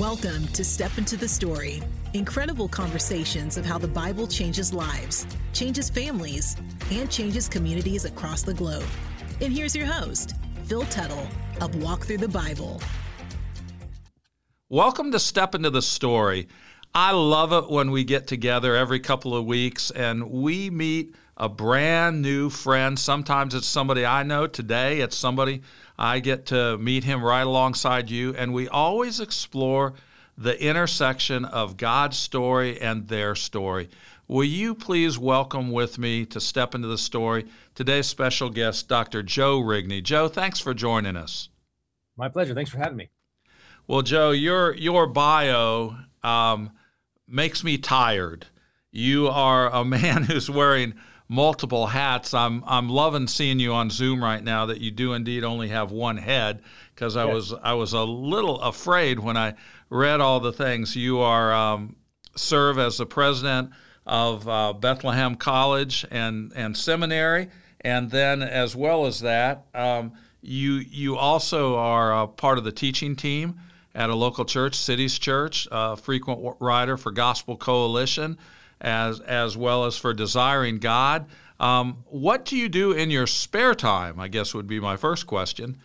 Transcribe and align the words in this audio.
Welcome 0.00 0.46
to 0.48 0.62
Step 0.62 0.98
Into 0.98 1.16
the 1.16 1.26
Story. 1.26 1.82
Incredible 2.12 2.68
conversations 2.68 3.56
of 3.56 3.64
how 3.64 3.78
the 3.78 3.88
Bible 3.88 4.26
changes 4.26 4.74
lives, 4.74 5.26
changes 5.54 5.88
families, 5.88 6.54
and 6.90 7.10
changes 7.10 7.48
communities 7.48 8.04
across 8.04 8.42
the 8.42 8.52
globe. 8.52 8.84
And 9.40 9.50
here's 9.50 9.74
your 9.74 9.86
host, 9.86 10.34
Phil 10.64 10.82
Tuttle 10.82 11.26
of 11.62 11.82
Walk 11.82 12.04
Through 12.04 12.18
the 12.18 12.28
Bible. 12.28 12.78
Welcome 14.68 15.12
to 15.12 15.18
Step 15.18 15.54
Into 15.54 15.70
the 15.70 15.80
Story. 15.80 16.46
I 16.94 17.12
love 17.12 17.54
it 17.54 17.70
when 17.70 17.90
we 17.90 18.04
get 18.04 18.26
together 18.26 18.76
every 18.76 19.00
couple 19.00 19.34
of 19.34 19.46
weeks 19.46 19.90
and 19.92 20.30
we 20.30 20.68
meet 20.68 21.14
a 21.36 21.48
brand 21.48 22.22
new 22.22 22.48
friend. 22.48 22.98
Sometimes 22.98 23.54
it's 23.54 23.66
somebody 23.66 24.06
I 24.06 24.22
know. 24.22 24.46
Today 24.46 25.00
it's 25.00 25.16
somebody 25.16 25.62
I 25.98 26.20
get 26.20 26.46
to 26.46 26.78
meet 26.78 27.04
him 27.04 27.22
right 27.22 27.46
alongside 27.46 28.10
you. 28.10 28.34
And 28.34 28.54
we 28.54 28.68
always 28.68 29.20
explore 29.20 29.94
the 30.38 30.60
intersection 30.62 31.44
of 31.44 31.76
God's 31.76 32.16
story 32.16 32.80
and 32.80 33.08
their 33.08 33.34
story. 33.34 33.88
Will 34.28 34.44
you 34.44 34.74
please 34.74 35.18
welcome 35.18 35.70
with 35.70 35.98
me 35.98 36.26
to 36.26 36.40
step 36.40 36.74
into 36.74 36.88
the 36.88 36.98
story 36.98 37.46
today's 37.74 38.06
special 38.06 38.50
guest, 38.50 38.88
Dr. 38.88 39.22
Joe 39.22 39.60
Rigney. 39.60 40.02
Joe, 40.02 40.28
thanks 40.28 40.58
for 40.58 40.74
joining 40.74 41.16
us. 41.16 41.48
My 42.16 42.28
pleasure. 42.28 42.54
Thanks 42.54 42.70
for 42.70 42.78
having 42.78 42.96
me. 42.96 43.10
Well, 43.86 44.02
Joe, 44.02 44.32
your 44.32 44.74
your 44.74 45.06
bio 45.06 45.96
um, 46.24 46.72
makes 47.28 47.62
me 47.62 47.78
tired. 47.78 48.46
You 48.90 49.28
are 49.28 49.72
a 49.72 49.84
man 49.84 50.24
who's 50.24 50.50
wearing 50.50 50.94
multiple 51.28 51.86
hats. 51.86 52.34
I'm 52.34 52.62
I'm 52.66 52.88
loving 52.88 53.26
seeing 53.26 53.58
you 53.58 53.72
on 53.72 53.90
Zoom 53.90 54.22
right 54.22 54.42
now 54.42 54.66
that 54.66 54.80
you 54.80 54.90
do 54.90 55.12
indeed 55.14 55.44
only 55.44 55.68
have 55.68 55.90
one 55.90 56.16
head 56.16 56.62
because 56.94 57.16
I 57.16 57.24
was 57.24 57.52
I 57.52 57.74
was 57.74 57.92
a 57.92 58.02
little 58.02 58.60
afraid 58.60 59.18
when 59.18 59.36
I 59.36 59.54
read 59.90 60.20
all 60.20 60.40
the 60.40 60.52
things. 60.52 60.94
You 60.94 61.20
are 61.20 61.52
um, 61.52 61.96
serve 62.36 62.78
as 62.78 62.98
the 62.98 63.06
president 63.06 63.70
of 64.06 64.48
uh, 64.48 64.72
Bethlehem 64.72 65.34
College 65.34 66.06
and 66.10 66.52
and 66.54 66.76
Seminary, 66.76 67.48
and 67.80 68.10
then 68.10 68.42
as 68.42 68.76
well 68.76 69.06
as 69.06 69.20
that, 69.20 69.66
um, 69.74 70.12
you 70.42 70.74
you 70.74 71.16
also 71.16 71.76
are 71.76 72.22
a 72.22 72.26
part 72.28 72.58
of 72.58 72.64
the 72.64 72.72
teaching 72.72 73.16
team 73.16 73.60
at 73.94 74.10
a 74.10 74.14
local 74.14 74.44
church, 74.44 74.76
Cities 74.76 75.18
Church, 75.18 75.66
a 75.72 75.96
frequent 75.96 76.56
writer 76.60 76.96
for 76.96 77.10
Gospel 77.10 77.56
Coalition 77.56 78.38
as 78.80 79.20
as 79.20 79.56
well 79.56 79.84
as 79.84 79.96
for 79.96 80.12
desiring 80.12 80.78
God. 80.78 81.26
Um, 81.58 82.04
what 82.06 82.44
do 82.44 82.56
you 82.56 82.68
do 82.68 82.92
in 82.92 83.10
your 83.10 83.26
spare 83.26 83.74
time? 83.74 84.20
I 84.20 84.28
guess 84.28 84.54
would 84.54 84.66
be 84.66 84.80
my 84.80 84.96
first 84.96 85.26
question. 85.26 85.78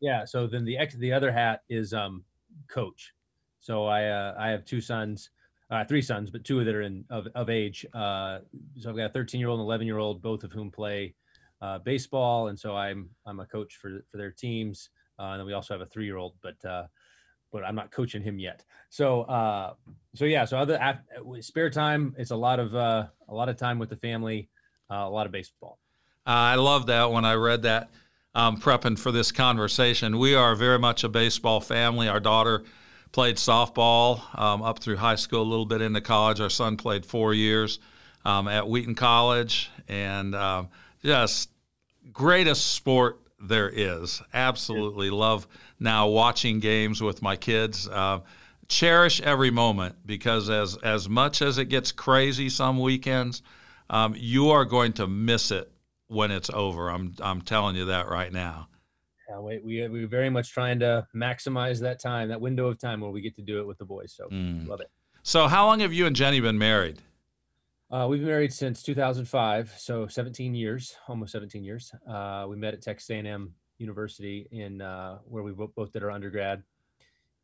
Yeah. 0.00 0.24
So 0.24 0.46
then 0.46 0.64
the 0.64 0.78
the 0.98 1.12
other 1.12 1.30
hat 1.30 1.62
is 1.68 1.92
um, 1.92 2.24
coach. 2.68 3.12
So 3.60 3.86
I 3.86 4.06
uh, 4.06 4.34
I 4.38 4.48
have 4.48 4.64
two 4.64 4.80
sons, 4.80 5.30
uh, 5.70 5.84
three 5.84 6.02
sons, 6.02 6.30
but 6.30 6.44
two 6.44 6.64
that 6.64 6.74
are 6.74 6.82
in 6.82 7.04
of, 7.10 7.28
of 7.34 7.50
age. 7.50 7.84
Uh, 7.92 8.38
so 8.78 8.90
I've 8.90 8.96
got 8.96 9.10
a 9.10 9.12
13 9.12 9.38
year 9.38 9.48
old 9.48 9.60
and 9.60 9.66
11 9.66 9.86
year 9.86 9.98
old, 9.98 10.22
both 10.22 10.42
of 10.42 10.52
whom 10.52 10.70
play 10.70 11.14
uh, 11.60 11.78
baseball, 11.78 12.48
and 12.48 12.58
so 12.58 12.74
I'm 12.74 13.10
I'm 13.26 13.40
a 13.40 13.46
coach 13.46 13.76
for 13.76 14.04
for 14.10 14.16
their 14.16 14.30
teams. 14.30 14.90
Uh, 15.18 15.32
and 15.32 15.40
then 15.40 15.46
we 15.46 15.52
also 15.52 15.74
have 15.74 15.82
a 15.82 15.86
three 15.86 16.06
year 16.06 16.16
old, 16.16 16.34
but 16.42 16.64
uh, 16.64 16.84
but 17.52 17.64
I'm 17.64 17.74
not 17.74 17.90
coaching 17.90 18.22
him 18.22 18.38
yet. 18.38 18.64
So, 18.88 19.22
uh, 19.22 19.74
so 20.14 20.24
yeah. 20.24 20.44
So 20.44 20.58
other 20.58 20.78
spare 21.40 21.70
time, 21.70 22.14
it's 22.18 22.30
a 22.30 22.36
lot 22.36 22.58
of 22.58 22.74
uh, 22.74 23.06
a 23.28 23.34
lot 23.34 23.48
of 23.48 23.56
time 23.56 23.78
with 23.78 23.88
the 23.88 23.96
family, 23.96 24.48
uh, 24.90 24.96
a 24.96 25.10
lot 25.10 25.26
of 25.26 25.32
baseball. 25.32 25.78
I 26.26 26.56
love 26.56 26.86
that 26.86 27.10
when 27.10 27.24
I 27.24 27.34
read 27.34 27.62
that 27.62 27.90
um, 28.34 28.60
prepping 28.60 28.98
for 28.98 29.12
this 29.12 29.32
conversation. 29.32 30.18
We 30.18 30.34
are 30.34 30.54
very 30.54 30.78
much 30.78 31.04
a 31.04 31.08
baseball 31.08 31.60
family. 31.60 32.08
Our 32.08 32.20
daughter 32.20 32.64
played 33.12 33.36
softball 33.36 34.38
um, 34.38 34.62
up 34.62 34.78
through 34.78 34.96
high 34.96 35.16
school, 35.16 35.42
a 35.42 35.44
little 35.44 35.66
bit 35.66 35.80
into 35.80 36.00
college. 36.00 36.40
Our 36.40 36.50
son 36.50 36.76
played 36.76 37.04
four 37.04 37.34
years 37.34 37.80
um, 38.24 38.48
at 38.48 38.68
Wheaton 38.68 38.94
College, 38.94 39.70
and 39.88 40.34
um, 40.34 40.68
just 41.02 41.50
greatest 42.12 42.74
sport 42.74 43.20
there 43.40 43.68
is. 43.68 44.22
Absolutely 44.34 45.10
love 45.10 45.48
now 45.80 46.06
watching 46.06 46.60
games 46.60 47.02
with 47.02 47.22
my 47.22 47.36
kids. 47.36 47.88
Uh, 47.88 48.20
cherish 48.68 49.20
every 49.20 49.50
moment 49.50 49.96
because 50.06 50.48
as 50.48 50.76
as 50.76 51.08
much 51.08 51.42
as 51.42 51.58
it 51.58 51.66
gets 51.66 51.90
crazy 51.92 52.48
some 52.48 52.78
weekends, 52.78 53.42
um, 53.90 54.14
you 54.16 54.50
are 54.50 54.64
going 54.64 54.92
to 54.94 55.06
miss 55.06 55.50
it 55.50 55.70
when 56.06 56.30
it's 56.30 56.50
over. 56.50 56.88
I'm 56.88 57.14
I'm 57.20 57.42
telling 57.42 57.76
you 57.76 57.86
that 57.86 58.08
right 58.08 58.32
now. 58.32 58.68
Yeah, 59.28 59.40
we 59.40 59.58
we 59.58 59.88
we're 59.88 60.06
very 60.06 60.30
much 60.30 60.52
trying 60.52 60.78
to 60.80 61.06
maximize 61.14 61.80
that 61.80 62.00
time, 62.00 62.28
that 62.28 62.40
window 62.40 62.68
of 62.68 62.78
time 62.78 63.00
where 63.00 63.10
we 63.10 63.20
get 63.20 63.34
to 63.36 63.42
do 63.42 63.60
it 63.60 63.66
with 63.66 63.78
the 63.78 63.84
boys. 63.84 64.14
So 64.14 64.28
mm. 64.28 64.66
love 64.66 64.80
it. 64.80 64.90
So 65.22 65.48
how 65.48 65.66
long 65.66 65.80
have 65.80 65.92
you 65.92 66.06
and 66.06 66.16
Jenny 66.16 66.40
been 66.40 66.58
married? 66.58 66.98
Uh, 67.90 68.06
we've 68.08 68.20
been 68.20 68.28
married 68.28 68.52
since 68.52 68.84
2005, 68.84 69.74
so 69.76 70.06
17 70.06 70.54
years, 70.54 70.94
almost 71.08 71.32
17 71.32 71.64
years. 71.64 71.92
Uh, 72.08 72.46
we 72.48 72.54
met 72.54 72.72
at 72.72 72.82
Texas 72.82 73.10
A&M 73.10 73.52
University 73.80 74.46
in 74.50 74.80
uh, 74.80 75.18
where 75.24 75.42
we 75.42 75.52
both 75.52 75.92
did 75.92 76.02
our 76.02 76.10
undergrad, 76.10 76.62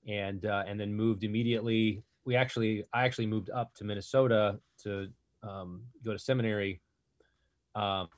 and 0.07 0.45
uh, 0.47 0.65
and 0.67 0.79
then 0.79 0.95
moved 0.95 1.25
immediately. 1.25 2.03
We 2.25 2.37
actually, 2.37 2.85
I 2.93 3.05
actually 3.05 3.27
moved 3.27 3.51
up 3.51 3.75
to 3.77 3.85
Minnesota 3.85 4.59
to 4.83 5.09
um, 5.43 5.83
go 6.05 6.13
to 6.13 6.19
seminary 6.19 6.81
um, 7.75 8.09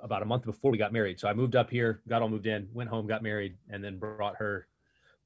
about 0.00 0.22
a 0.22 0.24
month 0.24 0.44
before 0.44 0.70
we 0.70 0.78
got 0.78 0.92
married. 0.92 1.20
So 1.20 1.28
I 1.28 1.34
moved 1.34 1.56
up 1.56 1.70
here, 1.70 2.00
got 2.08 2.22
all 2.22 2.28
moved 2.28 2.46
in, 2.46 2.68
went 2.72 2.88
home, 2.90 3.06
got 3.06 3.22
married, 3.22 3.56
and 3.70 3.82
then 3.82 3.98
brought 3.98 4.36
her 4.36 4.66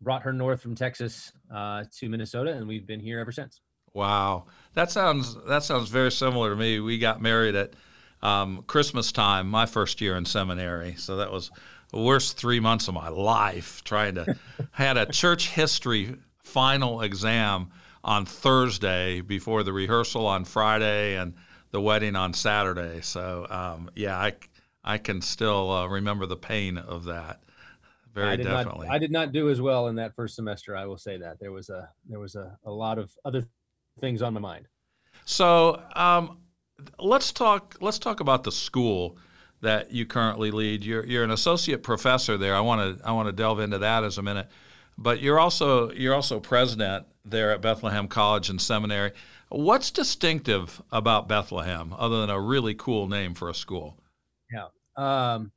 brought 0.01 0.23
her 0.23 0.33
north 0.33 0.61
from 0.61 0.75
Texas 0.75 1.33
uh, 1.53 1.85
to 1.99 2.09
Minnesota, 2.09 2.53
and 2.53 2.69
we've 2.69 2.87
been 2.87 3.01
here 3.01 3.19
ever 3.19 3.33
since. 3.33 3.61
Wow, 3.95 4.47
that 4.75 4.91
sounds 4.91 5.37
that 5.47 5.63
sounds 5.63 5.89
very 5.89 6.13
similar 6.13 6.51
to 6.51 6.57
me. 6.57 6.81
We 6.81 6.99
got 6.99 7.23
married 7.23 7.55
at 7.55 7.75
um, 8.23 8.65
Christmas 8.67 9.13
time, 9.13 9.49
my 9.49 9.67
first 9.67 10.01
year 10.01 10.17
in 10.17 10.25
seminary, 10.25 10.97
so 10.97 11.17
that 11.17 11.33
was 11.33 11.51
worst 11.93 12.37
three 12.37 12.61
months 12.61 12.89
of 12.89 12.95
my 12.95 13.09
life 13.09 13.83
trying 13.85 14.15
to 14.17 14.37
had 14.73 14.97
a 14.97 15.07
church 15.07 15.49
history 15.49 16.17
final 16.43 17.03
exam 17.03 17.71
on 18.05 18.25
Thursday 18.25 19.21
before 19.21 19.63
the 19.63 19.73
rehearsal 19.73 20.27
on 20.27 20.45
Friday 20.45 21.17
and 21.17 21.35
the 21.71 21.81
wedding 21.81 22.17
on 22.17 22.33
Saturday. 22.33 23.01
So 23.03 23.47
um, 23.51 23.91
yeah, 23.95 24.17
I 24.17 24.35
I 24.85 24.99
can 24.99 25.21
still 25.21 25.71
uh, 25.71 25.87
remember 25.89 26.27
the 26.27 26.37
pain 26.37 26.79
of 26.79 27.05
that. 27.05 27.41
Very 28.15 28.29
I 28.29 28.37
definitely. 28.37 28.87
Not, 28.87 28.95
I 28.95 28.99
did 28.99 29.11
not 29.11 29.33
do 29.33 29.51
as 29.51 29.61
well 29.61 29.89
in 29.89 29.97
that 29.97 30.15
first 30.15 30.37
semester. 30.37 30.75
I 30.75 30.87
will 30.87 30.97
say 30.97 31.19
that 31.19 31.39
there 31.39 31.53
was 31.53 31.69
a 31.69 31.89
there 32.09 32.21
was 32.21 32.35
a, 32.35 32.57
a 32.65 32.71
lot 32.71 32.99
of 32.99 33.13
other 33.25 33.45
things 34.01 34.23
on 34.23 34.33
my 34.33 34.41
mind. 34.41 34.69
So 35.25 35.83
um, 35.95 36.39
let's 36.99 37.33
talk 37.33 37.77
let's 37.81 37.99
talk 37.99 38.21
about 38.21 38.45
the 38.45 38.53
school 38.53 39.19
that 39.61 39.93
you 39.93 40.07
currently 40.07 40.51
lead. 40.51 40.85
You're 40.85 41.05
you're 41.05 41.25
an 41.25 41.31
associate 41.31 41.83
professor 41.83 42.37
there. 42.37 42.55
I 42.55 42.61
want 42.61 42.99
to 42.99 43.07
I 43.07 43.13
want 43.13 43.29
to 43.29 43.33
delve 43.33 43.61
into 43.61 43.79
that 43.79 44.05
as 44.05 44.19
a 44.19 44.23
minute. 44.23 44.49
But 44.99 45.21
you're 45.21 45.39
also 45.39 45.91
you're 45.91 46.15
also 46.15 46.41
president 46.41 47.07
there 47.25 47.53
at 47.53 47.61
Bethlehem 47.61 48.09
College 48.09 48.51
and 48.51 48.61
Seminary. 48.61 49.13
What's 49.49 49.91
distinctive 49.91 50.83
about 50.91 51.29
Bethlehem 51.29 51.95
other 51.97 52.21
than 52.21 52.31
a 52.31 52.41
really 52.41 52.75
cool 52.75 53.09
name 53.09 53.35
for 53.35 53.49
a 53.49 53.55
school? 53.55 53.99
Yeah. 54.51 54.67
Um, 54.97 55.53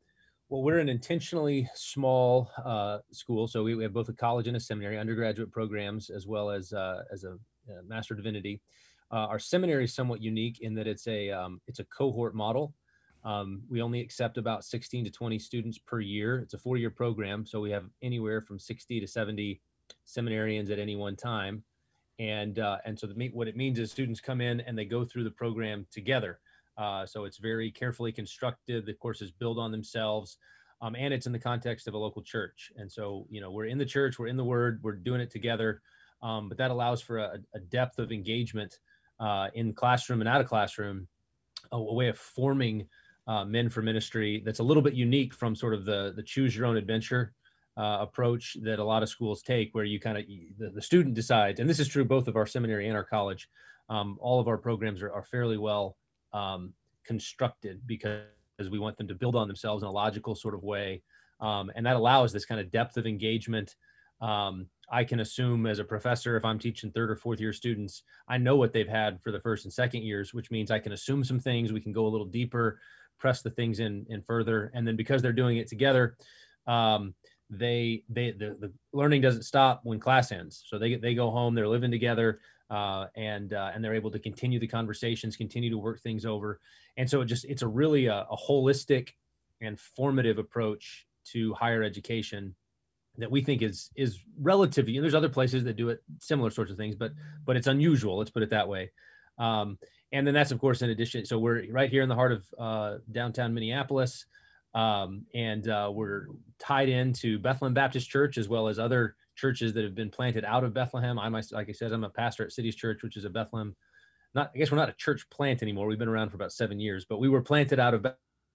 well, 0.49 0.63
we're 0.63 0.79
an 0.79 0.89
intentionally 0.89 1.69
small 1.75 2.49
uh, 2.63 2.99
school, 3.11 3.47
so 3.47 3.63
we, 3.63 3.75
we, 3.75 3.83
have 3.83 3.93
both 3.93 4.09
a 4.09 4.13
college 4.13 4.47
and 4.47 4.57
a 4.57 4.59
seminary, 4.59 4.97
undergraduate 4.97 5.51
programs, 5.51 6.09
as 6.09 6.25
well 6.25 6.49
as 6.49 6.73
uh, 6.73 7.03
as 7.11 7.23
a, 7.23 7.33
a 7.71 7.83
Master 7.87 8.15
Divinity. 8.15 8.61
Uh, 9.11 9.27
our 9.27 9.39
seminary 9.39 9.85
is 9.85 9.93
somewhat 9.93 10.21
unique 10.21 10.59
in 10.61 10.75
that 10.75 10.87
it's 10.87 11.07
a 11.07 11.29
um, 11.29 11.61
it's 11.67 11.79
a 11.79 11.85
cohort 11.85 12.35
model. 12.35 12.73
Um, 13.23 13.61
we 13.69 13.81
only 13.81 13.99
accept 13.99 14.37
about 14.37 14.63
16 14.63 15.05
to 15.05 15.11
20 15.11 15.39
students 15.39 15.77
per 15.77 15.99
year. 15.99 16.39
It's 16.39 16.53
a 16.53 16.57
four-year 16.57 16.89
program, 16.89 17.45
so 17.45 17.59
we 17.59 17.71
have 17.71 17.85
anywhere 18.01 18.41
from 18.41 18.59
60 18.59 18.99
to 18.99 19.07
70 19.07 19.61
seminarians 20.07 20.71
at 20.71 20.79
any 20.79 20.95
one 20.95 21.15
time. 21.15 21.63
And 22.19 22.59
uh, 22.59 22.77
and 22.85 22.99
so 22.99 23.07
the, 23.07 23.29
what 23.29 23.47
it 23.47 23.55
means 23.55 23.79
is 23.79 23.91
students 23.91 24.19
come 24.19 24.41
in 24.41 24.59
and 24.61 24.77
they 24.77 24.85
go 24.85 25.05
through 25.05 25.23
the 25.23 25.31
program 25.31 25.85
together. 25.91 26.39
Uh, 26.77 27.05
so 27.05 27.25
it's 27.25 27.37
very 27.37 27.71
carefully 27.71 28.11
constructed. 28.11 28.85
The 28.85 28.93
courses 28.93 29.31
build 29.31 29.57
on 29.57 29.71
themselves, 29.71 30.37
um, 30.81 30.95
and 30.95 31.13
it's 31.13 31.27
in 31.27 31.31
the 31.31 31.39
context 31.39 31.87
of 31.87 31.93
a 31.93 31.97
local 31.97 32.21
church. 32.21 32.71
And 32.75 32.91
so 32.91 33.25
you 33.29 33.39
know 33.39 33.51
we're 33.51 33.65
in 33.65 33.77
the 33.77 33.85
church, 33.85 34.19
we're 34.19 34.27
in 34.27 34.37
the 34.37 34.43
Word, 34.43 34.79
we're 34.83 34.93
doing 34.93 35.21
it 35.21 35.31
together. 35.31 35.81
Um, 36.21 36.49
but 36.49 36.57
that 36.57 36.71
allows 36.71 37.01
for 37.01 37.19
a, 37.19 37.39
a 37.55 37.59
depth 37.59 37.99
of 37.99 38.11
engagement 38.11 38.79
uh, 39.21 39.47
in 39.53 39.73
classroom 39.73 40.19
and 40.19 40.27
out 40.27 40.41
of 40.41 40.47
classroom, 40.47 41.07
a, 41.71 41.77
a 41.77 41.93
way 41.93 42.09
of 42.09 42.17
forming 42.17 42.87
uh, 43.29 43.45
men 43.45 43.69
for 43.69 43.81
ministry 43.81 44.41
that's 44.43 44.59
a 44.59 44.63
little 44.63 44.83
bit 44.83 44.93
unique 44.93 45.33
from 45.33 45.55
sort 45.55 45.73
of 45.73 45.85
the 45.85 46.13
the 46.17 46.23
choose 46.23 46.55
your 46.55 46.65
own 46.65 46.75
adventure 46.75 47.33
uh, 47.79 47.99
approach 48.01 48.57
that 48.61 48.77
a 48.77 48.83
lot 48.83 49.03
of 49.03 49.09
schools 49.09 49.41
take, 49.41 49.73
where 49.73 49.85
you 49.85 50.01
kind 50.01 50.17
of 50.17 50.25
the, 50.57 50.69
the, 50.69 50.81
student 50.81 51.15
decides, 51.15 51.61
and 51.61 51.69
this 51.69 51.79
is 51.79 51.87
true 51.87 52.03
both 52.03 52.27
of 52.27 52.35
our 52.35 52.45
seminary 52.45 52.87
and 52.87 52.95
our 52.97 53.05
college. 53.05 53.47
Um, 53.89 54.17
all 54.19 54.41
of 54.41 54.49
our 54.49 54.57
programs 54.57 55.01
are, 55.01 55.11
are 55.13 55.23
fairly 55.23 55.57
well 55.57 55.95
um, 56.33 56.73
constructed 57.05 57.81
because 57.85 58.25
we 58.69 58.79
want 58.79 58.97
them 58.97 59.07
to 59.07 59.15
build 59.15 59.35
on 59.37 59.47
themselves 59.47 59.81
in 59.81 59.87
a 59.87 59.91
logical 59.91 60.35
sort 60.35 60.55
of 60.55 60.63
way, 60.63 61.01
um, 61.39 61.71
and 61.73 61.85
that 61.85 61.95
allows 61.95 62.33
this 62.33 62.45
kind 62.45 62.59
of 62.59 62.69
depth 62.69 62.97
of 62.97 63.07
engagement 63.07 63.75
Um, 64.21 64.67
I 64.91 65.05
can 65.05 65.19
assume 65.21 65.65
as 65.65 65.79
a 65.79 65.83
professor, 65.83 66.35
if 66.35 66.43
I'm 66.43 66.59
teaching 66.59 66.91
third 66.91 67.11
or 67.11 67.15
fourth 67.15 67.39
year 67.39 67.53
students, 67.53 68.03
I 68.27 68.37
know 68.37 68.57
what 68.57 68.73
they've 68.73 68.89
had 68.89 69.21
for 69.21 69.31
the 69.31 69.39
first 69.39 69.63
and 69.65 69.73
second 69.73 70.01
years, 70.03 70.33
which 70.33 70.51
means 70.51 70.71
I 70.71 70.79
can 70.79 70.91
assume 70.91 71.23
some 71.23 71.39
things. 71.39 71.71
We 71.71 71.79
can 71.79 71.93
go 71.93 72.07
a 72.07 72.09
little 72.09 72.27
deeper, 72.27 72.79
press 73.19 73.41
the 73.41 73.49
things 73.51 73.79
in 73.79 74.05
in 74.09 74.21
further, 74.21 74.71
and 74.73 74.87
then 74.87 74.95
because 74.95 75.21
they're 75.21 75.33
doing 75.33 75.57
it 75.57 75.67
together, 75.67 76.17
um, 76.67 77.13
they 77.49 78.03
they 78.09 78.31
the, 78.31 78.55
the 78.59 78.71
learning 78.93 79.21
doesn't 79.21 79.43
stop 79.43 79.81
when 79.83 79.99
class 79.99 80.31
ends. 80.31 80.63
So 80.67 80.77
they 80.77 80.95
they 80.95 81.13
go 81.13 81.29
home, 81.31 81.55
they're 81.55 81.67
living 81.67 81.91
together, 81.91 82.39
uh, 82.69 83.07
and 83.15 83.53
uh, 83.53 83.71
and 83.73 83.83
they're 83.83 83.95
able 83.95 84.11
to 84.11 84.19
continue 84.19 84.59
the 84.59 84.67
conversations, 84.67 85.35
continue 85.35 85.69
to 85.69 85.77
work 85.77 86.01
things 86.01 86.25
over, 86.25 86.59
and 86.97 87.09
so 87.09 87.21
it 87.21 87.25
just 87.25 87.45
it's 87.45 87.61
a 87.61 87.67
really 87.67 88.07
a, 88.07 88.27
a 88.29 88.37
holistic 88.37 89.09
and 89.61 89.79
formative 89.79 90.37
approach 90.37 91.05
to 91.25 91.53
higher 91.53 91.83
education 91.83 92.55
that 93.17 93.29
we 93.29 93.41
think 93.41 93.61
is 93.61 93.89
is 93.95 94.19
relatively 94.39 94.95
and 94.95 95.03
there's 95.03 95.15
other 95.15 95.29
places 95.29 95.63
that 95.65 95.75
do 95.75 95.89
it 95.89 96.01
similar 96.19 96.49
sorts 96.49 96.71
of 96.71 96.77
things 96.77 96.95
but 96.95 97.11
but 97.45 97.57
it's 97.57 97.67
unusual 97.67 98.17
let's 98.17 98.31
put 98.31 98.43
it 98.43 98.49
that 98.49 98.67
way. 98.67 98.91
Um, 99.37 99.77
and 100.11 100.25
then 100.25 100.33
that's 100.33 100.51
of 100.51 100.59
course 100.59 100.81
in 100.81 100.89
addition 100.89 101.25
so 101.25 101.37
we're 101.37 101.65
right 101.71 101.89
here 101.89 102.01
in 102.01 102.09
the 102.09 102.15
heart 102.15 102.31
of 102.31 102.45
uh, 102.57 102.97
downtown 103.11 103.53
minneapolis. 103.53 104.25
Um, 104.75 105.25
and 105.33 105.67
uh, 105.67 105.89
we're 105.91 106.27
tied 106.59 106.89
into 106.89 107.39
bethlehem 107.39 107.73
baptist 107.73 108.09
church 108.09 108.37
as 108.37 108.47
well 108.47 108.67
as 108.67 108.77
other 108.77 109.15
churches 109.35 109.73
that 109.73 109.83
have 109.83 109.95
been 109.95 110.11
planted 110.11 110.45
out 110.45 110.63
of 110.63 110.73
bethlehem. 110.73 111.17
I 111.17 111.27
like 111.27 111.69
i 111.69 111.71
said 111.71 111.91
i'm 111.91 112.03
a 112.03 112.09
pastor 112.09 112.43
at 112.43 112.51
cities 112.51 112.75
church 112.75 113.01
which 113.01 113.17
is 113.17 113.25
a 113.25 113.29
bethlehem 113.29 113.75
not 114.35 114.51
i 114.53 114.57
guess 114.57 114.71
we're 114.71 114.77
not 114.77 114.89
a 114.89 114.93
church 114.93 115.27
plant 115.29 115.63
anymore. 115.63 115.87
We've 115.87 115.97
been 115.97 116.07
around 116.07 116.29
for 116.29 116.35
about 116.35 116.53
seven 116.53 116.79
years 116.79 117.05
but 117.09 117.19
we 117.19 117.29
were 117.29 117.41
planted 117.41 117.79
out 117.79 117.93
of 117.93 118.05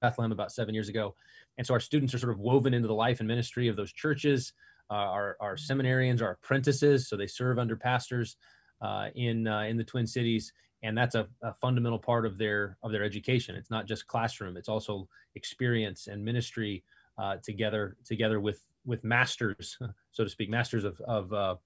bethlehem 0.00 0.32
about 0.32 0.52
seven 0.52 0.74
years 0.74 0.88
ago. 0.88 1.14
And 1.56 1.66
so 1.66 1.74
our 1.74 1.80
students 1.80 2.14
are 2.14 2.18
sort 2.18 2.32
of 2.32 2.38
woven 2.38 2.74
into 2.74 2.88
the 2.88 2.94
life 2.94 3.20
and 3.20 3.28
ministry 3.28 3.68
of 3.68 3.76
those 3.76 3.92
churches. 3.92 4.52
Uh, 4.90 4.94
our, 4.94 5.36
our 5.40 5.56
seminarians 5.56 6.20
are 6.20 6.32
apprentices, 6.32 7.08
so 7.08 7.16
they 7.16 7.26
serve 7.26 7.58
under 7.58 7.74
pastors 7.74 8.36
uh, 8.80 9.08
in 9.14 9.46
uh, 9.46 9.60
in 9.62 9.76
the 9.76 9.84
Twin 9.84 10.06
Cities, 10.06 10.52
and 10.82 10.96
that's 10.96 11.14
a, 11.14 11.26
a, 11.42 11.54
fundamental 11.54 11.98
part 11.98 12.26
of 12.26 12.38
their 12.38 12.76
of 12.82 12.92
their 12.92 13.04
education. 13.04 13.54
It's 13.56 13.70
not 13.70 13.86
just 13.86 14.06
classroom; 14.06 14.56
it's 14.56 14.68
also 14.68 15.08
experience 15.34 16.06
and 16.06 16.24
ministry 16.24 16.84
uh, 17.18 17.36
together 17.42 17.96
together 18.04 18.40
with 18.40 18.64
with 18.84 19.02
masters, 19.04 19.78
so 20.12 20.24
to 20.24 20.30
speak, 20.30 20.50
masters 20.50 20.84
of 20.84 21.00
of 21.02 21.32
uh, 21.32 21.56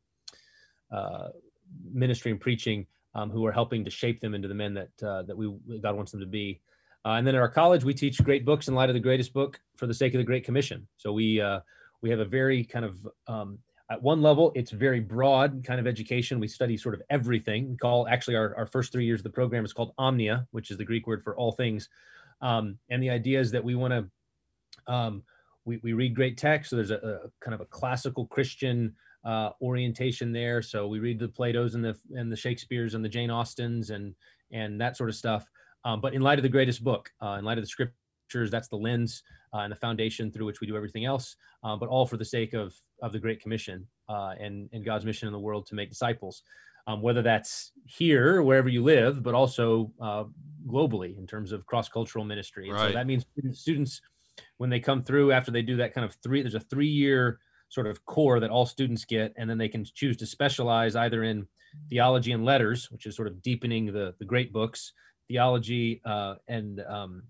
uh, 0.93 1.29
ministry 1.93 2.31
and 2.31 2.41
preaching, 2.41 2.87
um, 3.15 3.31
who 3.31 3.45
are 3.47 3.53
helping 3.53 3.85
to 3.85 3.91
shape 3.91 4.21
them 4.21 4.35
into 4.35 4.49
the 4.49 4.55
men 4.55 4.75
that 4.75 4.97
that 4.99 5.37
we 5.37 5.53
God 5.81 5.97
wants 5.97 6.13
them 6.13 6.21
to 6.21 6.27
be. 6.27 6.61
Uh, 7.05 7.13
and 7.13 7.27
then 7.27 7.35
at 7.35 7.41
our 7.41 7.49
college, 7.49 7.85
we 7.85 7.95
teach 7.95 8.23
great 8.23 8.45
books 8.45 8.69
in 8.69 8.75
light 8.75 8.91
of 8.91 8.95
the 8.95 9.01
greatest 9.01 9.33
book 9.33 9.61
for 9.77 9.87
the 9.87 9.95
sake 9.95 10.15
of 10.15 10.19
the 10.19 10.25
Great 10.25 10.45
Commission. 10.45 10.87
So 10.97 11.13
we 11.13 11.41
uh, 11.41 11.61
we 12.03 12.11
have 12.11 12.21
a 12.21 12.25
very 12.25 12.65
kind 12.65 12.85
of 12.85 13.09
um, 13.27 13.59
at 13.91 14.03
one 14.03 14.21
level, 14.21 14.53
it's 14.55 14.71
very 14.71 15.01
broad 15.01 15.65
kind 15.65 15.81
of 15.81 15.87
education. 15.87 16.41
We 16.41 16.49
study 16.49 16.77
sort 16.77 16.95
of 16.95 17.03
everything. 17.09 17.71
We 17.71 17.77
call 17.77 18.07
actually 18.07 18.37
our, 18.37 18.55
our 18.57 18.67
first 18.67 18.93
three 18.93 19.07
years 19.07 19.21
of 19.21 19.25
the 19.25 19.31
program 19.31 19.65
is 19.65 19.73
called 19.73 19.95
Omnia, 19.97 20.47
which 20.51 20.71
is 20.71 20.77
the 20.77 20.85
Greek 20.85 21.07
word 21.07 21.23
for 21.25 21.37
all 21.37 21.53
things. 21.53 21.89
Um, 22.43 22.79
and 22.91 23.03
the 23.03 23.11
idea 23.11 23.41
is 23.41 23.51
that 23.53 23.65
we 23.65 23.75
want 23.75 23.93
to 23.93 24.93
um, 24.93 25.23
we, 25.65 25.79
we 25.83 25.93
read 25.93 26.15
great 26.15 26.37
text. 26.37 26.71
So 26.71 26.77
there's 26.77 26.91
a, 26.91 26.97
a 26.97 27.19
kind 27.41 27.55
of 27.55 27.61
a 27.61 27.67
classical 27.67 28.27
Christian 28.27 28.95
uh, 29.25 29.51
orientation 29.61 30.33
there. 30.33 30.63
So 30.63 30.87
we 30.87 30.99
read 30.99 31.19
the 31.19 31.29
Plato's 31.29 31.75
and 31.75 31.85
the 31.85 31.97
and 32.15 32.31
the 32.33 32.37
Shakespeare's 32.37 32.95
and 32.95 33.05
the 33.05 33.09
Jane 33.09 33.31
Austens 33.31 33.91
and 33.91 34.15
and 34.51 34.81
that 34.81 34.97
sort 34.97 35.11
of 35.11 35.17
stuff. 35.17 35.47
Um, 35.85 36.01
but 36.01 36.15
in 36.15 36.23
light 36.23 36.39
of 36.39 36.43
the 36.43 36.49
greatest 36.49 36.83
book, 36.83 37.11
uh, 37.23 37.37
in 37.39 37.45
light 37.45 37.59
of 37.59 37.65
the 37.65 37.69
scriptures, 38.29 38.51
that's 38.51 38.69
the 38.69 38.77
lens 38.77 39.23
uh, 39.55 39.59
and 39.59 39.73
the 39.73 39.77
foundation 39.77 40.31
through 40.31 40.47
which 40.47 40.61
we 40.61 40.67
do 40.67 40.77
everything 40.77 41.05
else. 41.05 41.37
Uh, 41.65 41.77
but 41.77 41.89
all 41.89 42.07
for 42.07 42.17
the 42.17 42.25
sake 42.25 42.55
of 42.55 42.75
of 43.03 43.13
the 43.13 43.19
Great 43.19 43.41
Commission 43.41 43.87
uh, 44.09 44.35
and 44.41 44.69
and 44.73 44.85
God's 44.85 45.05
mission 45.05 45.27
in 45.27 45.33
the 45.33 45.39
world 45.39 45.67
to 45.67 45.75
make 45.75 45.89
disciples. 45.89 46.43
Um, 46.87 47.03
whether 47.03 47.21
that's 47.21 47.73
here, 47.85 48.41
wherever 48.43 48.71
you 48.71 48.83
live, 48.83 49.23
but 49.23 49.35
also 49.35 49.93
uh, 50.01 50.25
globally 50.67 51.19
in 51.19 51.27
terms 51.27 51.53
of 51.53 51.67
cross 51.67 51.87
cultural 51.87 52.25
ministry. 52.25 52.71
Right. 52.71 52.89
So 52.89 52.95
that 52.95 53.07
means 53.07 53.27
students, 53.53 54.01
when 54.57 54.71
they 54.71 54.81
come 54.81 55.03
through 55.03 55.33
after 55.33 55.51
they 55.51 55.61
do 55.61 55.77
that 55.77 55.93
kind 55.93 56.07
of 56.07 56.17
three, 56.23 56.41
there's 56.41 56.55
a 56.55 56.61
three 56.61 56.89
year 56.89 57.41
sort 57.69 57.87
of 57.87 58.03
core 58.07 58.41
that 58.41 58.49
all 58.49 58.65
students 58.65 59.05
get, 59.05 59.35
and 59.37 59.51
then 59.51 59.59
they 59.59 59.69
can 59.69 59.85
choose 59.85 60.17
to 60.17 60.25
specialize 60.25 60.97
either 60.97 61.25
in 61.25 61.47
theology 61.91 62.33
and 62.33 62.47
letters, 62.47 62.91
which 62.91 63.05
is 63.05 63.15
sort 63.15 63.29
of 63.29 63.43
deepening 63.43 63.93
the 63.93 64.15
the 64.19 64.25
great 64.25 64.51
books, 64.51 64.95
theology 65.29 66.01
uh, 66.07 66.37
and 66.49 66.81
um, 66.89 67.23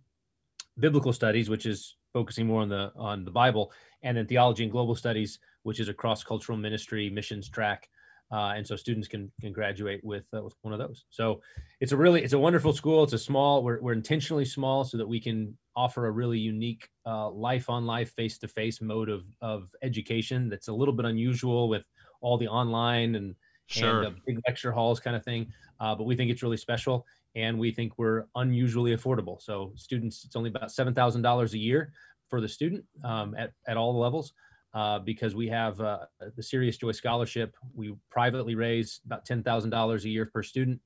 biblical 0.78 1.12
studies, 1.12 1.50
which 1.50 1.66
is 1.66 1.96
focusing 2.12 2.46
more 2.46 2.62
on 2.62 2.68
the 2.68 2.92
on 2.96 3.24
the 3.24 3.30
Bible, 3.30 3.72
and 4.02 4.16
then 4.16 4.26
theology 4.26 4.62
and 4.62 4.72
global 4.72 4.94
studies, 4.94 5.38
which 5.62 5.80
is 5.80 5.88
a 5.88 5.94
cross 5.94 6.22
cultural 6.24 6.58
ministry 6.58 7.10
missions 7.10 7.48
track. 7.48 7.88
Uh, 8.30 8.52
and 8.56 8.66
so 8.66 8.76
students 8.76 9.08
can 9.08 9.32
can 9.40 9.52
graduate 9.52 10.04
with 10.04 10.24
uh, 10.36 10.42
with 10.42 10.54
one 10.60 10.74
of 10.74 10.78
those. 10.78 11.04
So 11.08 11.40
it's 11.80 11.92
a 11.92 11.96
really 11.96 12.22
it's 12.22 12.34
a 12.34 12.38
wonderful 12.38 12.74
school. 12.74 13.02
It's 13.04 13.14
a 13.14 13.18
small. 13.18 13.62
We're 13.62 13.80
we're 13.80 13.94
intentionally 13.94 14.44
small 14.44 14.84
so 14.84 14.98
that 14.98 15.08
we 15.08 15.18
can 15.18 15.56
offer 15.74 16.06
a 16.06 16.10
really 16.10 16.38
unique 16.38 16.88
uh, 17.06 17.30
life 17.30 17.70
on 17.70 17.86
life 17.86 18.12
face 18.14 18.36
to 18.38 18.48
face 18.48 18.82
mode 18.82 19.08
of 19.08 19.24
of 19.40 19.70
education 19.82 20.50
that's 20.50 20.68
a 20.68 20.72
little 20.72 20.94
bit 20.94 21.06
unusual 21.06 21.68
with 21.70 21.86
all 22.20 22.36
the 22.36 22.48
online 22.48 23.14
and 23.14 23.34
sure. 23.66 24.02
and 24.02 24.16
big 24.26 24.40
lecture 24.46 24.72
halls 24.72 25.00
kind 25.00 25.16
of 25.16 25.24
thing. 25.24 25.46
Uh, 25.80 25.94
but 25.94 26.04
we 26.04 26.16
think 26.16 26.30
it's 26.30 26.42
really 26.42 26.56
special 26.56 27.06
and 27.38 27.58
we 27.58 27.70
think 27.70 27.92
we're 27.96 28.24
unusually 28.34 28.96
affordable. 28.96 29.40
So 29.40 29.72
students, 29.76 30.24
it's 30.24 30.36
only 30.36 30.50
about 30.50 30.72
seven 30.72 30.94
thousand 30.94 31.22
dollars 31.22 31.54
a 31.54 31.58
year 31.58 31.92
for 32.28 32.40
the 32.40 32.48
student 32.48 32.84
um, 33.04 33.34
at 33.36 33.52
at 33.66 33.76
all 33.76 33.98
levels. 33.98 34.32
Uh, 34.74 34.98
because 34.98 35.34
we 35.34 35.48
have 35.48 35.80
uh, 35.80 36.00
the 36.36 36.42
Serious 36.42 36.76
Joy 36.76 36.92
Scholarship. 36.92 37.56
We 37.74 37.94
privately 38.10 38.54
raise 38.54 39.00
about 39.06 39.26
$10,000 39.26 40.04
a 40.04 40.08
year 40.08 40.26
per 40.26 40.42
student 40.42 40.78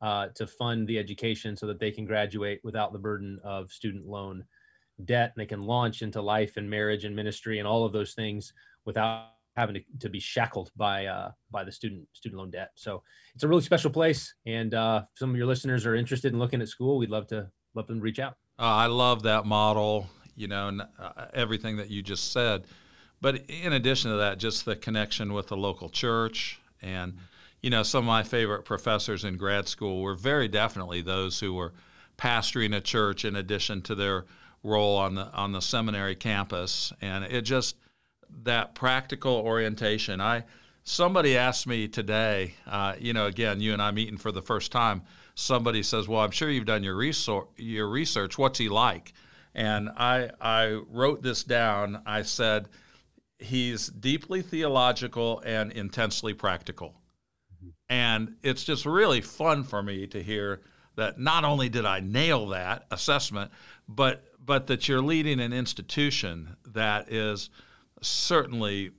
uh, 0.00 0.28
to 0.36 0.46
fund 0.46 0.86
the 0.86 0.98
education 1.00 1.56
so 1.56 1.66
that 1.66 1.80
they 1.80 1.90
can 1.90 2.04
graduate 2.04 2.60
without 2.62 2.92
the 2.92 2.98
burden 2.98 3.40
of 3.42 3.72
student 3.72 4.06
loan 4.06 4.44
debt. 5.04 5.32
And 5.34 5.42
they 5.42 5.46
can 5.46 5.64
launch 5.64 6.02
into 6.02 6.22
life 6.22 6.56
and 6.56 6.70
marriage 6.70 7.04
and 7.04 7.14
ministry 7.14 7.58
and 7.58 7.66
all 7.66 7.84
of 7.84 7.92
those 7.92 8.14
things 8.14 8.52
without 8.84 9.30
having 9.58 9.74
to, 9.74 9.82
to 10.00 10.08
be 10.08 10.20
shackled 10.20 10.70
by 10.76 11.06
uh, 11.06 11.30
by 11.50 11.64
the 11.64 11.72
student 11.72 12.06
student 12.12 12.38
loan 12.38 12.50
debt. 12.50 12.70
So 12.74 13.02
it's 13.34 13.44
a 13.44 13.48
really 13.48 13.62
special 13.62 13.90
place, 13.90 14.34
and 14.46 14.72
uh, 14.74 15.02
some 15.14 15.30
of 15.30 15.36
your 15.36 15.46
listeners 15.46 15.86
are 15.86 15.94
interested 15.94 16.32
in 16.32 16.38
looking 16.38 16.62
at 16.62 16.68
school. 16.68 16.98
We'd 16.98 17.10
love 17.10 17.26
to 17.28 17.48
love 17.74 17.86
them 17.86 17.98
to 17.98 18.02
reach 18.02 18.18
out. 18.18 18.34
Uh, 18.58 18.62
I 18.64 18.86
love 18.86 19.22
that 19.24 19.44
model. 19.46 20.08
You 20.36 20.46
know, 20.46 20.68
and, 20.68 20.82
uh, 20.82 21.26
everything 21.34 21.78
that 21.78 21.90
you 21.90 22.00
just 22.00 22.30
said. 22.32 22.64
But 23.20 23.50
in 23.50 23.72
addition 23.72 24.12
to 24.12 24.18
that, 24.18 24.38
just 24.38 24.64
the 24.64 24.76
connection 24.76 25.32
with 25.32 25.48
the 25.48 25.56
local 25.56 25.88
church 25.88 26.60
and 26.80 27.18
you 27.60 27.70
know 27.70 27.82
some 27.82 28.04
of 28.04 28.06
my 28.06 28.22
favorite 28.22 28.64
professors 28.64 29.24
in 29.24 29.36
grad 29.36 29.68
school 29.68 30.00
were 30.00 30.14
very 30.14 30.48
definitely 30.48 31.02
those 31.02 31.40
who 31.40 31.54
were 31.54 31.72
pastoring 32.16 32.74
a 32.76 32.80
church 32.80 33.24
in 33.24 33.36
addition 33.36 33.82
to 33.82 33.94
their 33.94 34.26
role 34.62 34.96
on 34.96 35.14
the 35.14 35.26
on 35.32 35.52
the 35.52 35.60
seminary 35.60 36.14
campus 36.14 36.92
and 37.00 37.24
it 37.24 37.42
just 37.42 37.76
that 38.42 38.74
practical 38.74 39.34
orientation. 39.34 40.20
I 40.20 40.44
somebody 40.84 41.36
asked 41.36 41.66
me 41.66 41.86
today, 41.88 42.54
uh, 42.66 42.94
you 42.98 43.12
know, 43.12 43.26
again, 43.26 43.60
you 43.60 43.72
and 43.72 43.82
I 43.82 43.90
meeting 43.90 44.16
for 44.16 44.32
the 44.32 44.42
first 44.42 44.72
time. 44.72 45.02
Somebody 45.34 45.82
says, 45.82 46.08
"Well, 46.08 46.20
I'm 46.20 46.30
sure 46.30 46.50
you've 46.50 46.64
done 46.64 46.82
your 46.82 46.96
research. 46.96 47.46
Your 47.56 47.88
research. 47.88 48.38
What's 48.38 48.58
he 48.58 48.68
like?" 48.68 49.12
And 49.54 49.90
I 49.90 50.30
I 50.40 50.80
wrote 50.88 51.22
this 51.22 51.44
down. 51.44 52.02
I 52.06 52.22
said, 52.22 52.68
"He's 53.38 53.88
deeply 53.88 54.42
theological 54.42 55.42
and 55.44 55.70
intensely 55.72 56.34
practical." 56.34 56.94
And 57.88 58.36
it's 58.42 58.64
just 58.64 58.84
really 58.84 59.20
fun 59.20 59.64
for 59.64 59.82
me 59.82 60.06
to 60.08 60.22
hear 60.22 60.62
that 60.96 61.18
not 61.18 61.44
only 61.44 61.68
did 61.68 61.86
I 61.86 62.00
nail 62.00 62.48
that 62.48 62.86
assessment, 62.90 63.50
but 63.88 64.24
but 64.44 64.66
that 64.66 64.88
you're 64.88 65.02
leading 65.02 65.40
an 65.40 65.52
institution 65.52 66.56
that 66.66 67.12
is 67.12 67.50
certainly 68.00 68.90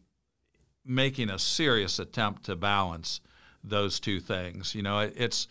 making 0.86 1.30
a 1.30 1.40
serious 1.40 2.00
attempt 2.00 2.46
to 2.46 2.56
balance 2.56 3.22
those 3.64 4.00
two 4.00 4.20
things. 4.20 4.74
You 4.74 4.82
know, 4.82 5.00
it, 5.00 5.14
it's 5.16 5.48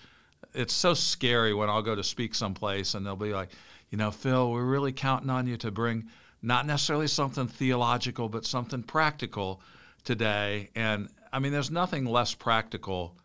it's 0.54 0.74
so 0.74 0.94
scary 0.94 1.54
when 1.54 1.68
I'll 1.68 1.82
go 1.82 1.94
to 1.94 2.04
speak 2.04 2.34
someplace 2.34 2.94
and 2.94 3.04
they'll 3.04 3.16
be 3.16 3.32
like, 3.32 3.50
you 3.90 3.98
know, 3.98 4.10
Phil, 4.10 4.50
we're 4.50 4.64
really 4.64 4.92
counting 4.92 5.30
on 5.30 5.46
you 5.46 5.56
to 5.58 5.70
bring 5.70 6.08
not 6.42 6.66
necessarily 6.66 7.08
something 7.08 7.48
theological, 7.48 8.28
but 8.28 8.44
something 8.44 8.82
practical 8.82 9.60
today. 10.04 10.70
And 10.74 11.08
I 11.32 11.38
mean, 11.38 11.52
there's 11.52 11.70
nothing 11.70 12.04
less 12.04 12.34
practical 12.34 13.16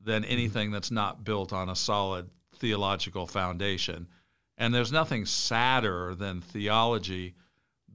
than 0.00 0.22
mm-hmm. 0.22 0.32
anything 0.32 0.70
that's 0.70 0.90
not 0.90 1.24
built 1.24 1.52
on 1.52 1.68
a 1.68 1.76
solid 1.76 2.28
theological 2.56 3.26
foundation. 3.26 4.06
And 4.56 4.74
there's 4.74 4.92
nothing 4.92 5.24
sadder 5.24 6.14
than 6.14 6.40
theology 6.40 7.34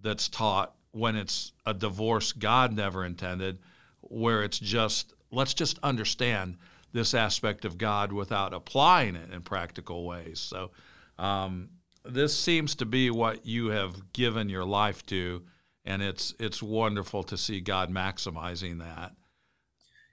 that's 0.02 0.30
taught 0.30 0.74
when 0.94 1.16
it's 1.16 1.52
a 1.66 1.74
divorce 1.74 2.32
God 2.32 2.74
never 2.74 3.04
intended, 3.04 3.60
where 4.02 4.44
it's 4.44 4.60
just, 4.60 5.14
let's 5.32 5.54
just 5.54 5.78
understand 5.84 6.58
this 6.94 7.14
aspect 7.14 7.66
of 7.66 7.78
God 7.78 8.14
without 8.14 8.54
applying 8.54 9.16
it 9.16 9.32
in 9.32 9.42
practical 9.42 10.06
ways. 10.06 10.40
So, 10.40 10.72
um, 11.18 11.70
this 12.06 12.38
seems 12.38 12.76
to 12.76 12.86
be 12.86 13.10
what 13.10 13.46
you 13.46 13.68
have 13.68 14.14
given 14.14 14.50
your 14.50 14.66
life 14.66 15.06
to, 15.08 15.44
and 15.86 16.02
it's 16.02 16.34
it's 16.40 16.62
wonderful 16.62 17.24
to 17.24 17.38
see 17.38 17.62
God 17.62 17.90
maximizing 17.90 18.80
that. 18.80 19.14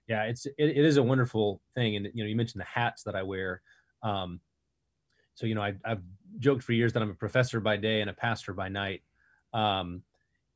Yeah, 0.07 0.25
it's 0.25 0.47
it, 0.47 0.55
it 0.59 0.85
is 0.85 0.97
a 0.97 1.03
wonderful 1.03 1.61
thing, 1.75 1.97
and 1.97 2.09
you 2.15 2.25
know, 2.25 2.29
you 2.29 2.37
mentioned 2.37 2.61
the 2.61 2.81
hats 2.81 3.03
that 3.05 3.15
I 3.15 3.23
wear. 3.23 3.61
Um, 4.03 4.41
so 5.35 5.47
you 5.47 5.55
know, 5.55 5.63
I, 5.63 5.75
I've 5.85 6.03
joked 6.39 6.63
for 6.63 6.73
years 6.73 6.93
that 6.93 7.03
I'm 7.03 7.11
a 7.11 7.15
professor 7.15 7.61
by 7.61 7.77
day 7.77 8.01
and 8.01 8.11
a 8.11 8.15
pastor 8.15 8.53
by 8.53 8.69
night, 8.69 9.03
um, 9.53 10.03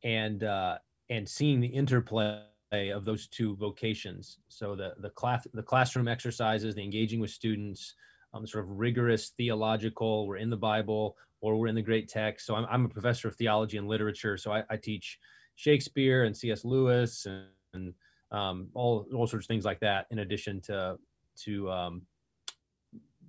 and 0.05 0.45
uh, 0.45 0.79
and 1.11 1.29
seeing 1.29 1.61
the 1.61 1.67
interplay 1.67 2.43
of 2.73 3.05
those 3.05 3.27
two 3.29 3.57
vocations. 3.57 4.39
So 4.49 4.77
the 4.77 4.95
the 4.99 5.11
class 5.11 5.47
the 5.53 5.63
classroom 5.63 6.07
exercises, 6.07 6.75
the 6.75 6.85
engaging 6.85 7.21
with 7.21 7.31
students, 7.31 7.95
um, 8.33 8.47
sort 8.47 8.65
of 8.65 8.71
rigorous 8.71 9.31
theological. 9.31 10.27
We're 10.27 10.37
in 10.37 10.51
the 10.51 10.57
Bible 10.57 11.17
or 11.41 11.57
we're 11.57 11.69
in 11.69 11.75
the 11.75 11.83
great 11.83 12.09
text. 12.09 12.47
So 12.47 12.55
I'm, 12.55 12.67
I'm 12.71 12.85
a 12.87 12.89
professor 12.89 13.29
of 13.29 13.37
theology 13.37 13.77
and 13.77 13.87
literature. 13.87 14.37
So 14.37 14.53
I, 14.53 14.63
I 14.71 14.77
teach 14.77 15.19
Shakespeare 15.57 16.25
and 16.25 16.35
C.S. 16.37 16.65
Lewis 16.65 17.27
and, 17.27 17.45
and 17.75 17.95
um, 18.31 18.69
all 18.75 19.07
all 19.15 19.27
sorts 19.27 19.45
of 19.45 19.49
things 19.49 19.65
like 19.65 19.81
that. 19.81 20.07
In 20.11 20.21
addition 20.21 20.61
to 20.63 20.99
to 21.45 21.71
um, 21.71 22.03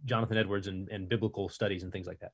Jonathan 0.06 0.38
Edwards 0.38 0.68
and, 0.68 0.90
and 0.90 1.10
biblical 1.10 1.50
studies 1.50 1.84
and 1.84 1.92
things 1.92 2.08
like 2.08 2.20
that. 2.20 2.32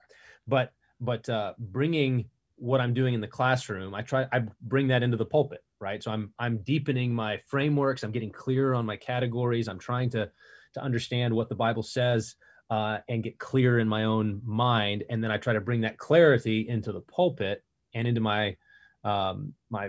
But 0.47 0.73
but 0.99 1.27
uh, 1.29 1.53
bringing 1.57 2.25
what 2.61 2.79
I'm 2.79 2.93
doing 2.93 3.15
in 3.15 3.21
the 3.21 3.27
classroom, 3.27 3.95
I 3.95 4.03
try 4.03 4.27
I 4.31 4.43
bring 4.61 4.87
that 4.89 5.01
into 5.01 5.17
the 5.17 5.25
pulpit, 5.25 5.63
right? 5.79 6.01
So 6.01 6.11
I'm 6.11 6.31
I'm 6.37 6.59
deepening 6.59 7.13
my 7.13 7.39
frameworks. 7.47 8.03
I'm 8.03 8.11
getting 8.11 8.31
clearer 8.31 8.75
on 8.75 8.85
my 8.85 8.95
categories. 8.95 9.67
I'm 9.67 9.79
trying 9.79 10.11
to 10.11 10.29
to 10.75 10.81
understand 10.81 11.33
what 11.33 11.49
the 11.49 11.55
Bible 11.55 11.83
says 11.83 12.35
uh, 12.69 12.99
and 13.09 13.23
get 13.23 13.39
clear 13.39 13.79
in 13.79 13.87
my 13.87 14.03
own 14.03 14.41
mind, 14.45 15.03
and 15.09 15.23
then 15.23 15.31
I 15.31 15.37
try 15.37 15.53
to 15.53 15.59
bring 15.61 15.81
that 15.81 15.97
clarity 15.97 16.69
into 16.69 16.91
the 16.91 17.01
pulpit 17.01 17.63
and 17.95 18.07
into 18.07 18.21
my 18.21 18.55
um, 19.03 19.53
my 19.71 19.87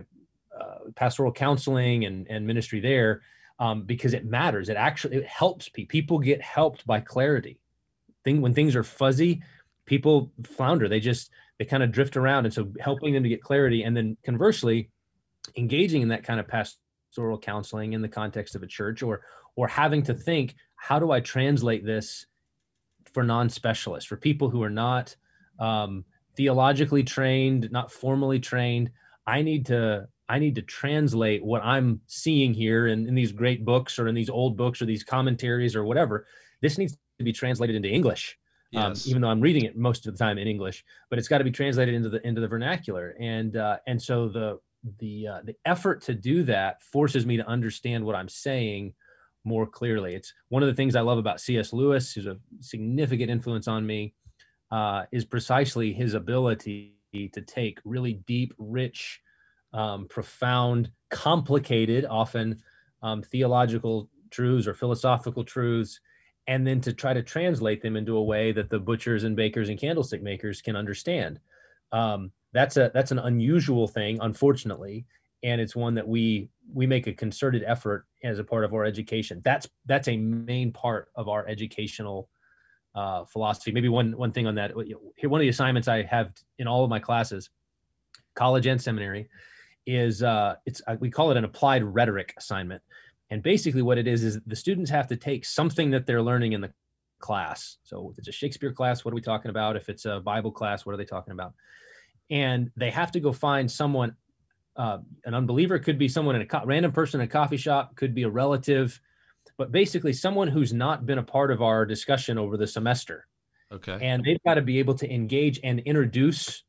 uh, 0.58 0.78
pastoral 0.96 1.30
counseling 1.30 2.06
and 2.06 2.26
and 2.30 2.46
ministry 2.46 2.80
there 2.80 3.20
um, 3.58 3.82
because 3.82 4.14
it 4.14 4.24
matters. 4.24 4.70
It 4.70 4.76
actually 4.76 5.18
it 5.18 5.26
helps 5.26 5.68
people. 5.68 5.90
People 5.90 6.18
get 6.20 6.40
helped 6.40 6.86
by 6.86 7.00
clarity 7.00 7.60
thing 8.24 8.40
when 8.40 8.54
things 8.54 8.76
are 8.76 8.84
fuzzy 8.84 9.42
people 9.84 10.32
flounder 10.44 10.88
they 10.88 11.00
just 11.00 11.30
they 11.62 11.66
kind 11.66 11.84
of 11.84 11.92
drift 11.92 12.16
around 12.16 12.44
and 12.44 12.52
so 12.52 12.68
helping 12.80 13.14
them 13.14 13.22
to 13.22 13.28
get 13.28 13.40
clarity 13.40 13.84
and 13.84 13.96
then 13.96 14.16
conversely 14.24 14.90
engaging 15.56 16.02
in 16.02 16.08
that 16.08 16.24
kind 16.24 16.40
of 16.40 16.48
pastoral 16.48 17.38
counseling 17.38 17.92
in 17.92 18.02
the 18.02 18.08
context 18.08 18.56
of 18.56 18.64
a 18.64 18.66
church 18.66 19.00
or 19.00 19.20
or 19.54 19.68
having 19.68 20.02
to 20.02 20.12
think 20.12 20.56
how 20.74 20.98
do 20.98 21.12
i 21.12 21.20
translate 21.20 21.86
this 21.86 22.26
for 23.14 23.22
non-specialists 23.22 24.08
for 24.08 24.16
people 24.16 24.50
who 24.50 24.60
are 24.60 24.70
not 24.70 25.14
um, 25.60 26.04
theologically 26.36 27.04
trained 27.04 27.70
not 27.70 27.92
formally 27.92 28.40
trained 28.40 28.90
i 29.28 29.40
need 29.40 29.64
to 29.64 30.04
i 30.28 30.40
need 30.40 30.56
to 30.56 30.62
translate 30.62 31.44
what 31.44 31.62
i'm 31.62 32.00
seeing 32.08 32.52
here 32.52 32.88
in, 32.88 33.06
in 33.06 33.14
these 33.14 33.30
great 33.30 33.64
books 33.64 34.00
or 34.00 34.08
in 34.08 34.16
these 34.16 34.30
old 34.30 34.56
books 34.56 34.82
or 34.82 34.86
these 34.86 35.04
commentaries 35.04 35.76
or 35.76 35.84
whatever 35.84 36.26
this 36.60 36.76
needs 36.76 36.96
to 37.18 37.24
be 37.24 37.32
translated 37.32 37.76
into 37.76 37.88
English. 37.88 38.38
Um, 38.74 38.90
yes. 38.90 39.06
Um, 39.06 39.10
even 39.10 39.22
though 39.22 39.28
I'm 39.28 39.40
reading 39.40 39.64
it 39.64 39.76
most 39.76 40.06
of 40.06 40.16
the 40.16 40.18
time 40.18 40.38
in 40.38 40.48
English, 40.48 40.84
but 41.10 41.18
it's 41.18 41.28
got 41.28 41.38
to 41.38 41.44
be 41.44 41.50
translated 41.50 41.94
into 41.94 42.08
the 42.08 42.26
into 42.26 42.40
the 42.40 42.48
vernacular, 42.48 43.14
and 43.20 43.56
uh, 43.56 43.78
and 43.86 44.00
so 44.00 44.28
the 44.28 44.60
the 44.98 45.28
uh, 45.28 45.40
the 45.44 45.54
effort 45.64 46.00
to 46.02 46.14
do 46.14 46.42
that 46.44 46.82
forces 46.82 47.26
me 47.26 47.36
to 47.36 47.46
understand 47.46 48.04
what 48.04 48.16
I'm 48.16 48.28
saying 48.28 48.94
more 49.44 49.66
clearly. 49.66 50.14
It's 50.14 50.32
one 50.48 50.62
of 50.62 50.68
the 50.68 50.74
things 50.74 50.96
I 50.96 51.00
love 51.00 51.18
about 51.18 51.40
C.S. 51.40 51.72
Lewis, 51.72 52.12
who's 52.12 52.26
a 52.26 52.38
significant 52.60 53.30
influence 53.30 53.68
on 53.68 53.84
me, 53.84 54.14
uh, 54.70 55.04
is 55.12 55.24
precisely 55.24 55.92
his 55.92 56.14
ability 56.14 56.94
to 57.12 57.40
take 57.42 57.78
really 57.84 58.14
deep, 58.26 58.54
rich, 58.58 59.20
um, 59.74 60.06
profound, 60.08 60.90
complicated, 61.10 62.06
often 62.08 62.62
um, 63.02 63.22
theological 63.22 64.08
truths 64.30 64.66
or 64.66 64.74
philosophical 64.74 65.44
truths 65.44 66.00
and 66.46 66.66
then 66.66 66.80
to 66.80 66.92
try 66.92 67.12
to 67.12 67.22
translate 67.22 67.82
them 67.82 67.96
into 67.96 68.16
a 68.16 68.22
way 68.22 68.52
that 68.52 68.68
the 68.68 68.78
butchers 68.78 69.24
and 69.24 69.36
bakers 69.36 69.68
and 69.68 69.78
candlestick 69.78 70.22
makers 70.22 70.60
can 70.60 70.76
understand. 70.76 71.38
Um, 71.92 72.32
that's 72.52 72.76
a 72.76 72.90
that's 72.92 73.12
an 73.12 73.18
unusual 73.18 73.86
thing, 73.86 74.18
unfortunately, 74.20 75.06
and 75.42 75.60
it's 75.60 75.76
one 75.76 75.94
that 75.94 76.06
we 76.06 76.48
we 76.72 76.86
make 76.86 77.06
a 77.06 77.12
concerted 77.12 77.62
effort 77.66 78.06
as 78.24 78.38
a 78.38 78.44
part 78.44 78.64
of 78.64 78.74
our 78.74 78.84
education. 78.84 79.40
That's 79.44 79.68
that's 79.86 80.08
a 80.08 80.16
main 80.16 80.72
part 80.72 81.10
of 81.14 81.28
our 81.28 81.46
educational 81.46 82.28
uh, 82.94 83.24
philosophy. 83.24 83.72
Maybe 83.72 83.88
one 83.88 84.16
one 84.16 84.32
thing 84.32 84.46
on 84.46 84.54
that. 84.56 84.72
Here, 85.16 85.30
one 85.30 85.40
of 85.40 85.42
the 85.42 85.48
assignments 85.48 85.88
I 85.88 86.02
have 86.02 86.32
in 86.58 86.66
all 86.66 86.84
of 86.84 86.90
my 86.90 86.98
classes, 86.98 87.50
college 88.34 88.66
and 88.66 88.80
seminary, 88.80 89.28
is 89.86 90.22
uh, 90.22 90.56
it's 90.66 90.82
we 90.98 91.10
call 91.10 91.30
it 91.30 91.36
an 91.36 91.44
applied 91.44 91.84
rhetoric 91.84 92.34
assignment 92.36 92.82
and 93.32 93.42
basically, 93.42 93.80
what 93.80 93.96
it 93.96 94.06
is 94.06 94.24
is 94.24 94.38
the 94.46 94.54
students 94.54 94.90
have 94.90 95.06
to 95.06 95.16
take 95.16 95.46
something 95.46 95.88
that 95.92 96.04
they're 96.04 96.20
learning 96.20 96.52
in 96.52 96.60
the 96.60 96.70
class. 97.18 97.78
So 97.82 98.10
if 98.12 98.18
it's 98.18 98.28
a 98.28 98.32
Shakespeare 98.32 98.74
class, 98.74 99.06
what 99.06 99.12
are 99.12 99.14
we 99.14 99.22
talking 99.22 99.48
about? 99.48 99.74
If 99.74 99.88
it's 99.88 100.04
a 100.04 100.20
Bible 100.20 100.52
class, 100.52 100.84
what 100.84 100.92
are 100.92 100.98
they 100.98 101.06
talking 101.06 101.32
about? 101.32 101.54
And 102.28 102.70
they 102.76 102.90
have 102.90 103.10
to 103.12 103.20
go 103.20 103.32
find 103.32 103.70
someone. 103.70 104.16
Uh, 104.76 104.98
an 105.24 105.32
unbeliever 105.32 105.78
could 105.78 105.96
be 105.96 106.08
someone 106.08 106.36
in 106.36 106.42
a 106.42 106.46
co- 106.46 106.66
random 106.66 106.92
person 106.92 107.22
in 107.22 107.24
a 107.24 107.28
coffee 107.28 107.56
shop, 107.56 107.96
could 107.96 108.14
be 108.14 108.24
a 108.24 108.28
relative, 108.28 109.00
but 109.56 109.72
basically 109.72 110.12
someone 110.12 110.48
who's 110.48 110.74
not 110.74 111.06
been 111.06 111.16
a 111.16 111.22
part 111.22 111.50
of 111.50 111.62
our 111.62 111.86
discussion 111.86 112.36
over 112.36 112.58
the 112.58 112.66
semester. 112.66 113.26
Okay. 113.72 113.96
And 114.02 114.22
they've 114.22 114.42
got 114.44 114.54
to 114.54 114.62
be 114.62 114.78
able 114.78 114.94
to 114.96 115.10
engage 115.10 115.58
and 115.64 115.80
introduce 115.80 116.64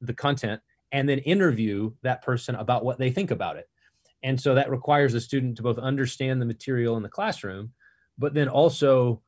the 0.00 0.14
content 0.14 0.62
and 0.92 1.06
then 1.06 1.18
interview 1.18 1.92
that 2.00 2.22
person 2.22 2.54
about 2.54 2.86
what 2.86 2.98
they 2.98 3.10
think 3.10 3.30
about 3.30 3.58
it. 3.58 3.68
And 4.22 4.40
so 4.40 4.54
that 4.54 4.70
requires 4.70 5.12
the 5.12 5.20
student 5.20 5.56
to 5.56 5.62
both 5.62 5.78
understand 5.78 6.40
the 6.40 6.46
material 6.46 6.96
in 6.96 7.02
the 7.02 7.08
classroom, 7.08 7.72
but 8.18 8.34
then 8.34 8.48
also 8.48 9.22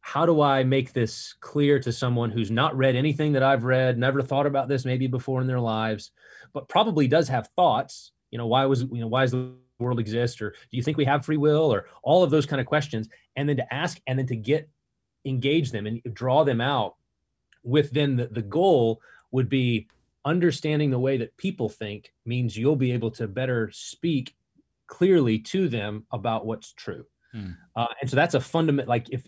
how 0.00 0.24
do 0.24 0.40
I 0.40 0.62
make 0.62 0.92
this 0.92 1.34
clear 1.40 1.80
to 1.80 1.92
someone 1.92 2.30
who's 2.30 2.50
not 2.50 2.76
read 2.76 2.94
anything 2.94 3.32
that 3.32 3.42
I've 3.42 3.64
read, 3.64 3.98
never 3.98 4.22
thought 4.22 4.46
about 4.46 4.68
this 4.68 4.84
maybe 4.84 5.08
before 5.08 5.40
in 5.40 5.48
their 5.48 5.58
lives, 5.58 6.12
but 6.52 6.68
probably 6.68 7.08
does 7.08 7.28
have 7.28 7.48
thoughts, 7.56 8.12
you 8.30 8.38
know, 8.38 8.46
why 8.46 8.66
was, 8.66 8.82
you 8.82 9.00
know, 9.00 9.08
why 9.08 9.22
does 9.22 9.32
the 9.32 9.52
world 9.80 9.98
exist? 9.98 10.40
Or 10.40 10.50
do 10.50 10.76
you 10.76 10.82
think 10.82 10.96
we 10.96 11.04
have 11.04 11.24
free 11.24 11.36
will 11.36 11.72
or 11.72 11.86
all 12.04 12.22
of 12.22 12.30
those 12.30 12.46
kind 12.46 12.60
of 12.60 12.66
questions? 12.66 13.08
And 13.34 13.48
then 13.48 13.56
to 13.56 13.74
ask 13.74 14.00
and 14.06 14.16
then 14.16 14.26
to 14.28 14.36
get 14.36 14.68
engage 15.24 15.72
them 15.72 15.86
and 15.86 16.00
draw 16.14 16.44
them 16.44 16.60
out 16.60 16.94
with 17.64 17.90
then 17.90 18.14
the, 18.14 18.28
the 18.28 18.42
goal 18.42 19.00
would 19.32 19.48
be 19.48 19.88
understanding 20.26 20.90
the 20.90 20.98
way 20.98 21.16
that 21.16 21.36
people 21.38 21.68
think 21.68 22.12
means 22.26 22.56
you'll 22.56 22.76
be 22.76 22.92
able 22.92 23.10
to 23.12 23.26
better 23.26 23.70
speak 23.72 24.34
clearly 24.88 25.38
to 25.38 25.68
them 25.68 26.04
about 26.12 26.44
what's 26.44 26.72
true. 26.72 27.06
Hmm. 27.32 27.52
Uh, 27.74 27.86
and 28.00 28.10
so 28.10 28.16
that's 28.16 28.34
a 28.34 28.40
fundamental, 28.40 28.88
like 28.88 29.08
if, 29.10 29.26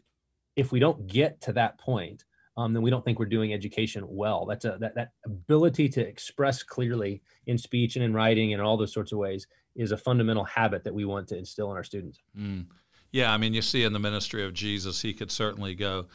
if 0.57 0.73
we 0.73 0.81
don't 0.81 1.07
get 1.07 1.40
to 1.43 1.52
that 1.52 1.78
point, 1.78 2.25
um, 2.57 2.73
then 2.73 2.83
we 2.83 2.90
don't 2.90 3.05
think 3.05 3.21
we're 3.21 3.26
doing 3.26 3.55
education 3.55 4.05
well. 4.09 4.45
That's 4.45 4.64
a, 4.64 4.76
that, 4.81 4.97
that 4.97 5.12
ability 5.25 5.88
to 5.90 6.00
express 6.00 6.64
clearly 6.64 7.23
in 7.47 7.57
speech 7.57 7.95
and 7.95 8.05
in 8.05 8.12
writing 8.12 8.52
and 8.52 8.61
all 8.61 8.76
those 8.76 8.93
sorts 8.93 9.12
of 9.12 9.19
ways 9.19 9.47
is 9.76 9.93
a 9.93 9.97
fundamental 9.97 10.43
habit 10.43 10.83
that 10.83 10.93
we 10.93 11.05
want 11.05 11.28
to 11.28 11.38
instill 11.38 11.71
in 11.71 11.76
our 11.76 11.85
students. 11.85 12.19
Mm. 12.37 12.67
Yeah, 13.12 13.33
I 13.33 13.37
mean, 13.37 13.55
you 13.55 13.62
see 13.62 13.85
in 13.85 13.93
the 13.93 14.00
ministry 14.00 14.45
of 14.45 14.52
Jesus, 14.52 15.00
he 15.00 15.14
could 15.14 15.31
certainly 15.31 15.76
go 15.76 16.07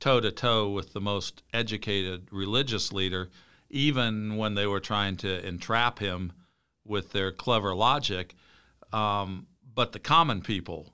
toe 0.00 0.20
to 0.20 0.32
toe 0.32 0.68
with 0.68 0.92
the 0.92 1.00
most 1.00 1.44
educated 1.52 2.26
religious 2.32 2.92
leader 2.92 3.30
even 3.72 4.36
when 4.36 4.54
they 4.54 4.66
were 4.66 4.80
trying 4.80 5.16
to 5.16 5.44
entrap 5.44 5.98
him 5.98 6.32
with 6.84 7.10
their 7.12 7.32
clever 7.32 7.74
logic. 7.74 8.34
Um, 8.92 9.46
but 9.74 9.92
the 9.92 9.98
common 9.98 10.42
people, 10.42 10.92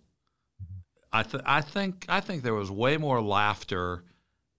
I, 1.12 1.24
th- 1.24 1.42
I 1.44 1.60
think 1.60 2.06
I 2.08 2.20
think 2.20 2.42
there 2.42 2.54
was 2.54 2.70
way 2.70 2.96
more 2.96 3.20
laughter 3.20 4.04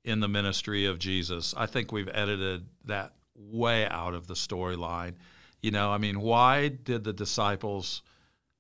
in 0.04 0.20
the 0.20 0.28
ministry 0.28 0.86
of 0.86 1.00
Jesus. 1.00 1.54
I 1.56 1.66
think 1.66 1.92
we've 1.92 2.10
edited 2.14 2.66
that 2.86 3.14
way 3.36 3.88
out 3.88 4.14
of 4.14 4.28
the 4.28 4.34
storyline. 4.34 5.16
You 5.62 5.72
know, 5.72 5.92
I 5.92 5.98
mean, 5.98 6.20
why 6.20 6.68
did 6.68 7.06
the 7.06 7.14
disciples 7.14 8.02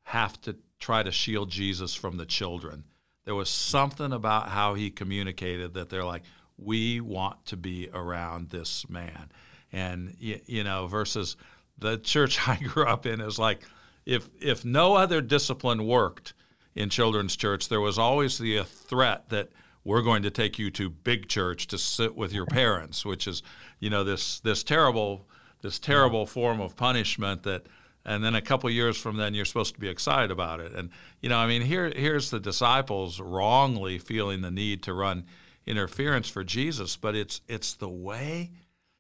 have 0.03 0.39
to 0.41 0.55
try 0.79 1.03
to 1.03 1.11
shield 1.11 1.49
Jesus 1.49 1.93
from 1.95 2.17
the 2.17 2.25
children? 2.25 2.85
There 3.25 3.35
was 3.35 3.49
something 3.49 4.13
about 4.13 4.49
how 4.49 4.73
he 4.75 4.89
communicated 4.89 5.73
that 5.73 5.89
they're 5.89 6.05
like, 6.05 6.23
we 6.57 7.01
want 7.01 7.45
to 7.47 7.57
be 7.57 7.89
around 7.93 8.49
this 8.49 8.87
man 8.89 9.31
and 9.71 10.15
you 10.19 10.63
know 10.63 10.87
versus 10.87 11.37
the 11.77 11.97
church 11.97 12.39
I 12.47 12.57
grew 12.57 12.85
up 12.85 13.05
in 13.05 13.21
is 13.21 13.39
like 13.39 13.61
if 14.05 14.29
if 14.41 14.65
no 14.65 14.95
other 14.95 15.21
discipline 15.21 15.85
worked 15.85 16.33
in 16.75 16.89
children's 16.89 17.35
church, 17.35 17.69
there 17.69 17.81
was 17.81 17.97
always 17.97 18.37
the 18.37 18.59
uh, 18.59 18.63
threat 18.63 19.29
that 19.29 19.49
we're 19.83 20.01
going 20.01 20.23
to 20.23 20.29
take 20.29 20.59
you 20.59 20.69
to 20.71 20.89
big 20.89 21.27
church 21.27 21.67
to 21.67 21.77
sit 21.77 22.15
with 22.15 22.31
your 22.33 22.45
parents, 22.45 23.05
which 23.05 23.27
is 23.27 23.43
you 23.79 23.89
know 23.89 24.03
this 24.03 24.39
this 24.41 24.63
terrible 24.63 25.27
this 25.61 25.79
terrible 25.79 26.25
form 26.25 26.61
of 26.61 26.75
punishment 26.75 27.43
that 27.43 27.65
and 28.05 28.23
then 28.23 28.33
a 28.33 28.41
couple 28.41 28.69
years 28.69 28.97
from 28.97 29.17
then 29.17 29.33
you're 29.33 29.45
supposed 29.45 29.73
to 29.73 29.79
be 29.79 29.89
excited 29.89 30.31
about 30.31 30.59
it. 30.59 30.73
And 30.73 30.89
you 31.21 31.29
know 31.29 31.37
i 31.37 31.47
mean 31.47 31.61
here 31.61 31.91
here's 31.95 32.29
the 32.29 32.39
disciples 32.39 33.19
wrongly 33.19 33.97
feeling 33.97 34.41
the 34.41 34.51
need 34.51 34.83
to 34.83 34.93
run 34.93 35.25
interference 35.65 36.29
for 36.29 36.43
jesus 36.43 36.95
but 36.95 37.15
it's 37.15 37.41
it's 37.47 37.73
the 37.73 37.89
way 37.89 38.51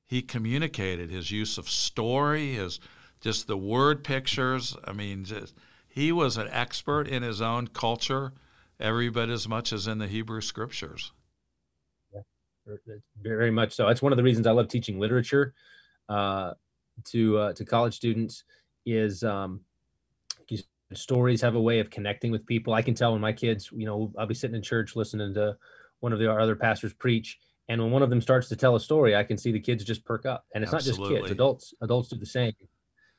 he 0.09 0.23
communicated 0.23 1.11
his 1.11 1.29
use 1.29 1.59
of 1.59 1.69
story, 1.69 2.53
his 2.53 2.79
just 3.21 3.45
the 3.45 3.55
word 3.57 4.03
pictures. 4.03 4.75
I 4.83 4.91
mean, 4.91 5.23
just, 5.23 5.53
he 5.87 6.11
was 6.11 6.35
an 6.35 6.47
expert 6.51 7.07
in 7.07 7.21
his 7.21 7.41
own 7.41 7.67
culture, 7.67 8.33
every 8.79 9.09
bit 9.09 9.29
as 9.29 9.47
much 9.47 9.71
as 9.71 9.85
in 9.85 9.99
the 9.99 10.07
Hebrew 10.07 10.41
scriptures. 10.41 11.11
Yeah, 12.11 12.21
very 13.21 13.51
much 13.51 13.75
so. 13.75 13.85
That's 13.87 14.01
one 14.01 14.11
of 14.11 14.17
the 14.17 14.23
reasons 14.23 14.47
I 14.47 14.51
love 14.51 14.67
teaching 14.67 14.99
literature 14.99 15.53
uh, 16.09 16.53
to 17.11 17.37
uh, 17.37 17.53
to 17.53 17.63
college 17.65 17.95
students. 17.95 18.43
Is 18.85 19.23
um, 19.23 19.61
stories 20.93 21.41
have 21.41 21.53
a 21.53 21.61
way 21.61 21.79
of 21.79 21.91
connecting 21.91 22.31
with 22.31 22.47
people. 22.47 22.73
I 22.73 22.81
can 22.81 22.95
tell 22.95 23.11
when 23.11 23.21
my 23.21 23.33
kids, 23.33 23.69
you 23.71 23.85
know, 23.85 24.11
I'll 24.17 24.25
be 24.25 24.33
sitting 24.33 24.55
in 24.55 24.63
church 24.63 24.95
listening 24.95 25.35
to 25.35 25.55
one 25.99 26.13
of 26.13 26.19
the 26.19 26.31
other 26.31 26.55
pastors 26.55 26.93
preach, 26.93 27.37
and 27.69 27.81
when 27.81 27.91
one 27.91 28.01
of 28.01 28.09
them 28.09 28.19
starts 28.19 28.49
to 28.49 28.55
tell 28.55 28.75
a 28.75 28.79
story, 28.79 29.15
I 29.15 29.23
can 29.23 29.37
see 29.37 29.51
the 29.51 29.59
kids 29.59 29.83
just 29.83 30.03
perk 30.03 30.25
up. 30.25 30.45
And 30.53 30.63
it's 30.63 30.73
Absolutely. 30.73 31.03
not 31.03 31.09
just 31.09 31.21
kids; 31.21 31.31
adults 31.31 31.73
adults 31.81 32.09
do 32.09 32.17
the 32.17 32.25
same. 32.25 32.53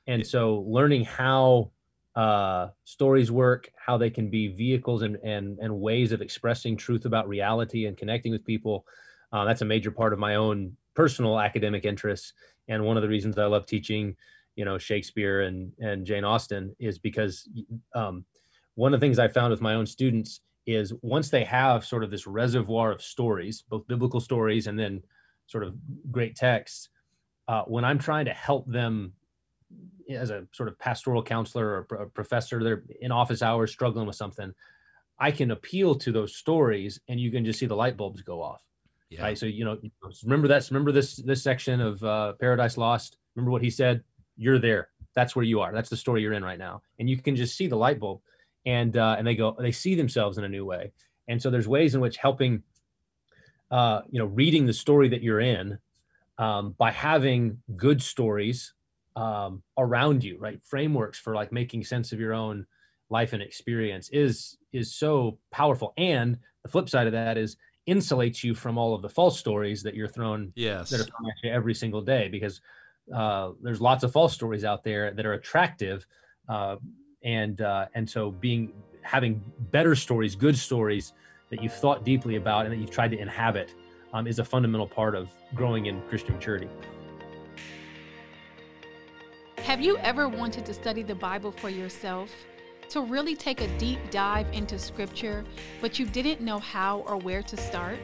And 0.06 0.26
so, 0.26 0.64
learning 0.66 1.04
how 1.04 1.70
uh, 2.16 2.68
stories 2.84 3.30
work, 3.30 3.70
how 3.76 3.96
they 3.96 4.10
can 4.10 4.28
be 4.28 4.48
vehicles 4.48 5.02
and, 5.02 5.16
and, 5.22 5.58
and 5.60 5.80
ways 5.80 6.10
of 6.10 6.20
expressing 6.20 6.76
truth 6.76 7.04
about 7.04 7.28
reality 7.28 7.86
and 7.86 7.96
connecting 7.96 8.32
with 8.32 8.44
people. 8.44 8.84
Uh, 9.32 9.44
that's 9.44 9.62
a 9.62 9.64
major 9.64 9.92
part 9.92 10.12
of 10.12 10.18
my 10.18 10.34
own 10.34 10.76
personal 10.94 11.38
academic 11.38 11.84
interests. 11.84 12.32
And 12.66 12.84
one 12.84 12.96
of 12.96 13.02
the 13.02 13.08
reasons 13.08 13.38
I 13.38 13.46
love 13.46 13.66
teaching, 13.66 14.16
you 14.56 14.64
know, 14.64 14.76
Shakespeare 14.76 15.42
and, 15.42 15.72
and 15.78 16.04
Jane 16.04 16.24
Austen 16.24 16.74
is 16.80 16.98
because 16.98 17.48
um, 17.94 18.24
one 18.74 18.92
of 18.92 19.00
the 19.00 19.04
things 19.04 19.18
I 19.20 19.28
found 19.28 19.52
with 19.52 19.60
my 19.60 19.74
own 19.74 19.86
students 19.86 20.40
is 20.74 20.92
once 21.02 21.30
they 21.30 21.44
have 21.44 21.84
sort 21.84 22.04
of 22.04 22.10
this 22.10 22.26
reservoir 22.26 22.92
of 22.92 23.02
stories, 23.02 23.62
both 23.68 23.86
biblical 23.86 24.20
stories 24.20 24.66
and 24.66 24.78
then 24.78 25.02
sort 25.46 25.64
of 25.64 25.74
great 26.10 26.36
texts, 26.36 26.88
uh, 27.48 27.62
when 27.64 27.84
I'm 27.84 27.98
trying 27.98 28.26
to 28.26 28.32
help 28.32 28.66
them 28.66 29.12
as 30.08 30.30
a 30.30 30.46
sort 30.52 30.68
of 30.68 30.78
pastoral 30.78 31.22
counselor 31.22 31.86
or 31.90 31.96
a 31.96 32.06
professor, 32.06 32.62
they're 32.62 32.84
in 33.00 33.12
office 33.12 33.42
hours 33.42 33.70
struggling 33.70 34.06
with 34.06 34.16
something. 34.16 34.52
I 35.18 35.30
can 35.30 35.50
appeal 35.50 35.94
to 35.96 36.12
those 36.12 36.34
stories, 36.34 37.00
and 37.08 37.20
you 37.20 37.30
can 37.30 37.44
just 37.44 37.58
see 37.58 37.66
the 37.66 37.76
light 37.76 37.96
bulbs 37.96 38.22
go 38.22 38.42
off. 38.42 38.62
Yeah. 39.10 39.22
Right. 39.22 39.38
So 39.38 39.46
you 39.46 39.64
know, 39.64 39.78
remember 40.24 40.48
that. 40.48 40.68
Remember 40.70 40.92
this 40.92 41.16
this 41.16 41.42
section 41.42 41.80
of 41.80 42.02
uh, 42.02 42.34
Paradise 42.34 42.76
Lost. 42.76 43.18
Remember 43.34 43.50
what 43.50 43.62
he 43.62 43.70
said. 43.70 44.02
You're 44.36 44.58
there. 44.58 44.88
That's 45.14 45.34
where 45.34 45.44
you 45.44 45.60
are. 45.60 45.72
That's 45.72 45.90
the 45.90 45.96
story 45.96 46.22
you're 46.22 46.32
in 46.32 46.44
right 46.44 46.58
now, 46.58 46.82
and 46.98 47.10
you 47.10 47.18
can 47.18 47.34
just 47.34 47.56
see 47.56 47.66
the 47.66 47.76
light 47.76 47.98
bulb, 47.98 48.20
and 48.66 48.96
uh, 48.96 49.16
and 49.18 49.26
they 49.26 49.34
go. 49.34 49.56
They 49.58 49.72
see 49.72 49.94
themselves 49.94 50.38
in 50.38 50.44
a 50.44 50.48
new 50.48 50.64
way, 50.64 50.92
and 51.28 51.40
so 51.40 51.50
there's 51.50 51.68
ways 51.68 51.94
in 51.94 52.00
which 52.00 52.16
helping, 52.16 52.62
uh, 53.70 54.02
you 54.10 54.18
know, 54.18 54.26
reading 54.26 54.66
the 54.66 54.72
story 54.72 55.08
that 55.08 55.22
you're 55.22 55.40
in, 55.40 55.78
um, 56.38 56.74
by 56.78 56.90
having 56.90 57.62
good 57.76 58.02
stories 58.02 58.74
um, 59.16 59.62
around 59.78 60.24
you, 60.24 60.38
right? 60.38 60.62
Frameworks 60.62 61.18
for 61.18 61.34
like 61.34 61.52
making 61.52 61.84
sense 61.84 62.12
of 62.12 62.20
your 62.20 62.32
own 62.32 62.66
life 63.10 63.32
and 63.32 63.42
experience 63.42 64.08
is 64.10 64.56
is 64.72 64.94
so 64.94 65.38
powerful. 65.50 65.92
And 65.96 66.38
the 66.62 66.68
flip 66.68 66.88
side 66.88 67.06
of 67.06 67.12
that 67.12 67.36
is 67.36 67.56
insulates 67.88 68.44
you 68.44 68.54
from 68.54 68.78
all 68.78 68.94
of 68.94 69.02
the 69.02 69.08
false 69.08 69.38
stories 69.38 69.82
that 69.82 69.94
you're 69.94 70.08
thrown 70.08 70.52
yes 70.54 70.90
that 70.90 71.00
are 71.00 71.04
thrown 71.04 71.30
at 71.30 71.34
you 71.42 71.50
every 71.50 71.74
single 71.74 72.02
day 72.02 72.28
because 72.28 72.60
uh, 73.14 73.50
there's 73.62 73.80
lots 73.80 74.04
of 74.04 74.12
false 74.12 74.32
stories 74.32 74.64
out 74.64 74.84
there 74.84 75.12
that 75.12 75.26
are 75.26 75.32
attractive 75.32 76.06
uh, 76.48 76.76
and 77.22 77.60
uh, 77.60 77.86
and 77.94 78.08
so 78.08 78.30
being 78.30 78.72
having 79.02 79.42
better 79.70 79.94
stories 79.94 80.34
good 80.36 80.56
stories 80.56 81.12
that 81.50 81.62
you've 81.62 81.74
thought 81.74 82.04
deeply 82.04 82.36
about 82.36 82.66
and 82.66 82.72
that 82.72 82.78
you've 82.78 82.90
tried 82.90 83.10
to 83.10 83.18
inhabit 83.18 83.74
um, 84.12 84.26
is 84.26 84.38
a 84.38 84.44
fundamental 84.44 84.86
part 84.86 85.14
of 85.14 85.30
growing 85.54 85.86
in 85.86 86.00
christian 86.02 86.34
maturity 86.34 86.68
have 89.70 89.80
you 89.80 89.98
ever 89.98 90.28
wanted 90.28 90.66
to 90.66 90.74
study 90.74 91.04
the 91.04 91.14
Bible 91.14 91.52
for 91.52 91.68
yourself? 91.68 92.30
To 92.88 93.02
really 93.02 93.36
take 93.36 93.60
a 93.60 93.68
deep 93.78 94.00
dive 94.10 94.48
into 94.52 94.80
Scripture, 94.80 95.44
but 95.80 95.96
you 95.96 96.06
didn't 96.06 96.40
know 96.40 96.58
how 96.58 97.04
or 97.06 97.18
where 97.18 97.42
to 97.44 97.56
start? 97.56 98.00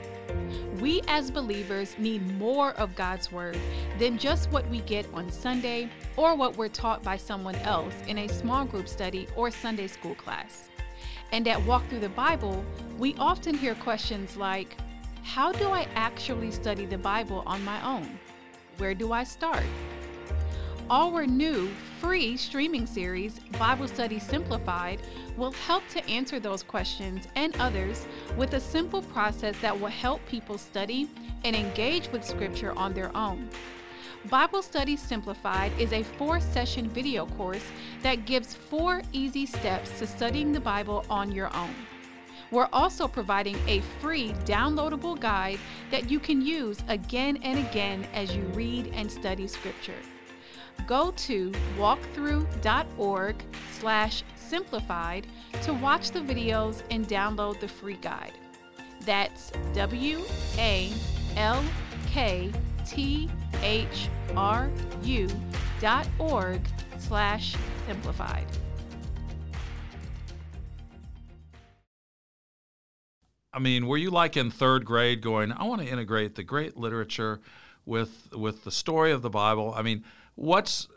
We 0.81 1.01
as 1.09 1.31
believers 1.31 1.97
need 1.99 2.37
more 2.39 2.73
of 2.73 2.95
God's 2.97 3.33
Word 3.33 3.59
than 3.99 4.19
just 4.19 4.51
what 4.51 4.69
we 4.69 4.81
get 4.81 5.07
on 5.15 5.31
Sunday 5.31 5.89
or 6.17 6.35
what 6.35 6.59
we're 6.59 6.69
taught 6.69 7.03
by 7.03 7.17
someone 7.17 7.55
else 7.57 7.95
in 8.09 8.19
a 8.19 8.29
small 8.29 8.67
group 8.67 8.87
study 8.87 9.27
or 9.37 9.51
Sunday 9.51 9.87
school 9.87 10.15
class. 10.17 10.69
And 11.33 11.49
at 11.49 11.65
Walk 11.65 11.89
Through 11.89 12.01
the 12.01 12.11
Bible, 12.11 12.63
we 12.99 13.15
often 13.19 13.55
hear 13.55 13.75
questions 13.77 14.37
like 14.37 14.77
How 15.23 15.51
do 15.51 15.69
I 15.69 15.87
actually 15.95 16.51
study 16.51 16.85
the 16.85 16.99
Bible 16.99 17.43
on 17.47 17.65
my 17.65 17.83
own? 17.83 18.19
Where 18.77 18.95
do 18.95 19.13
I 19.13 19.25
start? 19.25 19.65
Our 20.89 21.27
new 21.27 21.69
free 22.01 22.37
streaming 22.37 22.87
series, 22.87 23.41
Bible 23.59 23.89
Study 23.89 24.21
Simplified, 24.21 25.01
will 25.37 25.51
help 25.51 25.83
to 25.89 26.09
answer 26.09 26.39
those 26.39 26.63
questions 26.63 27.27
and 27.35 27.57
others 27.57 28.07
with 28.37 28.55
a 28.55 28.61
simple 28.61 29.03
process 29.03 29.59
that 29.59 29.81
will 29.81 29.89
help 29.89 30.25
people 30.27 30.59
study 30.59 31.11
and 31.43 31.57
engage 31.57 32.07
with 32.13 32.25
Scripture 32.25 32.73
on 32.79 32.95
their 32.95 33.15
own. 33.17 33.49
Bible 34.31 34.63
Study 34.63 34.97
Simplified 34.97 35.73
is 35.77 35.93
a 35.93 36.05
four 36.05 36.39
session 36.39 36.89
video 36.89 37.27
course 37.27 37.67
that 38.05 38.25
gives 38.25 38.55
four 38.55 39.03
easy 39.13 39.45
steps 39.45 39.99
to 39.99 40.07
studying 40.07 40.53
the 40.53 40.61
Bible 40.61 41.05
on 41.11 41.33
your 41.33 41.53
own. 41.57 41.75
We're 42.53 42.69
also 42.73 43.09
providing 43.09 43.59
a 43.67 43.81
free 44.01 44.29
downloadable 44.45 45.19
guide 45.19 45.59
that 45.91 46.13
you 46.13 46.21
can 46.21 46.41
use 46.41 46.79
again 46.87 47.39
and 47.43 47.59
again 47.67 48.07
as 48.15 48.37
you 48.37 48.43
read 48.55 48.93
and 48.95 49.11
study 49.11 49.49
Scripture 49.49 49.99
go 50.87 51.13
to 51.13 51.51
walkthru.org 51.79 53.37
slash 53.73 54.23
simplified 54.35 55.27
to 55.63 55.73
watch 55.75 56.11
the 56.11 56.21
videos 56.21 56.83
and 56.91 57.07
download 57.09 57.61
the 57.61 57.69
free 57.69 57.99
guide. 58.01 58.33
That's 59.05 59.53
W 59.75 60.23
A 60.59 60.93
L 61.37 61.65
K 62.07 62.53
T 62.85 63.29
H 63.63 64.09
R 64.37 64.71
U 65.03 65.29
dot 65.81 66.09
org 66.19 66.61
slash 66.99 67.57
simplified. 67.87 68.47
I 73.53 73.59
mean, 73.59 73.87
were 73.87 73.97
you 73.97 74.11
like 74.11 74.37
in 74.37 74.51
third 74.51 74.85
grade 74.85 75.23
going, 75.23 75.51
I 75.51 75.65
want 75.65 75.81
to 75.81 75.89
integrate 75.89 76.35
the 76.35 76.43
great 76.43 76.77
literature 76.77 77.41
with 77.87 78.29
with 78.35 78.65
the 78.65 78.71
story 78.71 79.13
of 79.13 79.23
the 79.23 79.31
Bible? 79.31 79.73
I 79.75 79.83
mean, 79.83 80.05
what's 80.37 80.89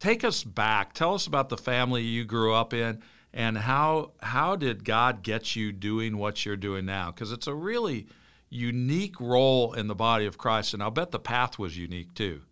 take 0.00 0.24
us 0.24 0.42
back. 0.42 0.94
Tell 0.94 1.14
us 1.14 1.26
about 1.26 1.50
the 1.50 1.56
family 1.56 2.02
you 2.02 2.24
grew 2.24 2.54
up 2.54 2.72
in 2.72 3.02
and 3.32 3.58
how 3.58 4.12
how 4.22 4.56
did 4.56 4.84
God 4.84 5.22
get 5.22 5.54
you 5.54 5.70
doing 5.70 6.16
what 6.16 6.46
you're 6.46 6.56
doing 6.56 6.86
now? 6.86 7.10
Because 7.10 7.32
it's 7.32 7.46
a 7.46 7.54
really 7.54 8.06
unique 8.48 9.20
role 9.20 9.74
in 9.74 9.88
the 9.88 9.94
body 9.94 10.24
of 10.24 10.38
Christ, 10.38 10.72
and 10.72 10.82
I'll 10.82 10.90
bet 10.90 11.10
the 11.10 11.18
path 11.18 11.58
was 11.58 11.76
unique 11.76 12.14
too. 12.14 12.42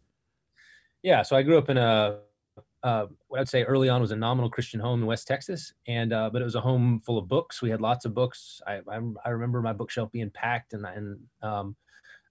Yeah, 1.03 1.23
so 1.23 1.37
I 1.37 1.43
grew 1.43 1.59
up 1.59 1.71
in 1.71 1.79
a 1.79 2.19
uh, 2.83 3.07
what 3.29 3.41
I'd 3.41 3.49
say 3.49 3.63
early 3.63 3.89
on 3.89 4.03
was 4.03 4.11
a 4.11 4.17
nominal 4.17 4.51
Christian 4.51 4.79
home 4.79 5.01
in 5.01 5.07
West 5.07 5.27
Texas, 5.27 5.73
and 5.89 6.13
uh, 6.13 6.29
but 6.31 6.43
it 6.43 6.45
was 6.45 6.55
a 6.55 6.61
home 6.61 7.01
full 7.01 7.17
of 7.17 7.29
books. 7.29 7.63
We 7.63 7.71
had 7.71 7.81
lots 7.81 8.05
of 8.05 8.13
books. 8.13 8.61
I 8.67 8.81
I, 8.87 9.01
I 9.25 9.31
remember 9.31 9.63
my 9.63 9.73
bookshelf 9.73 10.13
being 10.13 10.31
packed, 10.31 10.75
and 10.75 10.85
and 10.85 11.19
um, 11.43 11.77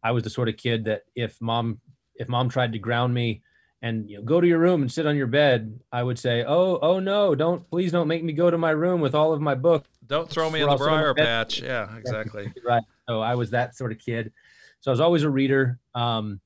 I 0.04 0.12
was 0.12 0.24
the 0.24 0.30
sort 0.30 0.50
of 0.50 0.58
kid 0.58 0.86
that 0.86 1.04
if 1.16 1.42
mom 1.42 1.80
if 2.16 2.30
mom 2.30 2.50
tried 2.50 2.74
to 2.74 2.80
ground 2.80 3.16
me, 3.16 3.42
and 3.84 4.10
you 4.10 4.18
know, 4.18 4.24
go 4.24 4.40
to 4.40 4.48
your 4.48 4.60
room 4.60 4.82
and 4.82 4.92
sit 4.92 5.06
on 5.06 5.18
your 5.18 5.28
bed, 5.28 5.78
I 5.92 6.02
would 6.02 6.18
say, 6.18 6.46
"Oh, 6.48 6.80
oh 6.82 7.00
no, 7.00 7.36
don't 7.36 7.70
please 7.70 7.92
don't 7.92 8.08
make 8.08 8.24
me 8.24 8.32
go 8.32 8.50
to 8.50 8.58
my 8.58 8.72
room 8.72 9.02
with 9.02 9.14
all 9.14 9.34
of 9.34 9.42
my 9.42 9.56
books. 9.56 9.90
Don't 10.08 10.30
throw 10.30 10.50
me 10.50 10.62
in 10.62 10.70
the 10.70 10.78
briar 10.78 11.14
patch." 11.14 11.62
Yeah, 11.62 11.96
exactly. 11.98 12.52
right. 12.66 12.82
So 13.10 13.20
I 13.20 13.36
was 13.36 13.52
that 13.52 13.76
sort 13.76 13.92
of 13.92 14.00
kid. 14.00 14.32
So 14.80 14.90
I 14.90 14.94
was 14.94 15.02
always 15.02 15.24
a 15.24 15.30
reader. 15.30 15.80
Um, 15.94 16.40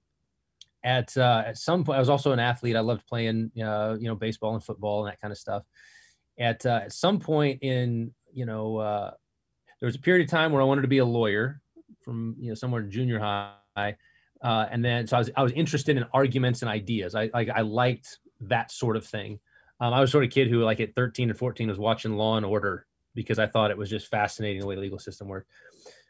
at 0.83 1.15
uh, 1.15 1.43
at 1.45 1.59
some 1.59 1.83
point, 1.83 1.97
I 1.97 1.99
was 1.99 2.09
also 2.09 2.31
an 2.31 2.39
athlete. 2.39 2.75
I 2.75 2.79
loved 2.79 3.05
playing, 3.05 3.51
uh, 3.63 3.95
you 3.99 4.07
know, 4.07 4.15
baseball 4.15 4.55
and 4.55 4.63
football 4.63 5.05
and 5.05 5.11
that 5.11 5.21
kind 5.21 5.31
of 5.31 5.37
stuff. 5.37 5.63
At 6.39 6.65
uh, 6.65 6.81
at 6.85 6.91
some 6.91 7.19
point 7.19 7.61
in, 7.61 8.13
you 8.33 8.47
know, 8.47 8.77
uh, 8.77 9.11
there 9.79 9.85
was 9.85 9.95
a 9.95 9.99
period 9.99 10.25
of 10.25 10.31
time 10.31 10.51
where 10.51 10.61
I 10.61 10.65
wanted 10.65 10.81
to 10.81 10.87
be 10.87 10.97
a 10.97 11.05
lawyer 11.05 11.61
from, 12.01 12.35
you 12.39 12.49
know, 12.49 12.55
somewhere 12.55 12.81
in 12.81 12.89
junior 12.89 13.19
high 13.19 13.95
uh, 14.41 14.65
and 14.71 14.83
then 14.83 15.07
so 15.07 15.17
I 15.17 15.19
was 15.19 15.29
I 15.35 15.43
was 15.43 15.51
interested 15.53 15.97
in 15.97 16.05
arguments 16.13 16.61
and 16.61 16.69
ideas. 16.69 17.15
I 17.15 17.29
like 17.33 17.49
I 17.49 17.61
liked 17.61 18.19
that 18.41 18.71
sort 18.71 18.95
of 18.95 19.05
thing. 19.05 19.39
Um, 19.79 19.93
I 19.93 20.01
was 20.01 20.11
sort 20.11 20.23
of 20.23 20.29
a 20.29 20.31
kid 20.31 20.49
who 20.49 20.63
like 20.63 20.79
at 20.79 20.95
13 20.95 21.29
and 21.29 21.37
14 21.37 21.69
was 21.69 21.77
watching 21.77 22.13
Law 22.13 22.37
and 22.37 22.45
Order 22.45 22.87
because 23.13 23.39
I 23.39 23.47
thought 23.47 23.71
it 23.71 23.77
was 23.77 23.89
just 23.89 24.07
fascinating 24.07 24.61
the 24.61 24.67
way 24.67 24.75
the 24.75 24.81
legal 24.81 24.99
system 24.99 25.27
worked. 25.27 25.49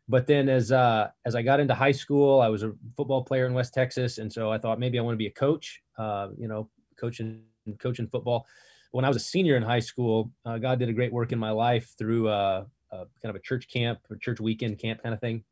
But 0.10 0.26
then 0.26 0.48
as 0.48 0.72
uh, 0.72 1.10
as 1.26 1.36
I 1.36 1.42
got 1.42 1.60
into 1.60 1.74
high 1.74 1.92
school, 1.92 2.40
I 2.42 2.48
was 2.48 2.64
a 2.64 2.74
football 2.96 3.24
player 3.24 3.46
in 3.46 3.54
West 3.54 3.74
Texas, 3.74 4.20
and 4.20 4.32
so 4.32 4.52
I 4.52 4.58
thought 4.58 4.80
maybe 4.80 4.98
I 4.98 5.02
want 5.02 5.14
to 5.14 5.18
be 5.18 5.28
a 5.28 5.32
coach. 5.32 5.82
Uh, 5.98 6.30
you 6.38 6.48
know, 6.48 6.70
coaching 6.98 7.42
coaching 7.80 8.08
football. 8.08 8.46
When 8.92 9.04
I 9.04 9.10
was 9.10 9.18
a 9.18 9.22
senior 9.22 9.58
in 9.58 9.64
high 9.64 9.82
school, 9.82 10.32
uh, 10.46 10.58
God 10.58 10.80
did 10.80 10.88
a 10.88 10.94
great 10.94 11.12
work 11.12 11.34
in 11.34 11.40
my 11.40 11.52
life 11.52 11.94
through 11.98 12.30
uh, 12.30 12.64
kind 12.92 13.06
of 13.24 13.36
a 13.36 13.40
church 13.40 13.68
camp, 13.68 14.00
a 14.10 14.18
church 14.18 14.40
weekend 14.40 14.80
camp 14.80 15.04
kind 15.04 15.14
of 15.14 15.20
thing, 15.20 15.44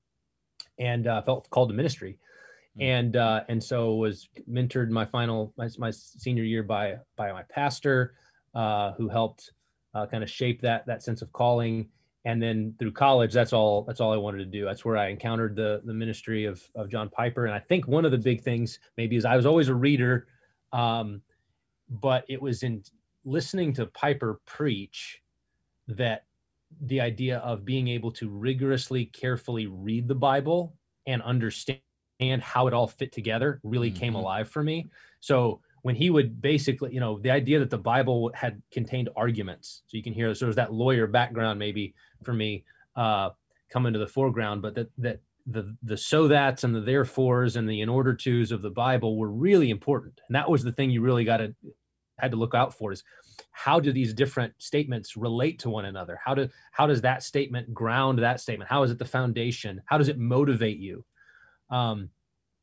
and 0.79 1.05
uh, 1.05 1.21
felt 1.21 1.49
called 1.49 1.69
to 1.69 1.75
ministry 1.75 2.17
and 2.79 3.15
uh, 3.15 3.43
and 3.47 3.63
so 3.63 3.95
was 3.95 4.27
mentored 4.49 4.89
my 4.89 5.05
final 5.05 5.53
my, 5.57 5.69
my 5.77 5.91
senior 5.91 6.43
year 6.43 6.63
by 6.63 6.97
by 7.15 7.31
my 7.31 7.43
pastor 7.43 8.15
uh, 8.53 8.93
who 8.93 9.07
helped 9.07 9.51
uh, 9.93 10.05
kind 10.07 10.23
of 10.23 10.29
shape 10.29 10.61
that 10.61 10.85
that 10.85 11.03
sense 11.03 11.21
of 11.21 11.31
calling. 11.31 11.87
And 12.27 12.41
then 12.41 12.73
through 12.79 12.91
college 12.93 13.33
that's 13.33 13.53
all 13.53 13.83
that's 13.83 14.01
all 14.01 14.11
i 14.11 14.17
wanted 14.17 14.39
to 14.39 14.45
do. 14.45 14.65
That's 14.65 14.83
where 14.83 14.97
i 14.97 15.07
encountered 15.09 15.55
the 15.55 15.81
the 15.85 15.93
ministry 15.93 16.45
of 16.45 16.61
of 16.75 16.89
john 16.89 17.09
piper. 17.09 17.45
And 17.45 17.53
i 17.53 17.59
think 17.59 17.87
one 17.87 18.03
of 18.03 18.11
the 18.11 18.17
big 18.17 18.41
things 18.41 18.79
maybe 18.97 19.15
is 19.15 19.25
i 19.25 19.35
was 19.35 19.45
always 19.45 19.69
a 19.69 19.75
reader 19.75 20.27
um, 20.73 21.21
but 21.89 22.25
it 22.27 22.41
was 22.41 22.63
in 22.63 22.83
listening 23.25 23.73
to 23.73 23.85
piper 23.87 24.41
preach 24.45 25.21
that 25.87 26.25
the 26.81 26.99
idea 26.99 27.37
of 27.39 27.63
being 27.63 27.87
able 27.87 28.11
to 28.11 28.27
rigorously 28.27 29.05
carefully 29.05 29.67
read 29.67 30.07
the 30.07 30.15
bible 30.15 30.75
and 31.05 31.21
understand 31.21 31.79
how 32.41 32.67
it 32.67 32.73
all 32.73 32.87
fit 32.87 33.11
together 33.11 33.59
really 33.63 33.89
mm-hmm. 33.89 33.99
came 33.99 34.15
alive 34.15 34.49
for 34.49 34.63
me 34.63 34.87
so 35.19 35.59
when 35.85 35.93
he 35.93 36.09
would 36.09 36.41
basically, 36.41 36.91
you 36.91 36.99
know, 36.99 37.19
the 37.19 37.29
idea 37.29 37.59
that 37.59 37.69
the 37.69 37.77
Bible 37.77 38.31
had 38.33 38.59
contained 38.71 39.07
arguments. 39.15 39.83
So 39.85 39.97
you 39.97 40.01
can 40.01 40.13
hear 40.13 40.33
so 40.33 40.45
there's 40.45 40.55
that 40.55 40.73
lawyer 40.73 41.05
background 41.05 41.59
maybe 41.59 41.93
for 42.23 42.33
me 42.33 42.63
uh, 42.95 43.29
come 43.69 43.85
into 43.85 43.99
the 43.99 44.07
foreground, 44.07 44.63
but 44.63 44.73
that 44.73 44.89
that 44.97 45.19
the 45.45 45.75
the 45.83 45.95
so 45.95 46.27
that's 46.27 46.63
and 46.63 46.73
the 46.73 46.81
therefores 46.81 47.55
and 47.55 47.69
the 47.69 47.81
in 47.81 47.89
order 47.89 48.15
tos 48.15 48.51
of 48.51 48.63
the 48.63 48.71
Bible 48.71 49.15
were 49.15 49.29
really 49.29 49.69
important. 49.69 50.21
And 50.27 50.35
that 50.35 50.49
was 50.49 50.63
the 50.63 50.71
thing 50.71 50.89
you 50.89 51.01
really 51.01 51.23
got 51.23 51.37
to 51.37 51.53
had 52.17 52.31
to 52.31 52.37
look 52.37 52.55
out 52.55 52.73
for 52.73 52.91
is 52.91 53.03
how 53.51 53.79
do 53.79 53.91
these 53.91 54.11
different 54.11 54.53
statements 54.57 55.15
relate 55.15 55.59
to 55.59 55.69
one 55.69 55.85
another? 55.85 56.19
How 56.25 56.33
do 56.33 56.49
how 56.71 56.87
does 56.87 57.01
that 57.01 57.21
statement 57.21 57.71
ground 57.75 58.17
that 58.17 58.41
statement? 58.41 58.71
How 58.71 58.81
is 58.81 58.89
it 58.89 58.97
the 58.97 59.05
foundation? 59.05 59.83
How 59.85 59.99
does 59.99 60.09
it 60.09 60.17
motivate 60.17 60.79
you? 60.79 61.05
Um, 61.69 62.09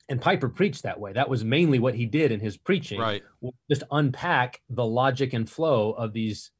and 0.08 0.20
Piper 0.20 0.48
preached 0.48 0.82
that 0.82 1.00
way. 1.00 1.12
That 1.12 1.30
was 1.30 1.44
mainly 1.44 1.78
what 1.78 1.94
he 1.94 2.06
did 2.06 2.32
in 2.32 2.40
his 2.40 2.56
preaching. 2.56 3.00
Right. 3.00 3.22
Just 3.70 3.84
unpack 3.90 4.60
the 4.68 4.84
logic 4.84 5.32
and 5.32 5.48
flow 5.48 5.92
of 5.92 6.12
these 6.12 6.50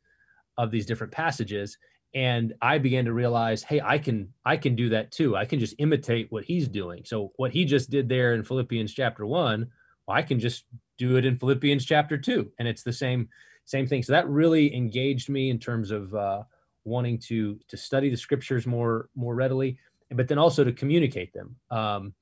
of 0.57 0.71
these 0.71 0.87
different 0.87 1.13
passages. 1.13 1.77
And 2.15 2.55
I 2.61 2.79
began 2.79 3.07
to 3.07 3.13
realize, 3.13 3.63
hey, 3.63 3.81
I 3.81 3.99
can 3.99 4.33
I 4.45 4.57
can 4.57 4.77
do 4.77 4.91
that 4.91 5.13
too. 5.13 5.37
I 5.37 5.45
can 5.45 5.59
just 5.59 5.75
imitate 5.79 6.31
what 6.31 6.45
he's 6.45 6.69
doing. 6.69 7.03
So 7.05 7.33
what 7.37 7.53
he 7.53 7.65
just 7.65 7.91
did 7.91 8.09
there 8.09 8.35
in 8.35 8.45
Philippians 8.45 8.93
chapter 8.93 9.27
one, 9.27 9.71
well, 10.07 10.17
I 10.17 10.23
can 10.23 10.39
just 10.39 10.65
do 10.99 11.17
it 11.17 11.25
in 11.25 11.39
Philippians 11.39 11.85
chapter 11.85 12.19
two, 12.19 12.53
and 12.59 12.69
it's 12.69 12.83
the 12.83 12.93
same 12.93 13.29
same 13.65 13.87
thing. 13.87 14.03
So 14.03 14.13
that 14.13 14.29
really 14.29 14.75
engaged 14.75 15.29
me 15.29 15.51
in 15.51 15.59
terms 15.59 15.91
of 15.91 16.15
uh, 16.15 16.43
wanting 16.85 17.19
to 17.29 17.59
to 17.69 17.77
study 17.77 18.11
the 18.11 18.17
scriptures 18.17 18.67
more 18.67 19.09
more 19.17 19.35
readily, 19.35 19.79
but 20.11 20.29
then 20.29 20.39
also 20.39 20.65
to 20.65 20.73
communicate 20.73 21.33
them. 21.33 21.57
Um, 21.71 22.15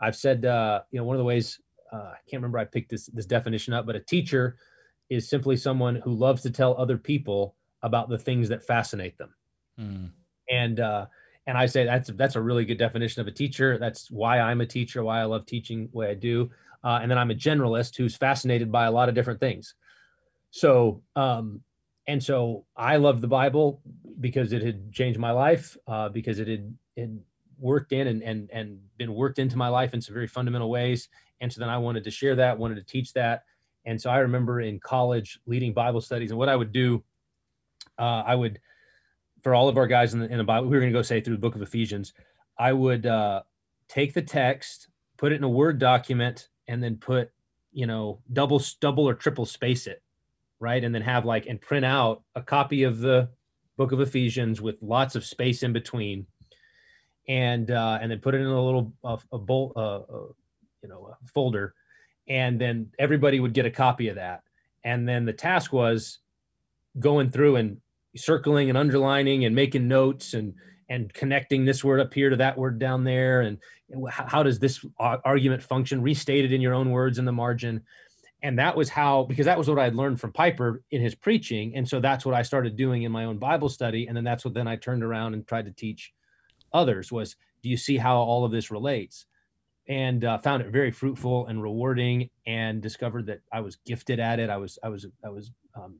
I've 0.00 0.16
said, 0.16 0.44
uh, 0.44 0.82
you 0.90 0.98
know, 0.98 1.04
one 1.04 1.16
of 1.16 1.18
the 1.18 1.24
ways 1.24 1.60
uh, 1.92 1.96
I 1.96 2.18
can't 2.28 2.42
remember 2.42 2.58
I 2.58 2.64
picked 2.64 2.90
this 2.90 3.06
this 3.06 3.26
definition 3.26 3.72
up, 3.72 3.86
but 3.86 3.96
a 3.96 4.00
teacher 4.00 4.56
is 5.08 5.28
simply 5.28 5.56
someone 5.56 5.96
who 5.96 6.12
loves 6.12 6.42
to 6.42 6.50
tell 6.50 6.76
other 6.76 6.98
people 6.98 7.54
about 7.82 8.08
the 8.08 8.18
things 8.18 8.48
that 8.48 8.64
fascinate 8.64 9.16
them. 9.18 9.34
Mm. 9.78 10.10
And 10.50 10.80
uh, 10.80 11.06
and 11.46 11.56
I 11.56 11.66
say 11.66 11.84
that's 11.84 12.10
that's 12.10 12.36
a 12.36 12.40
really 12.40 12.64
good 12.64 12.78
definition 12.78 13.20
of 13.20 13.28
a 13.28 13.32
teacher. 13.32 13.78
That's 13.78 14.10
why 14.10 14.40
I'm 14.40 14.60
a 14.60 14.66
teacher, 14.66 15.04
why 15.04 15.20
I 15.20 15.24
love 15.24 15.46
teaching 15.46 15.88
the 15.90 15.98
way 15.98 16.10
I 16.10 16.14
do. 16.14 16.50
Uh, 16.84 16.98
and 17.02 17.10
then 17.10 17.18
I'm 17.18 17.30
a 17.30 17.34
generalist 17.34 17.96
who's 17.96 18.16
fascinated 18.16 18.70
by 18.70 18.86
a 18.86 18.90
lot 18.90 19.08
of 19.08 19.14
different 19.14 19.40
things. 19.40 19.74
So 20.50 21.02
um, 21.14 21.62
and 22.06 22.22
so 22.22 22.64
I 22.76 22.96
love 22.96 23.20
the 23.20 23.28
Bible 23.28 23.80
because 24.20 24.52
it 24.52 24.62
had 24.62 24.92
changed 24.92 25.18
my 25.18 25.32
life, 25.32 25.76
uh, 25.86 26.08
because 26.08 26.38
it 26.38 26.48
had, 26.48 26.74
it 26.96 27.10
worked 27.58 27.92
in 27.92 28.06
and, 28.06 28.22
and, 28.22 28.50
and 28.52 28.78
been 28.96 29.14
worked 29.14 29.38
into 29.38 29.56
my 29.56 29.68
life 29.68 29.94
in 29.94 30.00
some 30.00 30.14
very 30.14 30.26
fundamental 30.26 30.70
ways. 30.70 31.08
And 31.40 31.52
so 31.52 31.60
then 31.60 31.68
I 31.68 31.78
wanted 31.78 32.04
to 32.04 32.10
share 32.10 32.36
that, 32.36 32.58
wanted 32.58 32.76
to 32.76 32.82
teach 32.82 33.12
that. 33.14 33.44
And 33.84 34.00
so 34.00 34.10
I 34.10 34.18
remember 34.18 34.60
in 34.60 34.80
college 34.80 35.38
leading 35.46 35.72
Bible 35.72 36.00
studies 36.00 36.30
and 36.30 36.38
what 36.38 36.48
I 36.48 36.56
would 36.56 36.72
do, 36.72 37.04
uh, 37.98 38.22
I 38.26 38.34
would, 38.34 38.60
for 39.42 39.54
all 39.54 39.68
of 39.68 39.76
our 39.76 39.86
guys 39.86 40.12
in 40.12 40.20
the, 40.20 40.26
in 40.30 40.38
the 40.38 40.44
Bible, 40.44 40.68
we 40.68 40.76
were 40.76 40.80
going 40.80 40.92
to 40.92 40.98
go 40.98 41.02
say 41.02 41.20
through 41.20 41.36
the 41.36 41.40
book 41.40 41.54
of 41.54 41.62
Ephesians, 41.62 42.12
I 42.58 42.72
would 42.72 43.06
uh, 43.06 43.42
take 43.88 44.12
the 44.12 44.22
text, 44.22 44.88
put 45.16 45.32
it 45.32 45.36
in 45.36 45.44
a 45.44 45.48
Word 45.48 45.78
document, 45.78 46.48
and 46.66 46.82
then 46.82 46.96
put, 46.96 47.30
you 47.72 47.86
know, 47.86 48.20
double, 48.32 48.60
double 48.80 49.08
or 49.08 49.14
triple 49.14 49.46
space 49.46 49.86
it, 49.86 50.02
right? 50.58 50.82
And 50.82 50.94
then 50.94 51.02
have 51.02 51.24
like, 51.24 51.46
and 51.46 51.60
print 51.60 51.84
out 51.84 52.22
a 52.34 52.42
copy 52.42 52.82
of 52.82 52.98
the 52.98 53.28
book 53.76 53.92
of 53.92 54.00
Ephesians 54.00 54.60
with 54.60 54.82
lots 54.82 55.14
of 55.14 55.24
space 55.24 55.62
in 55.62 55.72
between 55.72 56.26
and 57.28 57.70
uh, 57.70 57.98
and 58.00 58.10
then 58.10 58.20
put 58.20 58.34
it 58.34 58.40
in 58.40 58.46
a 58.46 58.64
little 58.64 58.92
a 59.04 59.38
bolt, 59.38 59.72
uh, 59.76 59.96
uh, 59.96 60.28
you 60.82 60.88
know, 60.88 61.14
a 61.20 61.26
folder, 61.28 61.74
and 62.28 62.60
then 62.60 62.90
everybody 62.98 63.40
would 63.40 63.52
get 63.52 63.66
a 63.66 63.70
copy 63.70 64.08
of 64.08 64.16
that. 64.16 64.42
And 64.84 65.08
then 65.08 65.24
the 65.24 65.32
task 65.32 65.72
was 65.72 66.18
going 66.98 67.30
through 67.30 67.56
and 67.56 67.78
circling 68.16 68.68
and 68.68 68.78
underlining 68.78 69.44
and 69.44 69.54
making 69.54 69.88
notes 69.88 70.34
and 70.34 70.54
and 70.88 71.12
connecting 71.12 71.64
this 71.64 71.82
word 71.82 72.00
up 72.00 72.14
here 72.14 72.30
to 72.30 72.36
that 72.36 72.56
word 72.56 72.78
down 72.78 73.02
there. 73.02 73.40
And 73.40 73.58
how 74.08 74.44
does 74.44 74.60
this 74.60 74.84
argument 74.98 75.62
function? 75.62 76.00
Restated 76.00 76.52
in 76.52 76.60
your 76.60 76.74
own 76.74 76.90
words 76.90 77.18
in 77.18 77.24
the 77.24 77.32
margin. 77.32 77.82
And 78.42 78.58
that 78.60 78.76
was 78.76 78.88
how 78.88 79.24
because 79.24 79.46
that 79.46 79.58
was 79.58 79.68
what 79.68 79.78
i 79.78 79.84
had 79.84 79.96
learned 79.96 80.20
from 80.20 80.32
piper 80.32 80.82
in 80.92 81.02
his 81.02 81.16
preaching. 81.16 81.74
And 81.74 81.88
so 81.88 81.98
that's 81.98 82.24
what 82.24 82.34
i 82.34 82.42
started 82.42 82.76
doing 82.76 83.02
in 83.02 83.10
my 83.10 83.24
own 83.24 83.38
bible 83.38 83.68
study. 83.68 84.06
And 84.06 84.16
then 84.16 84.24
that's 84.24 84.44
what 84.44 84.54
then 84.54 84.68
i 84.68 84.76
turned 84.76 85.02
around 85.02 85.34
and 85.34 85.44
tried 85.46 85.64
to 85.64 85.72
teach 85.72 86.12
others 86.72 87.10
was 87.10 87.36
do 87.62 87.68
you 87.68 87.76
see 87.76 87.96
how 87.96 88.16
all 88.16 88.44
of 88.44 88.52
this 88.52 88.70
relates? 88.70 89.26
And 89.88 90.24
uh, 90.24 90.38
found 90.38 90.62
it 90.62 90.70
very 90.70 90.90
fruitful 90.90 91.46
and 91.46 91.62
rewarding 91.62 92.30
and 92.46 92.82
discovered 92.82 93.26
that 93.26 93.40
i 93.52 93.60
was 93.60 93.76
gifted 93.86 94.18
at 94.18 94.40
it. 94.40 94.50
I 94.50 94.56
was 94.56 94.78
i 94.82 94.88
was 94.88 95.06
i 95.24 95.28
was 95.28 95.52
um, 95.74 95.98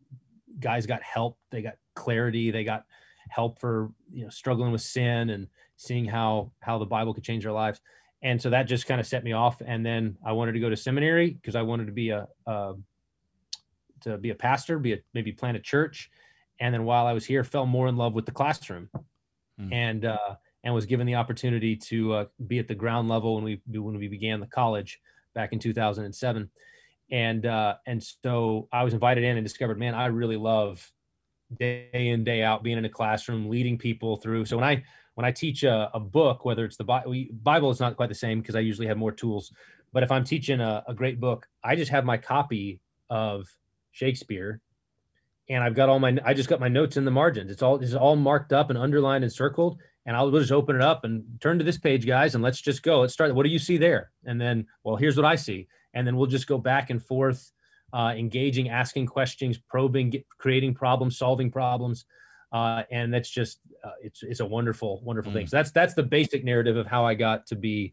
guys 0.60 0.86
got 0.86 1.02
help. 1.02 1.38
They 1.50 1.62
got 1.62 1.74
clarity. 1.94 2.50
They 2.50 2.64
got 2.64 2.84
help 3.28 3.60
for 3.60 3.90
you 4.12 4.24
know 4.24 4.30
struggling 4.30 4.72
with 4.72 4.80
sin 4.80 5.30
and 5.30 5.48
seeing 5.76 6.04
how 6.04 6.52
how 6.60 6.78
the 6.78 6.86
bible 6.86 7.14
could 7.14 7.24
change 7.24 7.44
their 7.44 7.52
lives. 7.52 7.80
And 8.22 8.40
so 8.40 8.50
that 8.50 8.64
just 8.64 8.86
kind 8.86 9.00
of 9.00 9.06
set 9.06 9.24
me 9.24 9.32
off. 9.32 9.60
And 9.64 9.84
then 9.84 10.16
i 10.24 10.32
wanted 10.32 10.52
to 10.52 10.60
go 10.60 10.70
to 10.70 10.76
seminary 10.76 11.30
because 11.30 11.56
i 11.56 11.62
wanted 11.62 11.86
to 11.86 11.92
be 11.92 12.10
a, 12.10 12.26
a 12.46 12.74
to 14.02 14.18
be 14.18 14.30
a 14.30 14.34
pastor 14.34 14.78
be 14.78 14.92
a 14.94 14.98
maybe 15.14 15.32
plant 15.32 15.56
a 15.56 15.60
church. 15.60 16.10
And 16.60 16.72
then 16.72 16.84
while 16.84 17.06
i 17.06 17.12
was 17.12 17.24
here 17.24 17.44
fell 17.44 17.66
more 17.66 17.88
in 17.88 17.96
love 17.96 18.14
with 18.14 18.26
the 18.26 18.32
classroom. 18.32 18.88
Mm. 19.58 19.72
and 19.72 20.04
uh 20.04 20.36
and 20.66 20.74
was 20.74 20.84
given 20.84 21.06
the 21.06 21.14
opportunity 21.14 21.76
to 21.76 22.12
uh, 22.12 22.24
be 22.48 22.58
at 22.58 22.66
the 22.66 22.74
ground 22.74 23.08
level 23.08 23.36
when 23.36 23.44
we 23.44 23.60
when 23.68 23.96
we 23.96 24.08
began 24.08 24.40
the 24.40 24.46
college 24.48 25.00
back 25.32 25.52
in 25.52 25.60
2007 25.60 26.50
and 27.12 27.46
uh, 27.46 27.76
and 27.86 28.02
so 28.02 28.68
I 28.72 28.82
was 28.82 28.92
invited 28.92 29.22
in 29.22 29.36
and 29.36 29.46
discovered 29.46 29.78
man 29.78 29.94
I 29.94 30.06
really 30.06 30.36
love 30.36 30.90
day 31.56 31.88
in 31.92 32.24
day 32.24 32.42
out 32.42 32.64
being 32.64 32.78
in 32.78 32.84
a 32.84 32.88
classroom 32.88 33.48
leading 33.48 33.78
people 33.78 34.16
through. 34.16 34.44
So 34.46 34.56
when 34.56 34.64
I 34.64 34.82
when 35.14 35.24
I 35.24 35.30
teach 35.30 35.62
a, 35.62 35.88
a 35.94 36.00
book 36.00 36.44
whether 36.44 36.64
it's 36.64 36.76
the 36.76 36.84
Bible 36.84 37.14
Bible 37.44 37.70
is 37.70 37.78
not 37.78 37.96
quite 37.96 38.08
the 38.08 38.16
same 38.16 38.40
because 38.40 38.56
I 38.56 38.60
usually 38.60 38.88
have 38.88 38.98
more 38.98 39.12
tools 39.12 39.52
but 39.92 40.02
if 40.02 40.10
I'm 40.10 40.24
teaching 40.24 40.60
a, 40.60 40.82
a 40.88 40.94
great 40.94 41.20
book 41.20 41.46
I 41.62 41.76
just 41.76 41.92
have 41.92 42.04
my 42.04 42.16
copy 42.16 42.80
of 43.08 43.46
Shakespeare 43.92 44.60
and 45.48 45.62
I've 45.62 45.76
got 45.76 45.88
all 45.88 46.00
my 46.00 46.18
I 46.24 46.34
just 46.34 46.48
got 46.48 46.58
my 46.58 46.66
notes 46.66 46.96
in 46.96 47.04
the 47.04 47.12
margins. 47.12 47.52
It's 47.52 47.62
all 47.62 47.78
it's 47.78 47.94
all 47.94 48.16
marked 48.16 48.52
up 48.52 48.68
and 48.68 48.76
underlined 48.76 49.22
and 49.22 49.32
circled 49.32 49.78
and 50.06 50.16
I'll 50.16 50.30
just 50.30 50.52
open 50.52 50.76
it 50.76 50.82
up 50.82 51.04
and 51.04 51.24
turn 51.40 51.58
to 51.58 51.64
this 51.64 51.78
page, 51.78 52.06
guys, 52.06 52.34
and 52.34 52.42
let's 52.42 52.60
just 52.60 52.82
go. 52.82 53.00
Let's 53.00 53.12
start. 53.12 53.34
What 53.34 53.42
do 53.42 53.50
you 53.50 53.58
see 53.58 53.76
there? 53.76 54.12
And 54.24 54.40
then, 54.40 54.66
well, 54.84 54.96
here's 54.96 55.16
what 55.16 55.26
I 55.26 55.34
see. 55.34 55.66
And 55.94 56.06
then 56.06 56.16
we'll 56.16 56.26
just 56.28 56.46
go 56.46 56.58
back 56.58 56.90
and 56.90 57.02
forth, 57.02 57.50
uh, 57.92 58.14
engaging, 58.16 58.68
asking 58.68 59.06
questions, 59.06 59.58
probing, 59.58 60.10
get, 60.10 60.26
creating 60.38 60.74
problems, 60.74 61.18
solving 61.18 61.50
problems. 61.50 62.04
Uh, 62.52 62.84
and 62.92 63.12
that's 63.12 63.28
just 63.28 63.58
uh, 63.84 63.90
it's 64.00 64.22
it's 64.22 64.40
a 64.40 64.46
wonderful, 64.46 65.02
wonderful 65.02 65.32
mm. 65.32 65.34
thing. 65.34 65.46
So 65.48 65.56
that's 65.56 65.72
that's 65.72 65.94
the 65.94 66.04
basic 66.04 66.44
narrative 66.44 66.76
of 66.76 66.86
how 66.86 67.04
I 67.04 67.14
got 67.14 67.46
to 67.48 67.56
be 67.56 67.92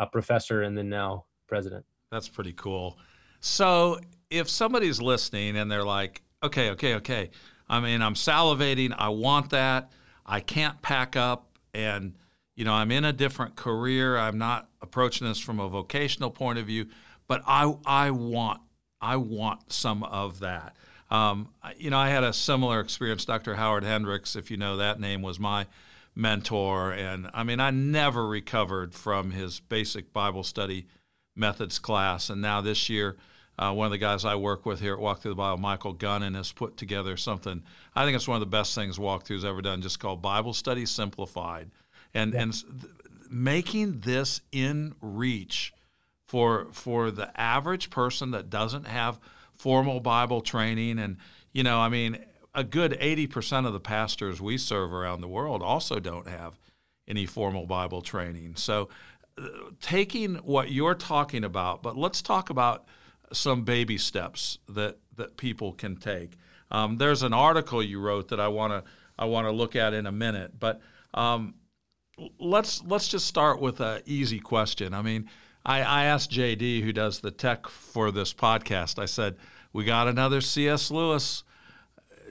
a 0.00 0.06
professor 0.06 0.62
and 0.62 0.76
then 0.76 0.88
now 0.88 1.26
president. 1.46 1.84
That's 2.10 2.28
pretty 2.28 2.52
cool. 2.54 2.98
So 3.40 4.00
if 4.30 4.48
somebody's 4.50 5.00
listening 5.00 5.56
and 5.56 5.70
they're 5.70 5.84
like, 5.84 6.22
okay, 6.42 6.70
okay, 6.70 6.94
okay, 6.96 7.30
I 7.68 7.78
mean, 7.78 8.02
I'm 8.02 8.14
salivating, 8.14 8.94
I 8.98 9.10
want 9.10 9.50
that 9.50 9.92
I 10.28 10.40
can't 10.40 10.80
pack 10.82 11.16
up 11.16 11.58
and 11.74 12.14
you 12.54 12.64
know 12.64 12.74
I'm 12.74 12.90
in 12.90 13.04
a 13.04 13.12
different 13.12 13.56
career. 13.56 14.18
I'm 14.18 14.38
not 14.38 14.68
approaching 14.82 15.26
this 15.26 15.38
from 15.40 15.58
a 15.58 15.68
vocational 15.68 16.30
point 16.30 16.58
of 16.58 16.66
view, 16.66 16.86
but 17.26 17.42
I 17.46 17.74
I 17.86 18.10
want 18.10 18.60
I 19.00 19.16
want 19.16 19.72
some 19.72 20.02
of 20.04 20.40
that. 20.40 20.76
Um, 21.10 21.48
you 21.78 21.88
know, 21.88 21.98
I 21.98 22.10
had 22.10 22.24
a 22.24 22.32
similar 22.32 22.80
experience. 22.80 23.24
Dr. 23.24 23.54
Howard 23.54 23.84
Hendricks, 23.84 24.36
if 24.36 24.50
you 24.50 24.56
know 24.58 24.76
that 24.76 25.00
name, 25.00 25.22
was 25.22 25.40
my 25.40 25.66
mentor, 26.14 26.92
and 26.92 27.30
I 27.32 27.44
mean, 27.44 27.60
I 27.60 27.70
never 27.70 28.26
recovered 28.26 28.94
from 28.94 29.30
his 29.30 29.60
basic 29.60 30.12
Bible 30.12 30.42
study 30.42 30.86
methods 31.34 31.78
class. 31.78 32.28
And 32.28 32.42
now 32.42 32.60
this 32.60 32.88
year, 32.88 33.16
uh, 33.58 33.72
one 33.72 33.86
of 33.86 33.90
the 33.90 33.98
guys 33.98 34.24
I 34.24 34.36
work 34.36 34.64
with 34.64 34.80
here 34.80 34.94
at 34.94 35.00
Walk 35.00 35.20
Through 35.20 35.32
the 35.32 35.36
Bible, 35.36 35.58
Michael 35.58 35.94
Gunnan, 35.94 36.36
has 36.36 36.52
put 36.52 36.76
together 36.76 37.16
something. 37.16 37.62
I 37.94 38.04
think 38.04 38.14
it's 38.14 38.28
one 38.28 38.36
of 38.36 38.40
the 38.40 38.46
best 38.46 38.74
things 38.74 38.98
Walk 38.98 39.24
Through's 39.24 39.44
ever 39.44 39.60
done, 39.60 39.82
just 39.82 39.98
called 39.98 40.22
Bible 40.22 40.54
Study 40.54 40.86
Simplified, 40.86 41.70
and 42.14 42.32
yeah. 42.32 42.42
and 42.42 42.52
th- 42.52 42.92
making 43.28 44.00
this 44.00 44.40
in 44.52 44.94
reach 45.00 45.72
for 46.26 46.68
for 46.72 47.10
the 47.10 47.38
average 47.38 47.90
person 47.90 48.30
that 48.30 48.48
doesn't 48.48 48.86
have 48.86 49.18
formal 49.54 49.98
Bible 49.98 50.40
training. 50.40 51.00
And 51.00 51.16
you 51.52 51.64
know, 51.64 51.80
I 51.80 51.88
mean, 51.88 52.24
a 52.54 52.62
good 52.62 52.96
eighty 53.00 53.26
percent 53.26 53.66
of 53.66 53.72
the 53.72 53.80
pastors 53.80 54.40
we 54.40 54.56
serve 54.56 54.92
around 54.92 55.20
the 55.20 55.28
world 55.28 55.62
also 55.62 55.98
don't 55.98 56.28
have 56.28 56.60
any 57.08 57.26
formal 57.26 57.66
Bible 57.66 58.02
training. 58.02 58.54
So, 58.54 58.88
uh, 59.36 59.48
taking 59.80 60.36
what 60.36 60.70
you're 60.70 60.94
talking 60.94 61.42
about, 61.42 61.82
but 61.82 61.96
let's 61.96 62.22
talk 62.22 62.50
about 62.50 62.86
some 63.32 63.62
baby 63.64 63.98
steps 63.98 64.58
that 64.68 64.98
that 65.16 65.36
people 65.36 65.72
can 65.72 65.96
take. 65.96 66.32
Um, 66.70 66.96
there's 66.96 67.22
an 67.22 67.32
article 67.32 67.82
you 67.82 68.00
wrote 68.00 68.28
that 68.28 68.40
I 68.40 68.48
want 68.48 68.72
to 68.72 68.90
I 69.18 69.24
want 69.24 69.46
to 69.46 69.52
look 69.52 69.76
at 69.76 69.94
in 69.94 70.06
a 70.06 70.12
minute, 70.12 70.52
but 70.58 70.80
um, 71.14 71.54
let's 72.38 72.82
let's 72.84 73.08
just 73.08 73.26
start 73.26 73.60
with 73.60 73.80
an 73.80 74.02
easy 74.06 74.40
question. 74.40 74.94
I 74.94 75.02
mean, 75.02 75.28
I, 75.68 75.82
I 75.82 76.04
asked 76.04 76.30
JD, 76.30 76.82
who 76.82 76.94
does 76.94 77.20
the 77.20 77.30
tech 77.30 77.68
for 77.68 78.10
this 78.10 78.32
podcast, 78.32 78.98
I 78.98 79.04
said, 79.04 79.36
We 79.72 79.84
got 79.84 80.08
another 80.08 80.40
C.S. 80.40 80.90
Lewis 80.90 81.44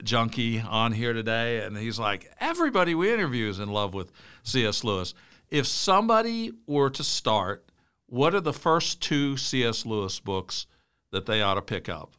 junkie 0.02 0.60
on 0.60 0.92
here 0.92 1.12
today. 1.12 1.64
And 1.64 1.76
he's 1.76 2.00
like, 2.00 2.30
Everybody 2.40 2.96
we 2.96 3.12
interview 3.12 3.48
is 3.48 3.60
in 3.60 3.68
love 3.68 3.94
with 3.94 4.10
C.S. 4.42 4.82
Lewis. 4.82 5.14
If 5.50 5.66
somebody 5.66 6.52
were 6.66 6.90
to 6.90 7.04
start, 7.04 7.64
what 8.06 8.34
are 8.34 8.40
the 8.40 8.52
first 8.52 9.00
two 9.00 9.36
C.S. 9.36 9.86
Lewis 9.86 10.18
books 10.18 10.66
that 11.12 11.26
they 11.26 11.42
ought 11.42 11.54
to 11.54 11.62
pick 11.62 11.88
up? 11.88 12.12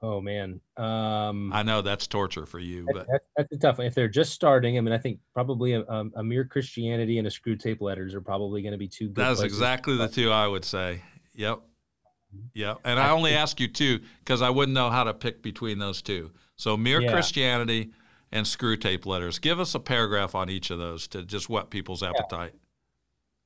Oh 0.00 0.20
man, 0.20 0.60
um, 0.76 1.52
I 1.52 1.64
know 1.64 1.82
that's 1.82 2.06
torture 2.06 2.46
for 2.46 2.60
you, 2.60 2.84
that, 2.84 2.94
but 2.94 3.06
that, 3.08 3.20
that's 3.36 3.52
a 3.52 3.58
tough 3.58 3.78
one. 3.78 3.88
If 3.88 3.94
they're 3.94 4.06
just 4.06 4.32
starting, 4.32 4.78
I 4.78 4.80
mean, 4.80 4.94
I 4.94 4.98
think 4.98 5.18
probably 5.34 5.72
a, 5.72 5.80
a, 5.80 6.04
a 6.16 6.22
mere 6.22 6.44
Christianity 6.44 7.18
and 7.18 7.26
a 7.26 7.30
Screwtape 7.30 7.80
Letters 7.80 8.14
are 8.14 8.20
probably 8.20 8.62
going 8.62 8.72
to 8.72 8.78
be 8.78 8.86
two. 8.86 9.08
That's 9.08 9.40
exactly 9.40 9.96
the 9.96 10.06
two 10.06 10.30
I 10.30 10.46
would 10.46 10.64
say. 10.64 11.02
Yep, 11.34 11.56
mm-hmm. 11.56 12.38
yep. 12.54 12.78
And 12.84 13.00
I 13.00 13.10
only 13.10 13.34
ask 13.34 13.58
you 13.58 13.66
two 13.66 13.98
because 14.20 14.40
I 14.40 14.50
wouldn't 14.50 14.74
know 14.74 14.88
how 14.88 15.02
to 15.02 15.12
pick 15.14 15.42
between 15.42 15.80
those 15.80 16.00
two. 16.00 16.30
So 16.54 16.76
mere 16.76 17.00
yeah. 17.00 17.10
Christianity 17.10 17.90
and 18.30 18.46
Screwtape 18.46 19.04
Letters. 19.04 19.40
Give 19.40 19.58
us 19.58 19.74
a 19.74 19.80
paragraph 19.80 20.34
on 20.34 20.48
each 20.48 20.70
of 20.70 20.78
those 20.78 21.08
to 21.08 21.24
just 21.24 21.48
whet 21.48 21.70
people's 21.70 22.04
appetite. 22.04 22.52
Yeah. 22.54 22.60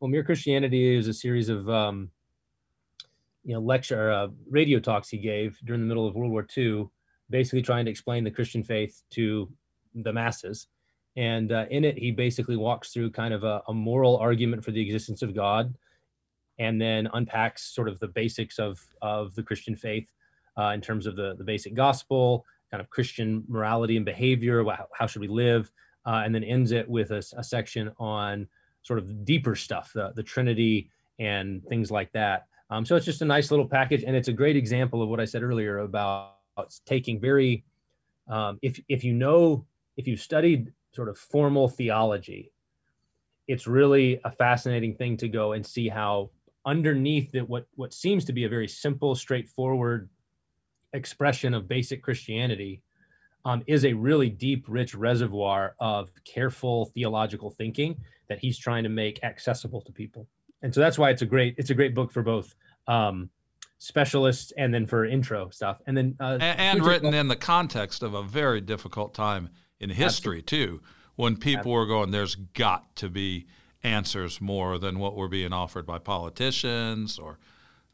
Well, 0.00 0.10
mere 0.10 0.24
Christianity 0.24 0.96
is 0.96 1.08
a 1.08 1.14
series 1.14 1.48
of 1.48 1.70
um, 1.70 2.10
you 3.44 3.54
know 3.54 3.60
lecture 3.60 4.10
uh, 4.10 4.28
radio 4.48 4.78
talks 4.78 5.08
he 5.08 5.18
gave 5.18 5.58
during 5.64 5.80
the 5.80 5.86
middle 5.86 6.06
of 6.06 6.14
World 6.14 6.32
War 6.32 6.46
II, 6.56 6.88
basically 7.30 7.62
trying 7.62 7.84
to 7.84 7.90
explain 7.90 8.24
the 8.24 8.30
Christian 8.30 8.62
faith 8.62 9.02
to 9.10 9.50
the 9.94 10.12
masses. 10.12 10.68
And 11.16 11.52
uh, 11.52 11.66
in 11.70 11.84
it, 11.84 11.98
he 11.98 12.10
basically 12.10 12.56
walks 12.56 12.92
through 12.92 13.10
kind 13.10 13.34
of 13.34 13.44
a, 13.44 13.62
a, 13.68 13.74
moral 13.74 14.16
argument 14.16 14.64
for 14.64 14.70
the 14.70 14.80
existence 14.80 15.20
of 15.20 15.34
God, 15.34 15.74
and 16.58 16.80
then 16.80 17.08
unpacks 17.12 17.62
sort 17.62 17.88
of 17.88 17.98
the 17.98 18.08
basics 18.08 18.58
of 18.58 18.80
of 19.02 19.34
the 19.34 19.42
Christian 19.42 19.76
faith 19.76 20.10
uh, 20.58 20.72
in 20.74 20.80
terms 20.80 21.06
of 21.06 21.16
the 21.16 21.34
the 21.36 21.44
basic 21.44 21.74
gospel, 21.74 22.46
kind 22.70 22.80
of 22.80 22.88
Christian 22.90 23.44
morality 23.48 23.96
and 23.96 24.06
behavior. 24.06 24.64
How, 24.64 24.86
how 24.94 25.06
should 25.06 25.20
we 25.20 25.28
live? 25.28 25.70
Uh, 26.04 26.22
and 26.24 26.34
then 26.34 26.42
ends 26.42 26.72
it 26.72 26.88
with 26.88 27.12
a, 27.12 27.22
a 27.36 27.44
section 27.44 27.92
on 27.98 28.48
sort 28.82 28.98
of 28.98 29.24
deeper 29.24 29.54
stuff, 29.54 29.92
the 29.92 30.12
the 30.14 30.22
Trinity 30.22 30.90
and 31.18 31.62
things 31.66 31.90
like 31.90 32.10
that. 32.12 32.46
Um, 32.72 32.86
so 32.86 32.96
it's 32.96 33.04
just 33.04 33.20
a 33.20 33.26
nice 33.26 33.50
little 33.50 33.68
package, 33.68 34.02
and 34.02 34.16
it's 34.16 34.28
a 34.28 34.32
great 34.32 34.56
example 34.56 35.02
of 35.02 35.10
what 35.10 35.20
I 35.20 35.26
said 35.26 35.42
earlier 35.42 35.80
about 35.80 36.36
taking 36.86 37.20
very, 37.20 37.64
um, 38.28 38.58
if 38.62 38.80
if 38.88 39.04
you 39.04 39.12
know 39.12 39.66
if 39.98 40.08
you've 40.08 40.22
studied 40.22 40.72
sort 40.94 41.10
of 41.10 41.18
formal 41.18 41.68
theology, 41.68 42.50
it's 43.46 43.66
really 43.66 44.22
a 44.24 44.30
fascinating 44.30 44.94
thing 44.94 45.18
to 45.18 45.28
go 45.28 45.52
and 45.52 45.66
see 45.66 45.90
how 45.90 46.30
underneath 46.64 47.34
it, 47.34 47.46
what 47.46 47.66
what 47.74 47.92
seems 47.92 48.24
to 48.24 48.32
be 48.32 48.44
a 48.44 48.48
very 48.48 48.68
simple, 48.68 49.14
straightforward 49.14 50.08
expression 50.94 51.52
of 51.52 51.68
basic 51.68 52.02
Christianity 52.02 52.80
um, 53.44 53.62
is 53.66 53.84
a 53.84 53.92
really 53.92 54.30
deep, 54.30 54.64
rich 54.66 54.94
reservoir 54.94 55.74
of 55.78 56.10
careful 56.24 56.86
theological 56.86 57.50
thinking 57.50 58.00
that 58.30 58.38
he's 58.38 58.56
trying 58.56 58.84
to 58.84 58.88
make 58.88 59.22
accessible 59.22 59.82
to 59.82 59.92
people 59.92 60.26
and 60.62 60.74
so 60.74 60.80
that's 60.80 60.98
why 60.98 61.10
it's 61.10 61.22
a 61.22 61.26
great 61.26 61.54
it's 61.58 61.70
a 61.70 61.74
great 61.74 61.94
book 61.94 62.10
for 62.12 62.22
both 62.22 62.54
um, 62.88 63.30
specialists 63.78 64.52
and 64.56 64.72
then 64.72 64.86
for 64.86 65.04
intro 65.04 65.48
stuff 65.50 65.80
and 65.86 65.96
then 65.96 66.16
uh, 66.20 66.38
and, 66.40 66.60
and 66.60 66.86
written 66.86 67.14
in 67.14 67.28
the 67.28 67.36
context 67.36 68.02
of 68.02 68.14
a 68.14 68.22
very 68.22 68.60
difficult 68.60 69.14
time 69.14 69.50
in 69.80 69.90
history 69.90 70.38
Absolutely. 70.38 70.76
too 70.76 70.82
when 71.16 71.36
people 71.36 71.58
Absolutely. 71.58 71.72
were 71.72 71.86
going 71.86 72.10
there's 72.10 72.34
got 72.34 72.94
to 72.96 73.08
be 73.08 73.46
answers 73.82 74.40
more 74.40 74.78
than 74.78 74.98
what 74.98 75.16
were 75.16 75.28
being 75.28 75.52
offered 75.52 75.84
by 75.84 75.98
politicians 75.98 77.18
or 77.18 77.38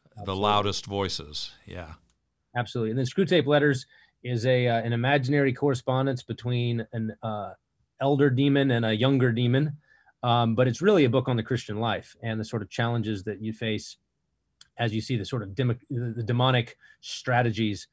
Absolutely. 0.05 0.25
the 0.25 0.35
loudest 0.39 0.85
voices 0.85 1.51
yeah 1.65 1.93
Absolutely. 2.55 2.91
And 2.91 2.99
then 2.99 3.05
Screwtape 3.05 3.45
Letters 3.45 3.85
is 4.23 4.45
a 4.45 4.67
uh, 4.67 4.81
an 4.81 4.93
imaginary 4.93 5.53
correspondence 5.53 6.23
between 6.23 6.85
an 6.91 7.15
uh, 7.23 7.51
elder 8.01 8.29
demon 8.29 8.71
and 8.71 8.85
a 8.85 8.93
younger 8.93 9.31
demon 9.31 9.77
um, 10.23 10.55
but 10.55 10.67
it's 10.67 10.81
really 10.81 11.05
a 11.05 11.09
book 11.09 11.27
on 11.27 11.37
the 11.37 11.43
Christian 11.43 11.79
life 11.79 12.15
and 12.21 12.39
the 12.39 12.45
sort 12.45 12.61
of 12.61 12.69
challenges 12.69 13.23
that 13.23 13.41
you 13.41 13.53
face 13.53 13.97
as 14.77 14.93
you 14.93 15.01
see 15.01 15.17
the 15.17 15.25
sort 15.25 15.43
of 15.43 15.53
dem- 15.55 15.79
the 15.89 16.23
demonic 16.23 16.77
strategies 17.01 17.87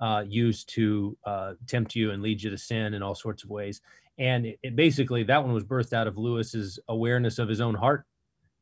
uh, 0.00 0.22
used 0.26 0.68
to 0.68 1.16
uh, 1.24 1.54
tempt 1.66 1.94
you 1.94 2.10
and 2.10 2.22
lead 2.22 2.42
you 2.42 2.50
to 2.50 2.58
sin 2.58 2.94
in 2.94 3.02
all 3.02 3.14
sorts 3.14 3.42
of 3.42 3.50
ways. 3.50 3.80
And 4.18 4.46
it, 4.46 4.58
it, 4.62 4.76
basically 4.76 5.22
that 5.24 5.42
one 5.42 5.52
was 5.52 5.64
birthed 5.64 5.92
out 5.92 6.06
of 6.06 6.18
Lewis's 6.18 6.78
awareness 6.88 7.38
of 7.38 7.48
his 7.48 7.60
own 7.60 7.74
heart 7.74 8.04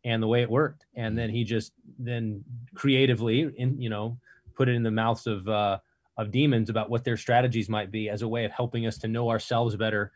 and 0.04 0.22
the 0.22 0.28
way 0.28 0.42
it 0.42 0.50
worked, 0.50 0.84
and 0.94 1.16
then 1.16 1.30
he 1.30 1.44
just 1.44 1.72
then 1.98 2.44
creatively, 2.74 3.50
in 3.56 3.80
you 3.80 3.88
know, 3.88 4.18
put 4.54 4.68
it 4.68 4.74
in 4.74 4.82
the 4.82 4.90
mouths 4.90 5.26
of 5.26 5.48
uh, 5.48 5.78
of 6.16 6.30
demons 6.30 6.68
about 6.70 6.90
what 6.90 7.04
their 7.04 7.16
strategies 7.16 7.68
might 7.68 7.90
be 7.90 8.08
as 8.10 8.22
a 8.22 8.28
way 8.28 8.44
of 8.44 8.52
helping 8.52 8.86
us 8.86 8.98
to 8.98 9.08
know 9.08 9.30
ourselves 9.30 9.76
better, 9.76 10.12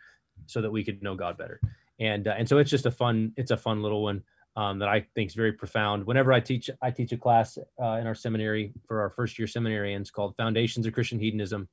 so 0.46 0.60
that 0.60 0.70
we 0.70 0.84
could 0.84 1.02
know 1.02 1.14
God 1.14 1.38
better 1.38 1.60
and 1.98 2.28
uh, 2.28 2.34
and 2.36 2.48
so 2.48 2.58
it's 2.58 2.70
just 2.70 2.86
a 2.86 2.90
fun 2.90 3.32
it's 3.36 3.50
a 3.50 3.56
fun 3.56 3.82
little 3.82 4.02
one 4.02 4.22
um, 4.58 4.80
that 4.80 4.88
I 4.88 5.06
think 5.14 5.30
is 5.30 5.36
very 5.36 5.52
profound. 5.52 6.04
Whenever 6.04 6.32
I 6.32 6.40
teach, 6.40 6.68
I 6.82 6.90
teach 6.90 7.12
a 7.12 7.16
class 7.16 7.58
uh, 7.80 7.92
in 8.00 8.08
our 8.08 8.14
seminary 8.14 8.72
for 8.88 9.00
our 9.00 9.08
first 9.10 9.38
year 9.38 9.46
seminarians 9.46 10.10
called 10.10 10.36
Foundations 10.36 10.84
of 10.84 10.92
Christian 10.92 11.20
Hedonism, 11.20 11.68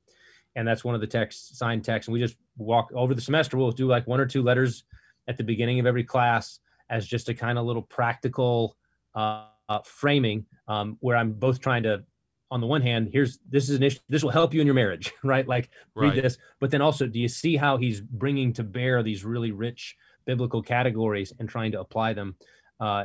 and 0.54 0.68
that's 0.68 0.84
one 0.84 0.94
of 0.94 1.00
the 1.00 1.06
texts, 1.08 1.58
signed 1.58 1.84
texts. 1.84 2.06
And 2.06 2.12
we 2.12 2.20
just 2.20 2.36
walk 2.56 2.90
over 2.94 3.12
the 3.12 3.20
semester. 3.20 3.56
We'll 3.56 3.72
do 3.72 3.88
like 3.88 4.06
one 4.06 4.20
or 4.20 4.26
two 4.26 4.42
letters 4.42 4.84
at 5.26 5.36
the 5.36 5.42
beginning 5.42 5.80
of 5.80 5.86
every 5.86 6.04
class 6.04 6.60
as 6.88 7.06
just 7.06 7.28
a 7.28 7.34
kind 7.34 7.58
of 7.58 7.66
little 7.66 7.82
practical 7.82 8.76
uh, 9.16 9.46
uh, 9.68 9.80
framing 9.84 10.46
um, 10.68 10.96
where 11.00 11.16
I'm 11.16 11.32
both 11.32 11.60
trying 11.60 11.82
to 11.82 12.04
on 12.52 12.60
the 12.60 12.66
one 12.68 12.82
hand, 12.82 13.08
here's 13.12 13.40
this 13.50 13.68
is 13.68 13.76
an 13.76 13.82
issue. 13.82 13.98
This 14.08 14.22
will 14.22 14.30
help 14.30 14.54
you 14.54 14.60
in 14.60 14.66
your 14.68 14.74
marriage, 14.74 15.12
right? 15.24 15.46
Like 15.48 15.70
read 15.96 16.10
right. 16.10 16.22
this, 16.22 16.38
but 16.60 16.70
then 16.70 16.80
also, 16.80 17.08
do 17.08 17.18
you 17.18 17.26
see 17.26 17.56
how 17.56 17.76
he's 17.76 18.00
bringing 18.00 18.52
to 18.52 18.62
bear 18.62 19.02
these 19.02 19.24
really 19.24 19.50
rich 19.50 19.96
biblical 20.26 20.62
categories 20.62 21.32
and 21.38 21.48
trying 21.48 21.72
to 21.72 21.80
apply 21.80 22.12
them. 22.12 22.36
Uh, 22.78 23.04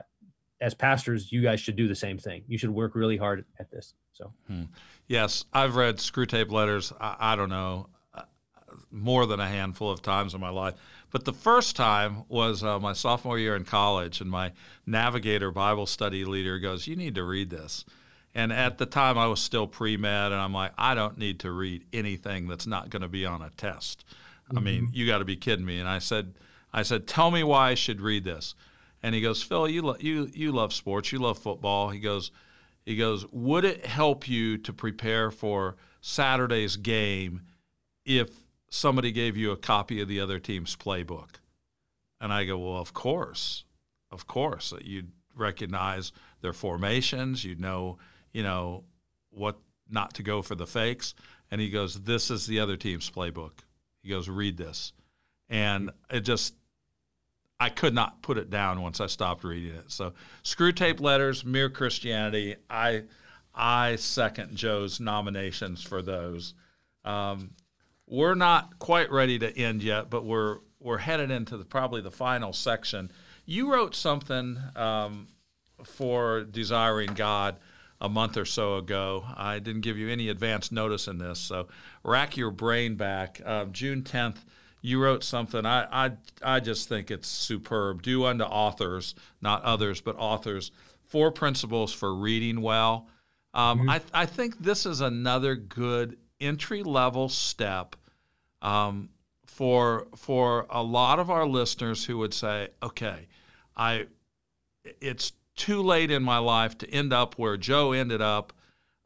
as 0.59 0.73
pastors, 0.73 1.31
you 1.31 1.41
guys 1.41 1.59
should 1.59 1.75
do 1.75 1.87
the 1.87 1.95
same 1.95 2.17
thing. 2.17 2.43
You 2.47 2.57
should 2.57 2.69
work 2.69 2.93
really 2.93 3.17
hard 3.17 3.45
at 3.59 3.71
this. 3.71 3.93
So, 4.13 4.33
hmm. 4.47 4.63
yes, 5.07 5.45
I've 5.53 5.75
read 5.75 5.97
Screwtape 5.97 6.51
Letters. 6.51 6.93
I, 6.99 7.15
I 7.19 7.35
don't 7.35 7.49
know 7.49 7.87
uh, 8.13 8.23
more 8.91 9.25
than 9.25 9.39
a 9.39 9.47
handful 9.47 9.89
of 9.89 10.01
times 10.01 10.33
in 10.33 10.41
my 10.41 10.49
life. 10.49 10.75
But 11.09 11.25
the 11.25 11.33
first 11.33 11.75
time 11.75 12.23
was 12.29 12.63
uh, 12.63 12.79
my 12.79 12.93
sophomore 12.93 13.39
year 13.39 13.55
in 13.55 13.65
college, 13.65 14.21
and 14.21 14.29
my 14.29 14.51
navigator 14.85 15.51
Bible 15.51 15.85
study 15.85 16.25
leader 16.25 16.59
goes, 16.59 16.87
"You 16.87 16.95
need 16.95 17.15
to 17.15 17.23
read 17.23 17.49
this." 17.49 17.83
And 18.33 18.53
at 18.53 18.77
the 18.77 18.85
time, 18.85 19.17
I 19.17 19.27
was 19.27 19.41
still 19.41 19.67
pre 19.67 19.97
med, 19.97 20.31
and 20.31 20.39
I'm 20.39 20.53
like, 20.53 20.71
I 20.77 20.95
don't 20.95 21.17
need 21.17 21.39
to 21.41 21.51
read 21.51 21.85
anything 21.91 22.47
that's 22.47 22.67
not 22.67 22.89
going 22.89 23.01
to 23.01 23.09
be 23.09 23.25
on 23.25 23.41
a 23.41 23.49
test. 23.49 24.05
Mm-hmm. 24.47 24.57
I 24.57 24.61
mean, 24.61 24.89
you 24.93 25.05
got 25.05 25.17
to 25.17 25.25
be 25.25 25.35
kidding 25.35 25.65
me. 25.65 25.79
And 25.79 25.89
I 25.89 25.99
said, 25.99 26.33
I 26.73 26.83
said, 26.83 27.07
"Tell 27.07 27.31
me 27.31 27.43
why 27.43 27.71
I 27.71 27.75
should 27.75 28.01
read 28.01 28.23
this." 28.23 28.55
And 29.03 29.15
he 29.15 29.21
goes, 29.21 29.41
"Phil, 29.41 29.67
you 29.67 29.81
lo- 29.81 29.97
you 29.99 30.29
you 30.33 30.51
love 30.51 30.73
sports, 30.73 31.11
you 31.11 31.19
love 31.19 31.37
football." 31.37 31.89
He 31.89 31.99
goes, 31.99 32.31
he 32.85 32.95
goes, 32.95 33.25
"Would 33.31 33.65
it 33.65 33.85
help 33.85 34.27
you 34.27 34.57
to 34.59 34.73
prepare 34.73 35.31
for 35.31 35.75
Saturday's 36.01 36.77
game 36.77 37.41
if 38.05 38.29
somebody 38.69 39.11
gave 39.11 39.37
you 39.37 39.51
a 39.51 39.57
copy 39.57 40.01
of 40.01 40.07
the 40.07 40.19
other 40.19 40.39
team's 40.39 40.75
playbook?" 40.75 41.35
And 42.19 42.31
I 42.31 42.45
go, 42.45 42.57
"Well, 42.57 42.79
of 42.79 42.93
course, 42.93 43.65
of 44.09 44.27
course. 44.27 44.73
You'd 44.81 45.11
recognize 45.35 46.11
their 46.41 46.53
formations. 46.53 47.43
You'd 47.43 47.59
know, 47.59 47.97
you 48.31 48.43
know, 48.43 48.85
what 49.29 49.59
not 49.89 50.13
to 50.15 50.23
go 50.23 50.41
for 50.41 50.55
the 50.55 50.67
fakes." 50.67 51.13
And 51.49 51.59
he 51.59 51.69
goes, 51.69 52.03
"This 52.03 52.31
is 52.31 52.45
the 52.45 52.59
other 52.59 52.77
team's 52.77 53.09
playbook." 53.09 53.59
He 54.03 54.09
goes, 54.09 54.29
"Read 54.29 54.57
this." 54.57 54.93
And 55.49 55.91
it 56.09 56.21
just 56.21 56.55
I 57.61 57.69
could 57.69 57.93
not 57.93 58.23
put 58.23 58.39
it 58.39 58.49
down 58.49 58.81
once 58.81 58.99
I 58.99 59.05
stopped 59.05 59.43
reading 59.43 59.75
it. 59.75 59.91
So 59.91 60.13
Screwtape 60.43 60.99
Letters, 60.99 61.45
Mere 61.45 61.69
Christianity, 61.69 62.55
I 62.71 63.03
I 63.53 63.97
second 63.97 64.55
Joe's 64.55 64.99
nominations 64.99 65.83
for 65.83 66.01
those. 66.01 66.55
Um, 67.05 67.51
we're 68.07 68.33
not 68.33 68.79
quite 68.79 69.11
ready 69.11 69.37
to 69.37 69.55
end 69.55 69.83
yet, 69.83 70.09
but 70.09 70.25
we're 70.25 70.57
we're 70.79 70.97
headed 70.97 71.29
into 71.29 71.55
the, 71.55 71.63
probably 71.63 72.01
the 72.01 72.09
final 72.09 72.51
section. 72.51 73.11
You 73.45 73.71
wrote 73.71 73.93
something 73.93 74.57
um, 74.75 75.27
for 75.83 76.43
desiring 76.43 77.13
God 77.13 77.57
a 77.99 78.09
month 78.09 78.37
or 78.37 78.45
so 78.45 78.77
ago. 78.77 79.23
I 79.37 79.59
didn't 79.59 79.81
give 79.81 79.99
you 79.99 80.09
any 80.09 80.29
advance 80.29 80.71
notice 80.71 81.07
in 81.07 81.19
this, 81.19 81.37
so 81.37 81.67
rack 82.03 82.37
your 82.37 82.49
brain 82.49 82.95
back. 82.95 83.39
Um, 83.45 83.71
June 83.71 84.01
10th, 84.01 84.37
you 84.81 85.01
wrote 85.01 85.23
something. 85.23 85.65
I, 85.65 86.05
I, 86.05 86.11
I 86.41 86.59
just 86.59 86.89
think 86.89 87.11
it's 87.11 87.27
superb. 87.27 88.01
Do 88.01 88.25
unto 88.25 88.43
authors, 88.43 89.15
not 89.41 89.63
others, 89.63 90.01
but 90.01 90.15
authors, 90.17 90.71
four 91.07 91.31
principles 91.31 91.93
for 91.93 92.13
reading 92.15 92.61
well. 92.61 93.07
Um, 93.53 93.79
mm-hmm. 93.79 93.89
I, 93.89 94.01
I 94.13 94.25
think 94.25 94.59
this 94.59 94.85
is 94.85 95.01
another 95.01 95.55
good 95.55 96.17
entry 96.39 96.83
level 96.83 97.29
step 97.29 97.95
um, 98.61 99.09
for 99.45 100.07
for 100.15 100.65
a 100.69 100.81
lot 100.81 101.19
of 101.19 101.29
our 101.29 101.45
listeners 101.45 102.05
who 102.05 102.17
would 102.17 102.33
say, 102.33 102.69
okay, 102.81 103.27
I 103.75 104.07
it's 104.83 105.33
too 105.55 105.81
late 105.81 106.09
in 106.09 106.23
my 106.23 106.37
life 106.37 106.77
to 106.79 106.89
end 106.89 107.13
up 107.13 107.37
where 107.37 107.57
Joe 107.57 107.91
ended 107.91 108.21
up. 108.21 108.53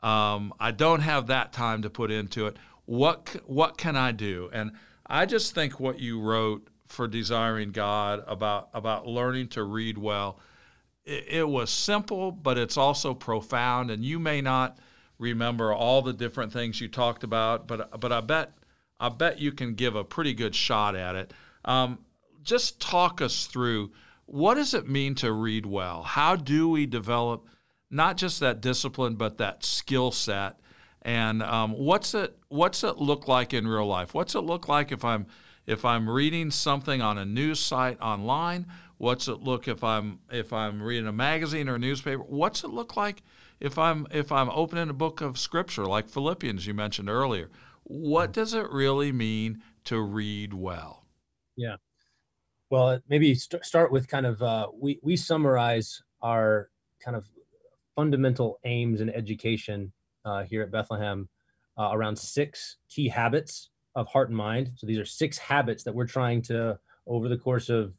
Um, 0.01 0.53
I 0.59 0.71
don't 0.71 1.01
have 1.01 1.27
that 1.27 1.51
time 1.51 1.81
to 1.81 1.89
put 1.89 2.11
into 2.11 2.45
it. 2.47 2.57
What 2.85 3.35
what 3.45 3.77
can 3.77 3.95
I 3.95 4.11
do? 4.11 4.49
And 4.53 4.71
I 5.07 5.25
just 5.25 5.53
think 5.53 5.79
what 5.79 5.99
you 5.99 6.19
wrote 6.19 6.67
for 6.87 7.07
desiring 7.07 7.71
God 7.71 8.23
about 8.27 8.69
about 8.73 9.07
learning 9.07 9.49
to 9.49 9.63
read 9.63 9.97
well, 9.97 10.39
it, 11.03 11.25
it 11.27 11.47
was 11.47 11.69
simple, 11.69 12.31
but 12.31 12.57
it's 12.57 12.77
also 12.77 13.13
profound. 13.13 13.91
And 13.91 14.03
you 14.03 14.19
may 14.19 14.41
not 14.41 14.77
remember 15.17 15.73
all 15.73 16.01
the 16.01 16.13
different 16.13 16.51
things 16.51 16.81
you 16.81 16.87
talked 16.87 17.23
about, 17.23 17.67
but 17.67 17.99
but 17.99 18.11
I 18.11 18.21
bet 18.21 18.53
I 18.99 19.09
bet 19.09 19.39
you 19.39 19.51
can 19.51 19.75
give 19.75 19.95
a 19.95 20.03
pretty 20.03 20.33
good 20.33 20.55
shot 20.55 20.95
at 20.95 21.15
it. 21.15 21.33
Um, 21.63 21.99
just 22.43 22.79
talk 22.79 23.21
us 23.21 23.47
through 23.47 23.91
what 24.25 24.55
does 24.55 24.73
it 24.73 24.89
mean 24.89 25.15
to 25.15 25.31
read 25.31 25.65
well? 25.65 26.03
How 26.03 26.35
do 26.35 26.69
we 26.69 26.85
develop 26.85 27.47
not 27.91 28.17
just 28.17 28.39
that 28.39 28.61
discipline, 28.61 29.15
but 29.15 29.37
that 29.37 29.63
skill 29.63 30.11
set? 30.11 30.59
And 31.05 31.43
um, 31.43 31.73
what's 31.73 32.15
it 32.15 32.35
what's 32.47 32.83
it 32.83 32.97
look 32.97 33.27
like 33.27 33.53
in 33.53 33.67
real 33.67 33.85
life? 33.85 34.15
What's 34.15 34.33
it 34.33 34.39
look 34.39 34.67
like 34.67 34.91
if 34.91 35.05
I'm 35.05 35.27
if 35.67 35.85
I'm 35.85 36.09
reading 36.09 36.49
something 36.49 36.99
on 36.99 37.19
a 37.19 37.25
news 37.25 37.59
site 37.59 38.01
online? 38.01 38.65
What's 38.97 39.27
it 39.27 39.43
look 39.43 39.67
if 39.67 39.83
I'm 39.83 40.17
if 40.31 40.51
I'm 40.51 40.81
reading 40.81 41.05
a 41.05 41.13
magazine 41.13 41.69
or 41.69 41.75
a 41.75 41.79
newspaper? 41.79 42.23
What's 42.23 42.63
it 42.63 42.71
look 42.71 42.97
like 42.97 43.21
if 43.59 43.77
I'm 43.77 44.07
if 44.09 44.31
I'm 44.31 44.49
opening 44.49 44.89
a 44.89 44.93
book 44.93 45.21
of 45.21 45.37
scripture 45.37 45.85
like 45.85 46.09
Philippians 46.09 46.65
you 46.65 46.73
mentioned 46.73 47.07
earlier? 47.07 47.51
What 47.83 48.33
does 48.33 48.55
it 48.55 48.67
really 48.71 49.11
mean 49.11 49.61
to 49.83 50.01
read 50.01 50.55
well? 50.55 51.05
Yeah. 51.55 51.75
Well, 52.71 52.99
maybe 53.07 53.35
st- 53.35 53.63
start 53.63 53.91
with 53.91 54.07
kind 54.07 54.25
of 54.25 54.41
uh, 54.41 54.69
we 54.73 54.99
we 55.03 55.17
summarize 55.17 56.01
our 56.23 56.71
kind 56.99 57.15
of 57.15 57.27
fundamental 57.95 58.59
aims 58.63 59.01
in 59.01 59.11
education 59.11 59.93
uh, 60.25 60.43
here 60.43 60.61
at 60.61 60.71
Bethlehem 60.71 61.29
uh, 61.77 61.89
around 61.91 62.17
six 62.17 62.77
key 62.89 63.07
habits 63.07 63.69
of 63.95 64.07
heart 64.07 64.29
and 64.29 64.37
mind. 64.37 64.71
So 64.75 64.87
these 64.87 64.99
are 64.99 65.05
six 65.05 65.37
habits 65.37 65.83
that 65.83 65.95
we're 65.95 66.07
trying 66.07 66.41
to 66.43 66.79
over 67.07 67.29
the 67.29 67.37
course 67.37 67.69
of 67.69 67.93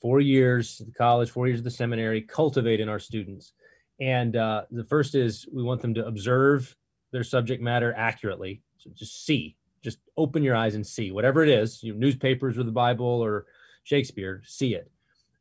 four 0.00 0.20
years 0.20 0.80
at 0.80 0.86
the 0.86 0.92
college, 0.92 1.30
four 1.30 1.46
years 1.48 1.60
at 1.60 1.64
the 1.64 1.70
seminary, 1.70 2.22
cultivate 2.22 2.80
in 2.80 2.88
our 2.88 2.98
students. 2.98 3.52
And 4.00 4.36
uh, 4.36 4.62
the 4.70 4.84
first 4.84 5.14
is 5.14 5.46
we 5.52 5.62
want 5.62 5.80
them 5.80 5.94
to 5.94 6.06
observe 6.06 6.76
their 7.12 7.24
subject 7.24 7.62
matter 7.62 7.94
accurately. 7.96 8.62
So 8.78 8.90
just 8.94 9.24
see, 9.24 9.56
just 9.82 9.98
open 10.16 10.42
your 10.42 10.56
eyes 10.56 10.74
and 10.74 10.86
see 10.86 11.10
whatever 11.10 11.42
it 11.42 11.48
is, 11.48 11.82
your 11.82 11.96
newspapers 11.96 12.58
or 12.58 12.64
the 12.64 12.72
Bible 12.72 13.06
or 13.06 13.46
Shakespeare, 13.84 14.42
see 14.44 14.74
it, 14.74 14.90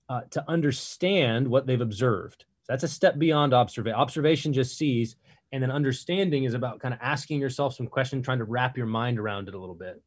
uh, 0.10 0.22
to 0.32 0.44
understand 0.48 1.48
what 1.48 1.66
they've 1.66 1.82
observed. 1.82 2.46
So 2.64 2.74
that's 2.74 2.84
a 2.84 2.88
step 2.88 3.18
beyond 3.18 3.54
observation. 3.54 4.00
Observation 4.00 4.54
just 4.54 4.78
sees, 4.78 5.16
and 5.54 5.62
then 5.62 5.70
understanding 5.70 6.46
is 6.46 6.56
about 6.56 6.80
kind 6.80 6.96
of 6.96 7.00
asking 7.00 7.40
yourself 7.40 7.76
some 7.76 7.86
questions, 7.86 8.26
trying 8.26 8.40
to 8.40 8.44
wrap 8.44 8.76
your 8.76 8.88
mind 8.88 9.20
around 9.20 9.48
it 9.48 9.54
a 9.54 9.60
little 9.60 9.76
bit. 9.76 10.02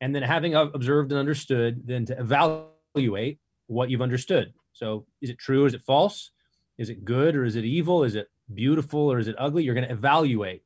And 0.00 0.14
then 0.14 0.22
having 0.22 0.54
observed 0.54 1.12
and 1.12 1.18
understood, 1.18 1.82
then 1.86 2.06
to 2.06 2.18
evaluate 2.18 3.38
what 3.66 3.90
you've 3.90 4.00
understood. 4.00 4.54
So 4.72 5.04
is 5.20 5.28
it 5.28 5.38
true? 5.38 5.66
Is 5.66 5.74
it 5.74 5.82
false? 5.82 6.30
Is 6.78 6.88
it 6.88 7.04
good 7.04 7.36
or 7.36 7.44
is 7.44 7.56
it 7.56 7.66
evil? 7.66 8.04
Is 8.04 8.14
it 8.14 8.30
beautiful 8.54 9.00
or 9.00 9.18
is 9.18 9.28
it 9.28 9.36
ugly? 9.38 9.64
You're 9.64 9.74
going 9.74 9.86
to 9.86 9.92
evaluate 9.92 10.62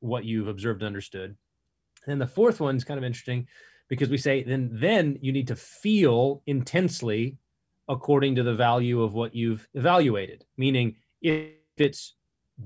what 0.00 0.24
you've 0.24 0.48
observed 0.48 0.82
and 0.82 0.88
understood. 0.88 1.36
And 2.08 2.20
the 2.20 2.26
fourth 2.26 2.60
one 2.60 2.74
is 2.74 2.82
kind 2.82 2.98
of 2.98 3.04
interesting 3.04 3.46
because 3.88 4.08
we 4.08 4.18
say 4.18 4.42
then 4.42 4.70
then 4.72 5.18
you 5.20 5.30
need 5.30 5.46
to 5.46 5.56
feel 5.56 6.42
intensely 6.46 7.36
according 7.88 8.34
to 8.34 8.42
the 8.42 8.54
value 8.54 9.02
of 9.02 9.14
what 9.14 9.34
you've 9.34 9.68
evaluated 9.74 10.44
meaning 10.56 10.96
if 11.20 11.50
it's 11.76 12.14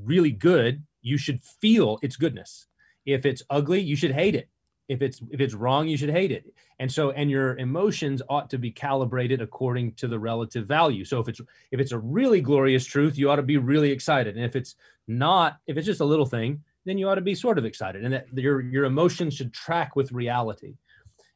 really 0.04 0.30
good 0.30 0.84
you 1.02 1.16
should 1.18 1.42
feel 1.42 1.98
its 2.02 2.16
goodness. 2.16 2.66
If 3.04 3.24
it's 3.24 3.42
ugly 3.50 3.80
you 3.80 3.96
should 3.96 4.12
hate 4.12 4.34
it. 4.34 4.48
If 4.88 5.02
it's 5.02 5.20
if 5.30 5.40
it's 5.40 5.54
wrong 5.54 5.88
you 5.88 5.96
should 5.96 6.10
hate 6.10 6.32
it. 6.32 6.46
And 6.78 6.90
so 6.90 7.10
and 7.10 7.30
your 7.30 7.56
emotions 7.56 8.22
ought 8.28 8.50
to 8.50 8.58
be 8.58 8.70
calibrated 8.70 9.40
according 9.40 9.94
to 9.94 10.08
the 10.08 10.18
relative 10.18 10.66
value. 10.66 11.04
So 11.04 11.20
if 11.20 11.28
it's 11.28 11.40
if 11.70 11.80
it's 11.80 11.92
a 11.92 11.98
really 11.98 12.40
glorious 12.40 12.84
truth 12.84 13.18
you 13.18 13.30
ought 13.30 13.36
to 13.36 13.42
be 13.42 13.58
really 13.58 13.90
excited. 13.90 14.36
And 14.36 14.44
if 14.44 14.56
it's 14.56 14.76
not 15.08 15.58
if 15.66 15.76
it's 15.76 15.86
just 15.86 16.00
a 16.00 16.04
little 16.04 16.26
thing 16.26 16.62
then 16.86 16.98
you 16.98 17.08
ought 17.08 17.16
to 17.16 17.20
be 17.20 17.34
sort 17.34 17.58
of 17.58 17.64
excited. 17.64 18.04
And 18.04 18.14
that 18.14 18.26
your 18.32 18.60
your 18.60 18.84
emotions 18.84 19.34
should 19.34 19.52
track 19.52 19.96
with 19.96 20.12
reality. 20.12 20.76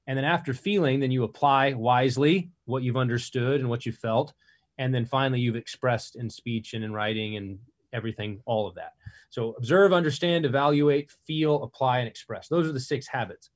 And 0.07 0.17
then 0.17 0.25
after 0.25 0.55
feeling, 0.55 1.01
then 1.01 1.11
you 1.11 1.25
apply 1.25 1.75
wisely 1.75 2.51
what 2.65 2.83
you've 2.83 2.97
understood 2.97 3.61
and 3.61 3.69
what 3.69 3.85
you 3.85 3.93
felt. 3.93 4.33
And 4.79 4.95
then 4.95 5.05
finally, 5.05 5.41
you've 5.41 5.57
expressed 5.57 6.17
in 6.17 6.31
speech 6.31 6.73
and 6.73 6.83
in 6.83 6.93
writing 6.93 7.37
and 7.37 7.59
everything, 7.93 8.41
all 8.45 8.67
of 8.67 8.75
that. 8.77 8.93
So 9.31 9.55
observe, 9.59 9.93
understand, 9.93 10.45
evaluate, 10.45 11.11
feel, 11.27 11.63
apply, 11.63 11.99
and 11.99 12.09
express. 12.09 12.49
Those 12.49 12.69
are 12.69 12.73
the 12.73 12.81
six 12.81 13.07
habits. 13.07 13.51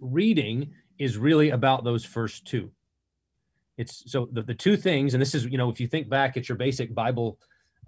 Reading 0.00 0.72
is 0.98 1.16
really 1.16 1.50
about 1.50 1.84
those 1.84 2.04
first 2.04 2.46
two. 2.46 2.70
It's 3.76 4.10
so 4.10 4.28
the, 4.30 4.42
the 4.42 4.54
two 4.54 4.76
things, 4.76 5.14
and 5.14 5.20
this 5.20 5.34
is, 5.34 5.46
you 5.46 5.58
know, 5.58 5.70
if 5.70 5.80
you 5.80 5.86
think 5.86 6.08
back 6.08 6.36
at 6.36 6.48
your 6.48 6.58
basic 6.58 6.94
Bible 6.94 7.38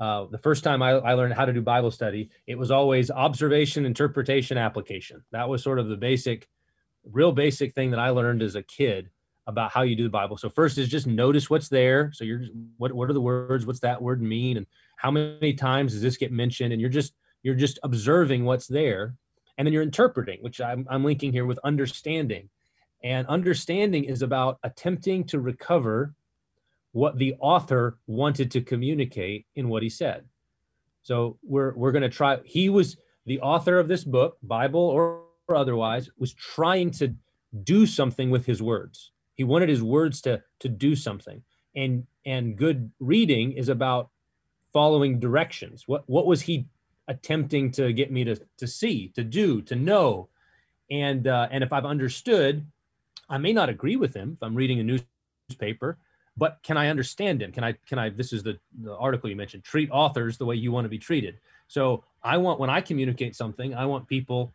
uh, 0.00 0.26
the 0.30 0.38
first 0.38 0.64
time 0.64 0.82
I, 0.82 0.92
I, 0.92 1.14
learned 1.14 1.34
how 1.34 1.44
to 1.44 1.52
do 1.52 1.60
Bible 1.60 1.90
study, 1.90 2.30
it 2.46 2.58
was 2.58 2.70
always 2.70 3.10
observation, 3.10 3.84
interpretation, 3.84 4.56
application. 4.58 5.22
That 5.32 5.48
was 5.48 5.62
sort 5.62 5.78
of 5.78 5.88
the 5.88 5.96
basic 5.96 6.48
real 7.04 7.32
basic 7.32 7.74
thing 7.74 7.90
that 7.90 8.00
I 8.00 8.10
learned 8.10 8.42
as 8.42 8.54
a 8.54 8.62
kid 8.62 9.10
about 9.46 9.72
how 9.72 9.82
you 9.82 9.96
do 9.96 10.04
the 10.04 10.08
Bible. 10.08 10.36
So 10.36 10.48
first 10.48 10.78
is 10.78 10.88
just 10.88 11.06
notice 11.06 11.50
what's 11.50 11.68
there. 11.68 12.10
So 12.14 12.24
you're 12.24 12.42
what 12.78 12.92
what 12.92 13.10
are 13.10 13.12
the 13.12 13.20
words? 13.20 13.66
What's 13.66 13.80
that 13.80 14.00
word 14.00 14.22
mean? 14.22 14.56
And 14.56 14.66
how 15.02 15.10
many 15.10 15.52
times 15.52 15.92
does 15.92 16.00
this 16.00 16.16
get 16.16 16.30
mentioned? 16.30 16.72
And 16.72 16.80
you're 16.80 16.88
just 16.88 17.12
you're 17.42 17.56
just 17.56 17.80
observing 17.82 18.44
what's 18.44 18.68
there, 18.68 19.16
and 19.58 19.66
then 19.66 19.72
you're 19.72 19.82
interpreting, 19.82 20.38
which 20.42 20.60
I'm 20.60 20.86
I'm 20.88 21.04
linking 21.04 21.32
here 21.32 21.44
with 21.44 21.58
understanding. 21.64 22.48
And 23.02 23.26
understanding 23.26 24.04
is 24.04 24.22
about 24.22 24.60
attempting 24.62 25.24
to 25.24 25.40
recover 25.40 26.14
what 26.92 27.18
the 27.18 27.34
author 27.40 27.98
wanted 28.06 28.52
to 28.52 28.60
communicate 28.60 29.44
in 29.56 29.68
what 29.68 29.82
he 29.82 29.88
said. 29.88 30.24
So 31.02 31.36
we're 31.42 31.74
we're 31.74 31.90
going 31.90 32.02
to 32.02 32.08
try. 32.08 32.38
He 32.44 32.68
was 32.68 32.96
the 33.26 33.40
author 33.40 33.80
of 33.80 33.88
this 33.88 34.04
book, 34.04 34.38
Bible 34.40 34.80
or 34.80 35.22
or 35.48 35.56
otherwise, 35.56 36.10
was 36.16 36.32
trying 36.32 36.92
to 36.92 37.12
do 37.64 37.86
something 37.86 38.30
with 38.30 38.46
his 38.46 38.62
words. 38.62 39.10
He 39.34 39.42
wanted 39.42 39.68
his 39.68 39.82
words 39.82 40.20
to 40.22 40.44
to 40.60 40.68
do 40.68 40.94
something. 40.94 41.42
And 41.74 42.06
and 42.24 42.56
good 42.56 42.92
reading 43.00 43.50
is 43.52 43.68
about 43.68 44.11
following 44.72 45.20
directions. 45.20 45.84
What 45.86 46.04
what 46.06 46.26
was 46.26 46.42
he 46.42 46.66
attempting 47.08 47.70
to 47.72 47.92
get 47.92 48.10
me 48.10 48.24
to 48.24 48.36
to 48.58 48.66
see, 48.66 49.08
to 49.14 49.24
do, 49.24 49.62
to 49.62 49.74
know? 49.74 50.28
And 50.90 51.26
uh, 51.26 51.48
and 51.50 51.64
if 51.64 51.72
I've 51.72 51.84
understood, 51.84 52.66
I 53.28 53.38
may 53.38 53.52
not 53.52 53.68
agree 53.68 53.96
with 53.96 54.14
him 54.14 54.36
if 54.36 54.42
I'm 54.42 54.54
reading 54.54 54.80
a 54.80 55.00
newspaper, 55.48 55.98
but 56.36 56.58
can 56.62 56.76
I 56.76 56.88
understand 56.88 57.42
him? 57.42 57.52
Can 57.52 57.64
I 57.64 57.72
can 57.86 57.98
I? 57.98 58.10
This 58.10 58.32
is 58.32 58.42
the 58.42 58.58
the 58.82 58.96
article 58.96 59.30
you 59.30 59.36
mentioned. 59.36 59.64
Treat 59.64 59.90
authors 59.90 60.36
the 60.36 60.46
way 60.46 60.56
you 60.56 60.72
want 60.72 60.84
to 60.84 60.90
be 60.90 60.98
treated. 60.98 61.38
So 61.68 62.04
I 62.22 62.36
want 62.36 62.60
when 62.60 62.70
I 62.70 62.80
communicate 62.80 63.36
something, 63.36 63.74
I 63.74 63.86
want 63.86 64.06
people 64.06 64.52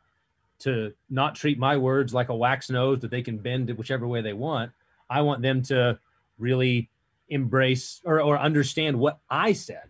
to 0.59 0.93
not 1.09 1.35
treat 1.35 1.59
my 1.59 1.77
words 1.77 2.13
like 2.13 2.29
a 2.29 2.35
wax 2.35 2.69
nose 2.69 2.99
that 3.01 3.11
they 3.11 3.21
can 3.21 3.37
bend 3.37 3.69
whichever 3.77 4.07
way 4.07 4.21
they 4.21 4.33
want. 4.33 4.71
I 5.09 5.21
want 5.21 5.41
them 5.41 5.61
to 5.63 5.99
really 6.37 6.89
embrace 7.29 8.01
or, 8.03 8.21
or 8.21 8.39
understand 8.39 8.97
what 8.97 9.19
I 9.29 9.53
said. 9.53 9.89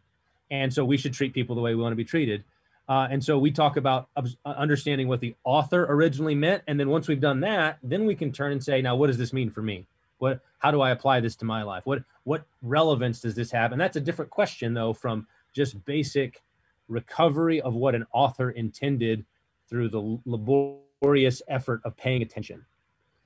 And 0.50 0.74
so 0.74 0.86
we 0.86 0.98
should 0.98 1.14
treat 1.14 1.34
people 1.34 1.56
the 1.56 1.62
way 1.62 1.76
we 1.76 1.82
want 1.82 1.92
to 1.92 1.98
be 1.98 2.06
treated. 2.06 2.44
Uh, 2.90 3.08
and 3.12 3.24
so 3.24 3.38
we 3.38 3.52
talk 3.52 3.76
about 3.76 4.08
uh, 4.16 4.24
understanding 4.46 5.08
what 5.08 5.20
the 5.20 5.36
author 5.44 5.86
originally 5.90 6.36
meant. 6.36 6.64
And 6.68 6.80
then 6.80 6.90
once 6.90 7.08
we've 7.08 7.20
done 7.20 7.42
that, 7.42 7.80
then 7.84 8.06
we 8.06 8.16
can 8.16 8.32
turn 8.32 8.54
and 8.54 8.64
say, 8.64 8.82
now, 8.82 8.96
what 8.96 9.08
does 9.08 9.18
this 9.18 9.34
mean 9.34 9.50
for 9.50 9.62
me? 9.62 9.86
What, 10.20 10.40
how 10.60 10.72
do 10.72 10.82
I 10.82 10.92
apply 10.92 11.20
this 11.20 11.36
to 11.38 11.46
my 11.46 11.64
life? 11.64 11.86
What, 11.86 12.04
what 12.24 12.46
relevance 12.62 13.22
does 13.22 13.36
this 13.36 13.52
have? 13.52 13.72
And 13.72 13.80
that's 13.80 13.98
a 13.98 14.02
different 14.02 14.32
question 14.32 14.74
though, 14.74 14.94
from 14.94 15.28
just 15.54 15.84
basic 15.86 16.42
recovery 16.88 17.62
of 17.62 17.76
what 17.76 17.94
an 17.94 18.06
author 18.14 18.52
intended 18.52 19.26
through 19.70 19.90
the 19.90 20.20
laborious 20.26 21.42
effort 21.48 21.82
of 21.84 21.98
paying 21.98 22.22
attention. 22.22 22.66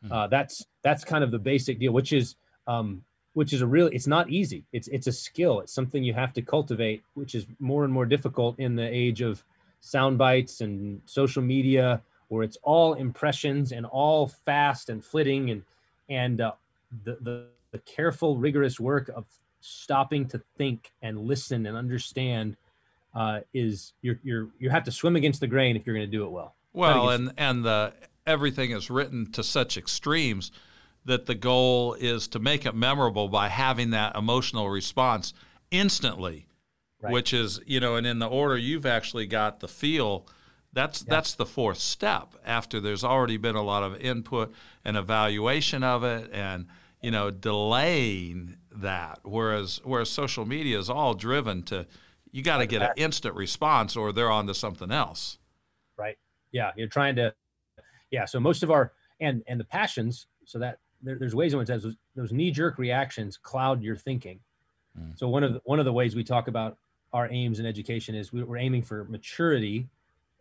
Mm-hmm. 0.03 0.13
Uh, 0.13 0.28
that's 0.28 0.65
that's 0.82 1.03
kind 1.03 1.24
of 1.24 1.30
the 1.30 1.39
basic 1.39 1.80
deal, 1.80 1.91
which 1.91 2.11
is 2.11 2.36
um, 2.67 3.03
which 3.34 3.53
is 3.53 3.61
a 3.61 3.67
really 3.67 3.95
it's 3.95 4.07
not 4.07 4.29
easy. 4.29 4.63
It's 4.73 4.88
it's 4.89 5.07
a 5.07 5.11
skill. 5.11 5.61
It's 5.61 5.73
something 5.73 6.03
you 6.03 6.13
have 6.13 6.34
to 6.34 6.41
cultivate 6.41 7.03
which 7.13 7.36
is 7.36 7.45
more 7.59 7.84
and 7.84 7.93
more 7.93 8.05
difficult 8.05 8.59
in 8.59 8.75
the 8.75 8.88
age 8.88 9.21
of 9.21 9.43
sound 9.79 10.17
bites 10.17 10.61
and 10.61 11.01
social 11.05 11.41
media 11.41 12.01
where 12.27 12.43
it's 12.43 12.57
all 12.63 12.93
impressions 12.93 13.71
and 13.71 13.86
all 13.86 14.27
fast 14.27 14.89
and 14.89 15.03
flitting 15.03 15.49
and 15.49 15.63
and 16.09 16.41
uh, 16.41 16.51
the, 17.03 17.17
the 17.21 17.45
the 17.71 17.79
careful 17.79 18.38
rigorous 18.38 18.79
work 18.79 19.09
of 19.15 19.25
stopping 19.61 20.27
to 20.27 20.41
think 20.57 20.91
and 21.01 21.19
listen 21.19 21.65
and 21.65 21.77
understand 21.77 22.57
uh, 23.15 23.39
is 23.53 23.93
you're 24.01 24.19
you're 24.23 24.49
you 24.59 24.69
have 24.69 24.84
to 24.84 24.91
swim 24.91 25.15
against 25.15 25.39
the 25.39 25.47
grain 25.47 25.75
if 25.75 25.86
you're 25.86 25.95
going 25.95 26.07
to 26.09 26.17
do 26.17 26.25
it 26.25 26.32
well. 26.32 26.55
Well 26.73 27.09
and 27.09 27.34
and 27.38 27.65
the 27.65 27.93
everything 28.25 28.71
is 28.71 28.89
written 28.89 29.32
to 29.32 29.43
such 29.43 29.77
extremes 29.77 30.51
that 31.06 31.26
the 31.26 31.36
goal 31.36 31.95
is 31.95 32.28
to 32.30 32.39
make 32.39 32.66
it 32.66 32.76
memorable 32.76 33.28
by 33.28 33.47
having 33.47 33.89
that 33.91 34.16
emotional 34.16 34.70
response 34.70 35.34
instantly, 35.72 36.47
right. 37.02 37.12
which 37.12 37.34
is, 37.34 37.60
you 37.66 37.80
know, 37.80 37.95
and 37.95 38.06
in 38.06 38.20
the 38.20 38.28
order 38.28 38.58
you've 38.58 38.86
actually 38.86 39.26
got 39.26 39.60
the 39.60 39.68
feel. 39.68 40.28
That's 40.74 41.02
yeah. 41.02 41.16
that's 41.16 41.34
the 41.34 41.45
fourth 41.45 41.80
step 41.80 42.36
after 42.45 42.80
there's 42.80 43.04
already 43.04 43.38
been 43.38 43.56
a 43.56 43.64
lot 43.64 43.84
of 43.84 43.99
input 43.99 44.54
and 44.86 44.95
evaluation 44.95 45.84
of 45.84 46.04
it 46.04 46.30
and 46.32 46.68
you 47.02 47.12
know 47.12 47.30
delaying 47.30 48.58
that 48.72 49.20
whereas 49.24 49.82
whereas 49.84 50.10
social 50.10 50.45
media 50.45 50.80
is 50.80 50.89
all 50.89 51.14
driven 51.14 51.64
to 51.64 51.86
you 52.32 52.41
got 52.41 52.60
to 52.60 52.66
get 52.66 52.82
an 52.82 52.91
instant 52.95 53.36
response 53.36 53.97
or 53.97 54.14
they're 54.14 54.32
on 54.32 54.47
to 54.47 54.54
something 54.54 54.91
else 54.91 55.39
right 55.97 56.18
yeah 56.52 56.72
you're 56.78 56.88
trying 56.88 57.16
to 57.16 57.34
yeah 58.12 58.24
so 58.26 58.39
most 58.39 58.64
of 58.64 58.72
our 58.72 58.93
and 59.20 59.43
and 59.47 59.60
the 59.60 59.66
passions 59.66 60.28
so 60.45 60.60
that 60.60 60.80
there, 61.04 61.18
there's 61.18 61.36
ways 61.36 61.54
in 61.54 61.60
which 61.60 61.68
those, 61.68 61.95
those 62.16 62.32
knee-jerk 62.32 62.78
reactions 62.78 63.38
cloud 63.38 63.82
your 63.82 63.95
thinking. 63.95 64.39
Mm. 64.99 65.18
So 65.18 65.28
one 65.28 65.43
of 65.43 65.54
the, 65.54 65.62
one 65.64 65.80
of 65.80 65.86
the 65.86 65.93
ways 65.93 66.16
we 66.16 66.24
talk 66.24 66.47
about 66.47 66.78
our 67.14 67.30
aims 67.32 67.60
in 67.60 67.66
education 67.66 68.16
is 68.16 68.32
we, 68.32 68.43
we're 68.43 68.58
aiming 68.58 68.84
for 68.84 69.06
maturity, 69.06 69.88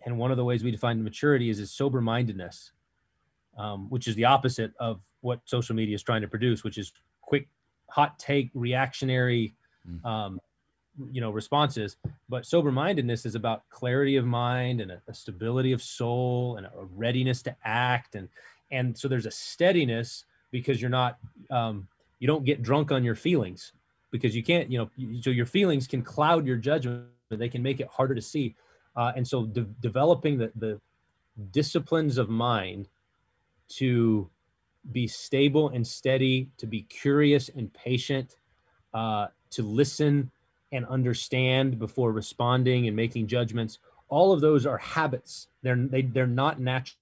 and 0.05 0.19
one 0.19 0.31
of 0.31 0.37
the 0.37 0.45
ways 0.45 0.63
we 0.65 0.71
define 0.71 1.03
maturity 1.03 1.51
is 1.51 1.59
is 1.59 1.71
sober-mindedness, 1.71 2.73
um, 3.57 3.89
which 3.91 4.09
is 4.09 4.15
the 4.15 4.25
opposite 4.25 4.73
of 4.79 5.01
what 5.21 5.41
social 5.45 5.75
media 5.75 5.95
is 5.95 6.03
trying 6.03 6.23
to 6.23 6.29
produce, 6.29 6.65
which 6.65 6.79
is 6.79 6.93
quick, 7.21 7.49
hot 7.89 8.19
take, 8.19 8.51
reactionary, 8.55 9.55
mm. 9.89 10.05
um, 10.05 10.41
you 11.13 11.21
know, 11.21 11.31
responses. 11.31 11.97
But 12.29 12.47
sober-mindedness 12.47 13.27
is 13.27 13.35
about 13.35 13.69
clarity 13.69 14.17
of 14.17 14.27
mind 14.27 14.81
and 14.81 14.91
a, 14.93 15.03
a 15.09 15.15
stability 15.15 15.73
of 15.73 15.83
soul 15.83 16.57
and 16.57 16.67
a 16.67 16.71
readiness 16.95 17.43
to 17.43 17.57
act, 17.65 18.15
and 18.15 18.29
and 18.71 18.97
so 18.97 19.09
there's 19.09 19.27
a 19.27 19.31
steadiness 19.31 20.25
because 20.51 20.81
you're 20.81 20.91
not 20.91 21.19
um, 21.51 21.89
you 22.19 22.27
don't 22.27 22.45
get 22.45 22.63
drunk 22.63 22.93
on 22.93 23.05
your 23.05 23.15
feelings 23.15 23.73
because 24.11 24.35
you 24.35 24.43
can't 24.43 24.71
you 24.71 24.79
know 24.79 24.91
so 25.21 25.31
your 25.31 25.47
feelings 25.47 25.87
can 25.87 26.03
cloud 26.03 26.47
your 26.47 26.57
judgment. 26.57 27.07
They 27.31 27.49
can 27.49 27.63
make 27.63 27.81
it 27.81 27.89
harder 27.89 28.15
to 28.15 28.23
see. 28.23 28.57
Uh, 28.97 29.13
and 29.15 29.27
so 29.27 29.47
de- 29.47 29.69
developing 29.81 30.37
the, 30.37 30.51
the 30.57 30.81
disciplines 31.53 32.19
of 32.19 32.29
mind 32.29 32.89
to 33.69 34.29
be 34.91 35.07
stable 35.07 35.69
and 35.69 35.87
steady 35.87 36.51
to 36.57 36.67
be 36.67 36.83
curious 36.83 37.49
and 37.51 37.73
patient 37.73 38.37
uh, 38.95 39.29
to 39.51 39.63
listen 39.63 40.31
and 40.73 40.85
understand 40.87 41.79
before 41.79 42.11
responding 42.11 42.89
and 42.89 42.97
making 42.97 43.29
judgments 43.29 43.79
all 44.11 44.33
of 44.33 44.41
those 44.41 44.67
are 44.67 44.77
habits. 44.77 45.49
They're 45.63 45.77
they, 45.77 46.03
they're 46.03 46.27
not 46.27 46.61
natural. 46.61 46.99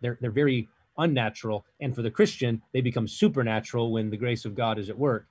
They're 0.00 0.16
they're 0.20 0.30
very 0.30 0.68
unnatural 1.00 1.64
and 1.80 1.94
for 1.94 2.02
the 2.02 2.10
christian 2.10 2.62
they 2.72 2.80
become 2.80 3.08
supernatural 3.08 3.90
when 3.92 4.10
the 4.10 4.16
grace 4.16 4.44
of 4.44 4.54
god 4.54 4.78
is 4.78 4.88
at 4.88 4.98
work 4.98 5.26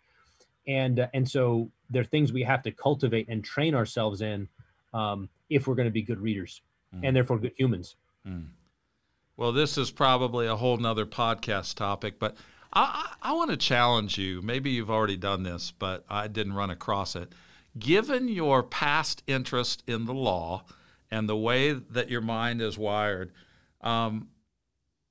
and 0.67 0.99
uh, 0.99 1.07
and 1.13 1.29
so 1.29 1.69
they're 1.89 2.03
things 2.03 2.31
we 2.31 2.43
have 2.43 2.61
to 2.61 2.71
cultivate 2.71 3.27
and 3.29 3.43
train 3.43 3.73
ourselves 3.73 4.21
in 4.21 4.47
um, 4.93 5.29
if 5.49 5.67
we're 5.67 5.75
going 5.75 5.87
to 5.87 5.91
be 5.91 6.01
good 6.01 6.19
readers 6.19 6.61
mm. 6.95 7.01
and 7.03 7.15
therefore 7.15 7.37
good 7.37 7.53
humans 7.57 7.95
mm. 8.27 8.45
well 9.37 9.51
this 9.51 9.77
is 9.77 9.91
probably 9.91 10.47
a 10.47 10.55
whole 10.55 10.77
nother 10.77 11.05
podcast 11.05 11.75
topic 11.75 12.19
but 12.19 12.35
i, 12.73 13.13
I 13.21 13.33
want 13.33 13.51
to 13.51 13.57
challenge 13.57 14.17
you 14.17 14.41
maybe 14.41 14.71
you've 14.71 14.91
already 14.91 15.17
done 15.17 15.43
this 15.43 15.71
but 15.71 16.05
i 16.09 16.27
didn't 16.27 16.53
run 16.53 16.69
across 16.69 17.15
it 17.15 17.33
given 17.77 18.27
your 18.27 18.63
past 18.63 19.23
interest 19.27 19.83
in 19.87 20.05
the 20.05 20.13
law 20.13 20.65
and 21.11 21.27
the 21.27 21.37
way 21.37 21.71
that 21.71 22.09
your 22.09 22.21
mind 22.21 22.61
is 22.61 22.77
wired 22.77 23.31
um, 23.81 24.27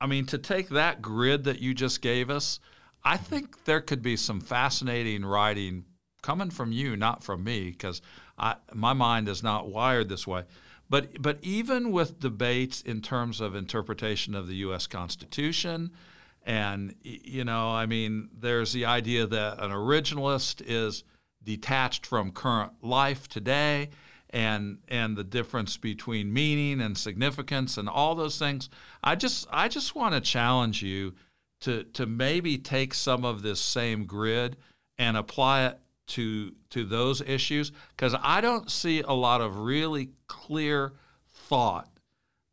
I 0.00 0.06
mean, 0.06 0.26
to 0.26 0.38
take 0.38 0.68
that 0.70 1.02
grid 1.02 1.44
that 1.44 1.60
you 1.60 1.74
just 1.74 2.00
gave 2.00 2.30
us, 2.30 2.60
I 3.04 3.16
think 3.16 3.64
there 3.64 3.80
could 3.80 4.02
be 4.02 4.16
some 4.16 4.40
fascinating 4.40 5.24
writing 5.24 5.84
coming 6.22 6.50
from 6.50 6.72
you, 6.72 6.96
not 6.96 7.22
from 7.22 7.44
me, 7.44 7.70
because 7.70 8.00
my 8.74 8.92
mind 8.92 9.28
is 9.28 9.42
not 9.42 9.68
wired 9.68 10.08
this 10.08 10.26
way. 10.26 10.44
But 10.90 11.20
but 11.20 11.38
even 11.42 11.92
with 11.92 12.20
debates 12.20 12.80
in 12.80 13.02
terms 13.02 13.40
of 13.40 13.54
interpretation 13.54 14.34
of 14.34 14.46
the 14.46 14.56
U.S. 14.56 14.86
Constitution, 14.86 15.90
and 16.44 16.94
you 17.02 17.44
know, 17.44 17.70
I 17.70 17.86
mean, 17.86 18.30
there's 18.38 18.72
the 18.72 18.86
idea 18.86 19.26
that 19.26 19.62
an 19.62 19.70
originalist 19.70 20.62
is 20.64 21.04
detached 21.44 22.06
from 22.06 22.32
current 22.32 22.72
life 22.82 23.28
today 23.28 23.90
and 24.30 24.78
and 24.88 25.16
the 25.16 25.24
difference 25.24 25.76
between 25.76 26.32
meaning 26.32 26.80
and 26.80 26.96
significance 26.96 27.76
and 27.76 27.88
all 27.88 28.14
those 28.14 28.38
things. 28.38 28.68
I 29.02 29.14
just 29.14 29.46
I 29.50 29.68
just 29.68 29.94
want 29.94 30.14
to 30.14 30.20
challenge 30.20 30.82
you 30.82 31.14
to 31.60 31.84
to 31.84 32.06
maybe 32.06 32.58
take 32.58 32.94
some 32.94 33.24
of 33.24 33.42
this 33.42 33.60
same 33.60 34.04
grid 34.04 34.56
and 34.98 35.16
apply 35.16 35.66
it 35.66 35.78
to 36.08 36.54
to 36.70 36.84
those 36.84 37.20
issues 37.20 37.72
because 37.96 38.14
I 38.22 38.40
don't 38.40 38.70
see 38.70 39.00
a 39.00 39.12
lot 39.12 39.40
of 39.40 39.58
really 39.58 40.10
clear 40.26 40.92
thought 41.48 41.88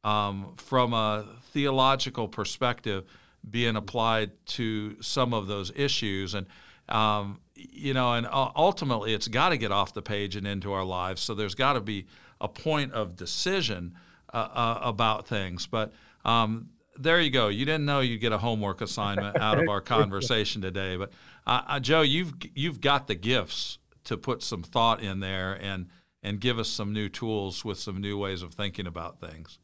um, 0.04 0.54
from 0.58 0.94
a 0.94 1.26
theological 1.52 2.28
perspective 2.28 3.06
being 3.50 3.76
applied 3.76 4.32
to 4.46 5.02
some 5.02 5.34
of 5.34 5.48
those 5.48 5.72
issues 5.76 6.34
and 6.34 6.48
um, 6.90 7.40
you 7.72 7.94
know, 7.94 8.14
and 8.14 8.28
ultimately 8.32 9.14
it's 9.14 9.28
got 9.28 9.50
to 9.50 9.58
get 9.58 9.72
off 9.72 9.94
the 9.94 10.02
page 10.02 10.36
and 10.36 10.46
into 10.46 10.74
our 10.74 10.84
lives. 10.84 11.22
So 11.22 11.34
there's 11.34 11.56
got 11.56 11.74
to 11.74 11.82
be 11.82 12.06
a 12.42 12.48
point 12.48 12.94
of 12.94 13.16
decision 13.16 13.96
uh, 14.34 14.38
uh, 14.38 14.80
about 14.82 15.28
things. 15.28 15.68
But 15.68 15.94
um, 16.24 16.70
there 16.98 17.20
you 17.22 17.30
go. 17.30 17.48
You 17.48 17.66
didn't 17.66 17.86
know 17.86 18.00
you'd 18.00 18.20
get 18.20 18.32
a 18.32 18.38
homework 18.38 18.82
assignment 18.82 19.38
out 19.42 19.60
of 19.60 19.70
our 19.70 19.82
conversation 19.82 20.62
today. 20.62 20.98
But 20.98 21.12
uh, 21.46 21.62
uh, 21.68 21.80
Joe, 21.80 22.02
you've 22.02 22.34
you've 22.54 22.82
got 22.82 23.08
the 23.08 23.16
gifts 23.16 23.78
to 24.06 24.18
put 24.18 24.44
some 24.44 24.64
thought 24.64 25.02
in 25.02 25.20
there 25.20 25.54
and 25.54 25.88
and 26.24 26.40
give 26.40 26.58
us 26.58 26.68
some 26.68 26.92
new 26.92 27.08
tools 27.08 27.64
with 27.64 27.78
some 27.78 28.02
new 28.02 28.18
ways 28.18 28.42
of 28.42 28.54
thinking 28.54 28.88
about 28.88 29.20
things. 29.20 29.60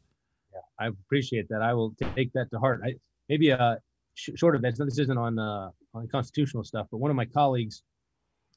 Yeah, 0.52 0.60
I 0.78 0.88
appreciate 0.88 1.48
that. 1.48 1.60
I 1.60 1.74
will 1.74 1.94
take 2.14 2.32
that 2.34 2.50
to 2.52 2.58
heart. 2.58 2.80
I, 2.84 2.94
maybe 3.28 3.50
uh, 3.50 3.76
sh- 4.14 4.30
short 4.36 4.54
of 4.54 4.62
that, 4.62 4.76
this 4.78 4.98
isn't 4.98 5.18
on 5.18 5.38
uh, 5.38 5.70
on 5.94 6.08
constitutional 6.08 6.64
stuff, 6.64 6.86
but 6.90 6.98
one 6.98 7.10
of 7.10 7.16
my 7.16 7.24
colleagues, 7.24 7.82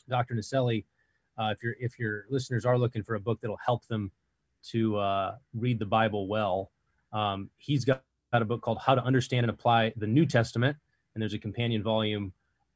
Dr. 0.09 0.35
Naselli, 0.35 0.85
uh, 1.37 1.53
if 1.55 1.63
your 1.63 1.75
if 1.79 1.99
your 1.99 2.25
listeners 2.29 2.65
are 2.65 2.77
looking 2.77 3.03
for 3.03 3.15
a 3.15 3.19
book 3.19 3.39
that'll 3.41 3.57
help 3.65 3.85
them 3.87 4.11
to 4.71 4.97
uh, 4.97 5.35
read 5.53 5.79
the 5.79 5.85
Bible 5.85 6.27
well, 6.27 6.71
um, 7.13 7.49
he's 7.57 7.85
got, 7.85 8.03
got 8.33 8.41
a 8.41 8.45
book 8.45 8.61
called 8.61 8.79
How 8.79 8.95
to 8.95 9.03
Understand 9.03 9.43
and 9.43 9.51
Apply 9.51 9.93
the 9.95 10.07
New 10.07 10.25
Testament, 10.25 10.77
and 11.13 11.21
there's 11.21 11.33
a 11.33 11.39
companion 11.39 11.83
volume 11.83 12.33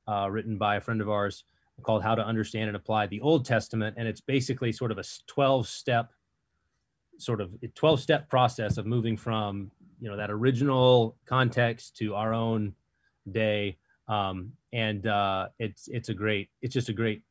uh, 0.08 0.30
written 0.30 0.58
by 0.58 0.76
a 0.76 0.82
friend 0.82 1.02
of 1.02 1.10
ours 1.10 1.44
called 1.82 2.04
How 2.04 2.16
to 2.16 2.26
Understand 2.26 2.68
and 2.68 2.76
Apply 2.76 3.08
the 3.08 3.22
Old 3.22 3.46
Testament, 3.46 3.96
and 3.98 4.08
it's 4.08 4.22
basically 4.22 4.72
sort 4.72 4.92
of 4.92 4.98
a 4.98 5.04
12 5.28 5.68
step 5.68 6.12
sort 7.18 7.42
of 7.42 7.52
12 7.76 8.00
step 8.00 8.30
process 8.30 8.78
of 8.78 8.86
moving 8.86 9.18
from 9.18 9.72
you 10.00 10.10
know 10.10 10.16
that 10.16 10.32
original 10.32 11.18
context 11.26 11.98
to 11.98 12.16
our 12.16 12.34
own 12.34 12.74
day 13.32 13.78
um, 14.10 14.52
and 14.74 15.08
uh, 15.08 15.48
it's 15.60 15.88
it's 15.88 16.10
a 16.10 16.14
great 16.14 16.50
it's 16.62 16.74
just 16.74 16.90
a 16.90 16.94
great 16.94 17.22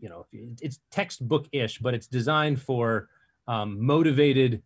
you 0.00 0.08
know 0.08 0.26
it's 0.60 0.80
textbook-ish 0.90 1.78
but 1.78 1.94
it's 1.94 2.06
designed 2.06 2.60
for 2.60 3.08
um, 3.46 3.84
motivated 3.84 4.62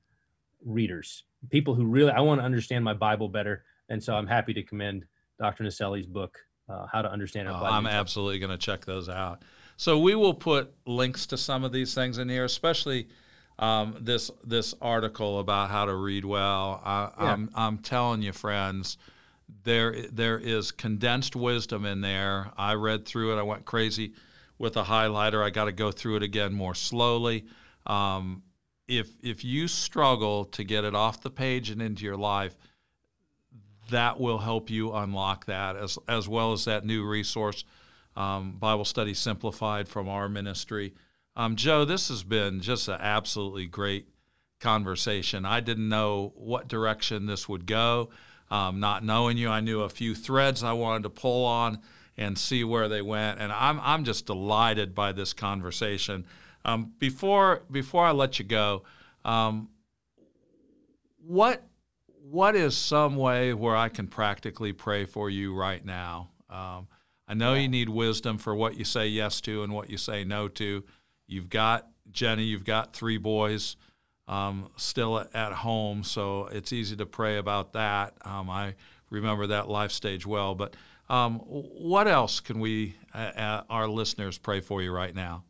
readers 0.65 1.25
people 1.51 1.75
who 1.75 1.85
really 1.85 2.11
i 2.11 2.21
want 2.21 2.41
to 2.41 2.45
understand 2.45 2.85
my 2.85 2.95
bible 2.95 3.29
better. 3.29 3.65
And 3.91 4.03
so 4.03 4.15
i'm 4.15 4.27
happy 4.27 4.55
to 4.55 4.63
commend 4.63 5.05
dr 5.39 5.63
naselli's 5.63 6.07
book 6.07 6.39
uh, 6.69 6.87
how 6.91 7.03
to 7.03 7.11
understand 7.11 7.49
it 7.49 7.55
oh, 7.55 7.65
i'm 7.65 7.87
absolutely 7.87 8.39
going 8.39 8.51
to 8.51 8.59
check 8.59 8.85
those 8.85 9.09
out. 9.09 9.43
So 9.77 9.97
we 10.01 10.17
will 10.17 10.35
put 10.35 10.75
links 10.87 11.27
to 11.27 11.37
some 11.37 11.63
of 11.63 11.71
these 11.73 11.95
things 11.95 12.19
in 12.19 12.29
here 12.29 12.45
especially 12.45 13.09
um, 13.59 13.97
this 14.01 14.31
this 14.45 14.75
article 14.81 15.41
about 15.41 15.71
how 15.71 15.85
to 15.85 15.95
read 15.95 16.25
well. 16.25 16.81
I, 16.85 17.11
yeah. 17.19 17.33
I'm, 17.33 17.51
I'm 17.55 17.79
telling 17.79 18.23
you 18.23 18.33
friends 18.33 18.99
there 19.65 20.07
there 20.13 20.39
is 20.39 20.71
condensed 20.73 21.35
wisdom 21.37 21.85
in 21.85 22.01
there. 22.01 22.51
I 22.57 22.75
read 22.75 23.07
through 23.07 23.37
it. 23.37 23.39
I 23.39 23.43
went 23.43 23.65
crazy 23.65 24.13
with 24.59 24.77
a 24.77 24.85
highlighter. 24.85 25.43
I 25.43 25.51
got 25.51 25.67
to 25.67 25.73
go 25.73 25.91
through 25.91 26.17
it 26.17 26.23
again 26.23 26.53
more 26.53 26.75
slowly. 26.75 27.47
Um, 27.87 28.43
if 28.87 29.11
if 29.23 29.45
you 29.45 29.69
struggle 29.69 30.45
to 30.47 30.65
get 30.65 30.85
it 30.85 30.95
off 30.95 31.23
the 31.23 31.31
page 31.31 31.71
and 31.71 31.81
into 31.81 32.05
your 32.05 32.17
life, 32.17 32.57
that 33.91 34.19
will 34.19 34.39
help 34.39 34.71
you 34.71 34.93
unlock 34.93 35.47
that 35.47 35.77
as 35.77 35.99
as 36.09 36.29
well 36.29 36.53
as 36.53 36.65
that 36.65 36.85
new 36.85 37.05
resource 37.07 37.65
um, 38.17 38.53
Bible 38.59 38.85
Study 38.85 39.15
Simplified 39.15 39.89
from 39.89 40.09
our 40.09 40.29
ministry. 40.29 40.95
Um, 41.37 41.55
Joe, 41.55 41.85
this 41.85 42.09
has 42.09 42.25
been 42.25 42.61
just 42.61 42.89
an 42.89 42.99
absolutely 43.01 43.67
great 43.67 44.09
conversation. 44.59 45.45
I 45.45 45.61
didn't 45.61 45.89
know 45.89 46.33
what 46.35 46.67
direction 46.67 47.27
this 47.27 47.49
would 47.49 47.65
go. 47.65 48.11
Um, 48.51 48.81
not 48.81 49.05
knowing 49.05 49.37
you, 49.37 49.49
I 49.49 49.61
knew 49.61 49.83
a 49.83 49.89
few 49.89 50.15
threads 50.15 50.63
I 50.63 50.73
wanted 50.73 51.03
to 51.03 51.11
pull 51.11 51.45
on 51.45 51.81
and 52.17 52.37
see 52.39 52.65
where 52.65 52.89
they 52.89 53.03
went. 53.03 53.41
And 53.41 53.53
I'm, 53.53 53.79
I'm 53.83 54.05
just 54.05 54.27
delighted 54.27 54.95
by 54.95 55.13
this 55.13 55.33
conversation. 55.33 56.25
Um, 56.65 56.93
before, 56.99 57.63
before 57.71 58.05
I 58.05 58.11
let 58.13 58.39
you 58.39 58.45
go, 58.45 58.83
um, 59.25 59.69
what, 61.25 61.63
what 62.31 62.57
is 62.57 62.77
some 62.77 63.17
way 63.17 63.53
where 63.55 63.77
I 63.77 63.89
can 63.89 64.09
practically 64.09 64.73
pray 64.73 65.05
for 65.05 65.31
you 65.31 65.55
right 65.55 65.85
now? 65.85 66.31
Um, 66.51 66.89
I 67.29 67.35
know 67.35 67.55
you 67.55 67.69
need 67.69 67.91
wisdom 67.91 68.39
for 68.39 68.55
what 68.55 68.77
you 68.79 68.85
say 68.85 69.07
yes 69.09 69.41
to 69.43 69.63
and 69.63 69.73
what 69.73 69.91
you 69.91 69.99
say 69.99 70.25
no 70.25 70.49
to. 70.49 70.83
You've 71.27 71.51
got 71.51 71.87
Jenny, 72.11 72.45
you've 72.45 72.65
got 72.65 72.95
three 72.95 73.19
boys 73.19 73.77
um, 74.29 74.69
still 74.77 75.27
at 75.33 75.53
home, 75.53 76.05
so 76.05 76.47
it's 76.47 76.73
easy 76.73 76.97
to 76.97 77.07
pray 77.07 77.39
about 77.39 77.73
that. 77.73 78.15
Um, 78.25 78.51
I 78.51 78.75
remember 79.11 79.47
that 79.49 79.69
life 79.69 79.91
stage 79.91 80.27
well. 80.27 80.55
But 80.55 80.75
um, 81.09 81.39
what 81.39 82.07
else 82.07 82.41
can 82.41 82.61
we, 82.61 82.95
uh, 83.15 83.63
our 83.71 83.89
listeners, 83.89 84.39
pray 84.39 84.61
for 84.61 84.83
you 84.83 84.93
right 84.93 85.15
now? 85.15 85.45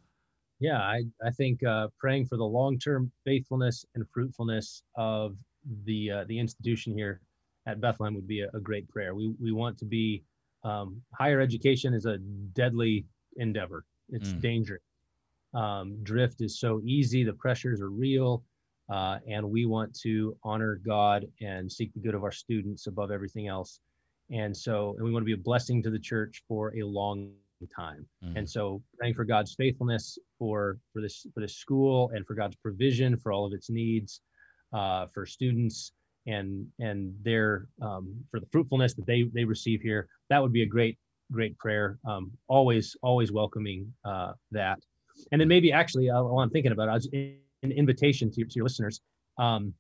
Yeah, 0.60 0.78
I, 0.78 1.04
I 1.24 1.30
think 1.30 1.62
uh, 1.62 1.88
praying 1.98 2.26
for 2.26 2.36
the 2.36 2.44
long 2.44 2.78
term 2.78 3.10
faithfulness 3.24 3.84
and 3.94 4.04
fruitfulness 4.12 4.82
of 4.96 5.36
the 5.84 6.10
uh, 6.10 6.24
the 6.26 6.38
institution 6.38 6.96
here 6.96 7.20
at 7.66 7.80
Bethlehem 7.80 8.14
would 8.14 8.26
be 8.26 8.40
a, 8.40 8.48
a 8.54 8.60
great 8.60 8.88
prayer. 8.88 9.14
We, 9.14 9.34
we 9.40 9.52
want 9.52 9.78
to 9.78 9.84
be 9.84 10.22
um, 10.64 11.00
higher 11.12 11.40
education 11.40 11.94
is 11.94 12.06
a 12.06 12.18
deadly 12.54 13.06
endeavor. 13.36 13.84
It's 14.08 14.30
mm. 14.30 14.40
dangerous. 14.40 14.82
Um, 15.54 15.98
drift 16.02 16.40
is 16.40 16.58
so 16.58 16.80
easy. 16.84 17.24
The 17.24 17.32
pressures 17.32 17.80
are 17.80 17.90
real. 17.90 18.42
Uh, 18.91 19.18
and 19.28 19.49
we 19.49 19.66
want 19.66 19.95
to 20.01 20.36
honor 20.43 20.80
God 20.84 21.26
and 21.41 21.70
seek 21.70 21.93
the 21.93 22.01
good 22.01 22.14
of 22.14 22.24
our 22.24 22.32
students 22.32 22.86
above 22.86 23.11
everything 23.11 23.47
else. 23.47 23.80
And 24.30 24.57
so, 24.57 24.95
and 24.97 25.05
we 25.05 25.12
want 25.12 25.22
to 25.22 25.26
be 25.26 25.32
a 25.32 25.45
blessing 25.45 25.82
to 25.82 25.91
the 25.91 25.99
church 25.99 26.43
for 26.49 26.74
a 26.76 26.82
long 26.82 27.30
time. 27.74 28.07
Mm. 28.24 28.39
And 28.39 28.49
so, 28.49 28.82
praying 28.99 29.14
for 29.14 29.24
God's 29.24 29.55
faithfulness 29.55 30.18
for 30.39 30.78
for 30.93 31.03
this 31.03 31.26
for 31.34 31.41
this 31.41 31.57
school 31.57 32.11
and 32.14 32.26
for 32.26 32.34
God's 32.34 32.57
provision 32.57 33.16
for 33.16 33.32
all 33.32 33.47
of 33.47 33.53
its 33.53 33.70
needs 33.70 34.20
uh, 34.72 35.07
for 35.07 35.26
students 35.26 35.93
and 36.26 36.66
and 36.78 37.14
their 37.22 37.66
um, 37.82 38.14
for 38.30 38.41
the 38.41 38.47
fruitfulness 38.53 38.95
that 38.95 39.07
they 39.07 39.24
they 39.34 39.45
receive 39.45 39.80
here. 39.80 40.09
That 40.30 40.43
would 40.43 40.53
be 40.53 40.62
a 40.62 40.66
great 40.66 40.99
great 41.32 41.59
prayer. 41.59 41.99
Um, 42.07 42.30
always 42.49 42.97
always 43.03 43.32
welcoming 43.32 43.93
uh, 44.05 44.32
that. 44.53 44.78
And 45.32 45.41
then 45.41 45.49
maybe 45.49 45.72
actually, 45.72 46.09
uh, 46.11 46.22
while 46.22 46.41
I'm 46.41 46.51
thinking 46.51 46.72
about 46.72 46.89
it, 46.89 46.91
I 46.93 46.95
was 46.95 47.09
an 47.62 47.72
invitation 47.72 48.30
to, 48.32 48.44
to 48.44 48.54
your 48.54 48.64
listeners. 48.64 49.00
Um, 49.38 49.74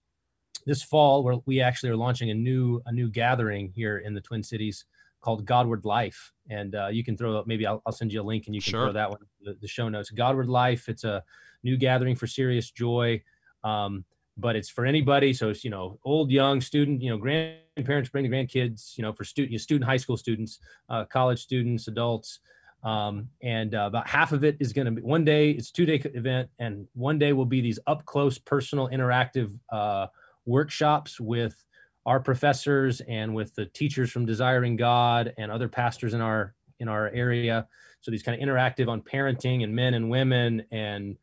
this 0.66 0.82
fall, 0.82 1.22
where 1.22 1.36
we 1.46 1.60
actually 1.60 1.90
are 1.90 1.96
launching 1.96 2.30
a 2.30 2.34
new 2.34 2.82
a 2.86 2.92
new 2.92 3.08
gathering 3.08 3.72
here 3.74 3.98
in 3.98 4.14
the 4.14 4.20
Twin 4.20 4.42
Cities 4.42 4.84
called 5.20 5.46
Godward 5.46 5.84
Life, 5.84 6.32
and 6.50 6.74
uh, 6.74 6.88
you 6.88 7.04
can 7.04 7.16
throw 7.16 7.42
maybe 7.46 7.66
I'll, 7.66 7.82
I'll, 7.86 7.92
send 7.92 8.12
you 8.12 8.20
a 8.20 8.22
link 8.22 8.46
and 8.46 8.54
you 8.54 8.60
can 8.60 8.72
sure. 8.72 8.86
throw 8.86 8.92
that 8.92 9.10
one 9.10 9.20
the, 9.40 9.56
the 9.60 9.68
show 9.68 9.88
notes. 9.88 10.10
Godward 10.10 10.48
Life. 10.48 10.88
It's 10.88 11.04
a 11.04 11.22
new 11.62 11.76
gathering 11.76 12.16
for 12.16 12.26
serious 12.26 12.70
joy. 12.70 13.22
Um, 13.64 14.04
but 14.38 14.54
it's 14.54 14.68
for 14.68 14.86
anybody. 14.86 15.32
So 15.32 15.50
it's, 15.50 15.64
you 15.64 15.70
know, 15.70 15.98
old, 16.04 16.30
young, 16.30 16.60
student, 16.60 17.02
you 17.02 17.10
know, 17.10 17.18
grandparents 17.18 18.08
bring 18.08 18.28
the 18.28 18.34
grandkids, 18.34 18.96
you 18.96 19.02
know, 19.02 19.12
for 19.12 19.24
student, 19.24 19.50
you 19.50 19.58
know, 19.58 19.62
student 19.62 19.84
high 19.84 19.96
school 19.96 20.16
students, 20.16 20.60
uh, 20.88 21.04
college 21.04 21.40
students, 21.40 21.88
adults. 21.88 22.38
Um, 22.84 23.28
and 23.42 23.74
uh, 23.74 23.86
about 23.86 24.08
half 24.08 24.32
of 24.32 24.44
it 24.44 24.56
is 24.60 24.72
going 24.72 24.86
to 24.86 24.92
be 24.92 25.02
one 25.02 25.24
day, 25.24 25.50
it's 25.50 25.70
two 25.70 25.86
day 25.86 26.00
event. 26.14 26.48
And 26.58 26.86
one 26.94 27.18
day 27.18 27.32
will 27.32 27.46
be 27.46 27.60
these 27.60 27.78
up 27.86 28.04
close, 28.04 28.38
personal, 28.38 28.88
interactive 28.88 29.58
uh, 29.70 30.06
workshops 30.46 31.20
with 31.20 31.64
our 32.06 32.20
professors 32.20 33.00
and 33.02 33.34
with 33.34 33.54
the 33.54 33.66
teachers 33.66 34.10
from 34.10 34.26
Desiring 34.26 34.76
God 34.76 35.34
and 35.36 35.50
other 35.50 35.68
pastors 35.68 36.14
in 36.14 36.20
our 36.20 36.54
in 36.80 36.88
our 36.88 37.08
area. 37.08 37.66
So 38.00 38.10
these 38.10 38.22
kind 38.22 38.40
of 38.40 38.48
interactive 38.48 38.88
on 38.88 39.02
parenting 39.02 39.64
and 39.64 39.74
men 39.74 39.94
and 39.94 40.08
women 40.08 40.64
and 40.70 41.16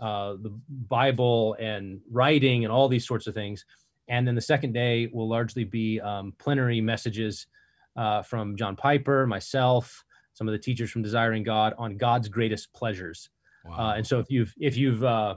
uh, 0.00 0.34
the 0.40 0.58
Bible 0.88 1.54
and 1.60 2.00
writing 2.10 2.64
and 2.64 2.72
all 2.72 2.88
these 2.88 3.06
sorts 3.06 3.26
of 3.26 3.34
things. 3.34 3.64
And 4.08 4.26
then 4.26 4.34
the 4.34 4.40
second 4.40 4.72
day 4.72 5.08
will 5.12 5.28
largely 5.28 5.64
be 5.64 6.00
um, 6.00 6.32
plenary 6.38 6.80
messages 6.80 7.46
uh, 7.94 8.22
from 8.22 8.56
John 8.56 8.74
Piper, 8.74 9.26
myself, 9.26 10.04
some 10.42 10.48
of 10.48 10.52
the 10.52 10.58
teachers 10.58 10.90
from 10.90 11.02
Desiring 11.02 11.44
God 11.44 11.72
on 11.78 11.96
God's 11.96 12.28
greatest 12.28 12.72
pleasures. 12.72 13.30
Wow. 13.64 13.78
Uh, 13.78 13.94
and 13.94 14.04
so 14.04 14.18
if 14.18 14.28
you've 14.28 14.52
if 14.58 14.76
you've 14.76 15.04
uh, 15.04 15.36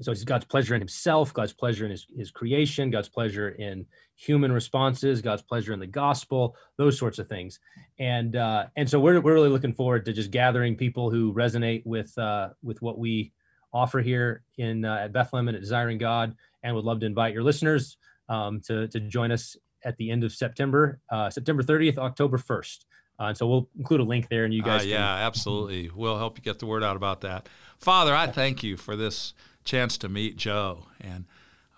so 0.00 0.12
it's 0.12 0.22
God's 0.22 0.44
pleasure 0.44 0.76
in 0.76 0.80
Himself, 0.80 1.34
God's 1.34 1.52
pleasure 1.52 1.84
in 1.84 1.90
His 1.90 2.06
His 2.16 2.30
creation, 2.30 2.88
God's 2.88 3.08
pleasure 3.08 3.48
in 3.48 3.84
human 4.14 4.52
responses, 4.52 5.22
God's 5.22 5.42
pleasure 5.42 5.72
in 5.72 5.80
the 5.80 5.88
gospel, 5.88 6.54
those 6.76 6.96
sorts 6.96 7.18
of 7.18 7.28
things. 7.28 7.58
And 7.98 8.36
uh, 8.36 8.66
and 8.76 8.88
so 8.88 9.00
we're 9.00 9.20
we're 9.20 9.34
really 9.34 9.48
looking 9.48 9.74
forward 9.74 10.04
to 10.04 10.12
just 10.12 10.30
gathering 10.30 10.76
people 10.76 11.10
who 11.10 11.34
resonate 11.34 11.84
with 11.84 12.16
uh, 12.16 12.50
with 12.62 12.80
what 12.80 12.96
we 12.96 13.32
offer 13.72 14.00
here 14.00 14.44
in 14.56 14.84
uh, 14.84 14.98
at 14.98 15.12
Bethlehem 15.12 15.48
and 15.48 15.56
at 15.56 15.62
Desiring 15.62 15.98
God, 15.98 16.36
and 16.62 16.76
would 16.76 16.84
love 16.84 17.00
to 17.00 17.06
invite 17.06 17.34
your 17.34 17.42
listeners 17.42 17.96
um, 18.28 18.60
to 18.68 18.86
to 18.86 19.00
join 19.00 19.32
us 19.32 19.56
at 19.84 19.96
the 19.96 20.10
end 20.10 20.24
of 20.24 20.32
September, 20.32 21.00
uh, 21.10 21.28
September 21.28 21.62
30th, 21.62 21.98
October 21.98 22.38
1st. 22.38 22.84
Uh, 23.18 23.24
and 23.24 23.36
so 23.36 23.46
we'll 23.46 23.68
include 23.78 24.00
a 24.00 24.04
link 24.04 24.28
there, 24.28 24.44
and 24.44 24.52
you 24.52 24.62
uh, 24.62 24.66
guys. 24.66 24.82
Uh, 24.82 24.88
yeah, 24.88 24.96
can... 24.96 25.26
absolutely. 25.26 25.90
We'll 25.94 26.18
help 26.18 26.38
you 26.38 26.42
get 26.42 26.58
the 26.58 26.66
word 26.66 26.82
out 26.82 26.96
about 26.96 27.20
that. 27.20 27.48
Father, 27.78 28.14
I 28.14 28.26
thank 28.26 28.62
you 28.62 28.76
for 28.76 28.96
this 28.96 29.34
chance 29.64 29.96
to 29.98 30.08
meet 30.08 30.36
Joe, 30.36 30.86
and 31.00 31.26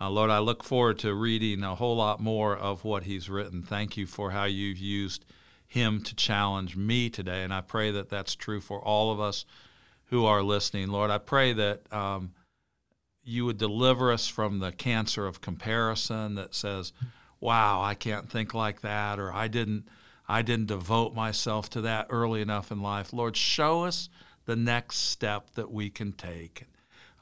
uh, 0.00 0.10
Lord, 0.10 0.30
I 0.30 0.38
look 0.38 0.62
forward 0.62 0.98
to 1.00 1.14
reading 1.14 1.62
a 1.62 1.74
whole 1.74 1.96
lot 1.96 2.20
more 2.20 2.56
of 2.56 2.84
what 2.84 3.04
he's 3.04 3.28
written. 3.30 3.62
Thank 3.62 3.96
you 3.96 4.06
for 4.06 4.30
how 4.30 4.44
you've 4.44 4.78
used 4.78 5.24
him 5.66 6.02
to 6.02 6.14
challenge 6.14 6.76
me 6.76 7.10
today, 7.10 7.42
and 7.42 7.52
I 7.52 7.60
pray 7.60 7.90
that 7.90 8.08
that's 8.08 8.34
true 8.34 8.60
for 8.60 8.80
all 8.80 9.12
of 9.12 9.20
us 9.20 9.44
who 10.06 10.24
are 10.24 10.42
listening. 10.42 10.88
Lord, 10.88 11.10
I 11.10 11.18
pray 11.18 11.52
that 11.52 11.92
um, 11.92 12.32
you 13.24 13.44
would 13.44 13.58
deliver 13.58 14.12
us 14.12 14.28
from 14.28 14.60
the 14.60 14.72
cancer 14.72 15.26
of 15.26 15.40
comparison 15.40 16.34
that 16.36 16.54
says, 16.54 16.92
"Wow, 17.40 17.82
I 17.82 17.94
can't 17.94 18.30
think 18.30 18.54
like 18.54 18.82
that," 18.82 19.18
or 19.18 19.32
"I 19.32 19.48
didn't." 19.48 19.88
I 20.28 20.42
didn't 20.42 20.66
devote 20.66 21.14
myself 21.14 21.70
to 21.70 21.80
that 21.82 22.06
early 22.10 22.42
enough 22.42 22.72
in 22.72 22.82
life. 22.82 23.12
Lord, 23.12 23.36
show 23.36 23.84
us 23.84 24.08
the 24.44 24.56
next 24.56 24.98
step 24.98 25.50
that 25.54 25.70
we 25.70 25.90
can 25.90 26.12
take. 26.12 26.64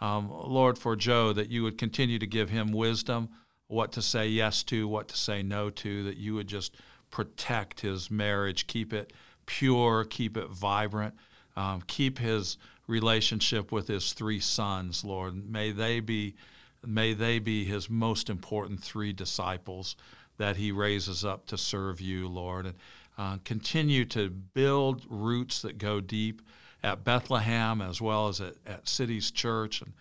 Um, 0.01 0.31
Lord, 0.31 0.79
for 0.79 0.97
Joe, 0.97 1.33
that 1.33 1.51
you 1.51 1.63
would 1.63 1.79
continue 1.79 2.19
to 2.19 2.27
give 2.27 2.51
him 2.51 2.73
wisdom, 2.73 3.29
what 3.69 3.93
to 3.93 4.03
say 4.03 4.29
yes 4.29 4.63
to, 4.65 4.87
what 4.87 5.09
to 5.09 5.17
say 5.17 5.43
no 5.43 5.71
to, 5.71 6.05
that 6.05 6.17
you 6.17 6.35
would 6.35 6.47
just 6.47 6.77
protect 7.11 7.81
his 7.81 8.11
marriage, 8.11 8.67
keep 8.67 8.93
it 8.93 9.13
pure, 9.47 10.05
keep 10.05 10.37
it 10.37 10.49
vibrant, 10.49 11.15
um, 11.57 11.83
keep 11.87 12.19
his 12.19 12.59
relationship 12.87 13.73
with 13.73 13.89
his 13.89 14.13
three 14.13 14.41
sons, 14.41 15.05
Lord. 15.05 15.51
May 15.51 15.71
they 15.71 16.01
be, 16.01 16.35
may 16.85 17.15
they 17.15 17.39
be 17.39 17.65
his 17.65 17.89
most 17.89 18.29
important 18.29 18.83
three 18.83 19.13
disciples 19.13 19.97
that 20.37 20.57
he 20.57 20.73
raises 20.73 21.25
up 21.25 21.47
to 21.47 21.59
serve 21.59 22.01
you, 22.01 22.29
Lord. 22.29 22.67
And 22.67 22.75
uh, 23.17 23.39
continue 23.45 24.05
to 24.07 24.29
build 24.31 25.07
roots 25.09 25.63
that 25.63 25.79
go 25.79 26.01
deep 26.01 26.43
at 26.83 27.05
Bethlehem 27.05 27.81
as 27.81 28.01
well 28.01 28.29
as 28.29 28.41
at, 28.41 28.55
at 28.67 28.89
Cities 28.89 29.31
Church. 29.31 29.81
And 29.81 29.93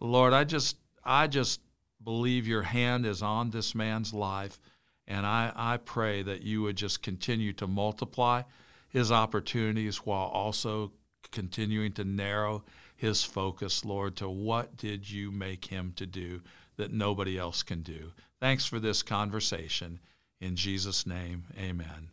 Lord, 0.00 0.32
I 0.32 0.44
just 0.44 0.76
I 1.04 1.26
just 1.26 1.60
believe 2.02 2.46
your 2.46 2.62
hand 2.62 3.06
is 3.06 3.22
on 3.22 3.50
this 3.50 3.74
man's 3.74 4.12
life. 4.12 4.60
And 5.06 5.24
I, 5.24 5.52
I 5.56 5.78
pray 5.78 6.22
that 6.22 6.42
you 6.42 6.62
would 6.62 6.76
just 6.76 7.02
continue 7.02 7.54
to 7.54 7.66
multiply 7.66 8.42
his 8.90 9.10
opportunities 9.10 9.98
while 9.98 10.26
also 10.26 10.92
continuing 11.32 11.92
to 11.92 12.04
narrow 12.04 12.64
his 12.94 13.24
focus, 13.24 13.84
Lord, 13.84 14.16
to 14.16 14.28
what 14.28 14.76
did 14.76 15.10
you 15.10 15.30
make 15.30 15.66
him 15.66 15.92
to 15.96 16.06
do 16.06 16.42
that 16.76 16.92
nobody 16.92 17.38
else 17.38 17.62
can 17.62 17.82
do. 17.82 18.12
Thanks 18.40 18.66
for 18.66 18.78
this 18.78 19.02
conversation. 19.02 19.98
In 20.40 20.54
Jesus' 20.54 21.06
name, 21.06 21.44
amen. 21.58 22.10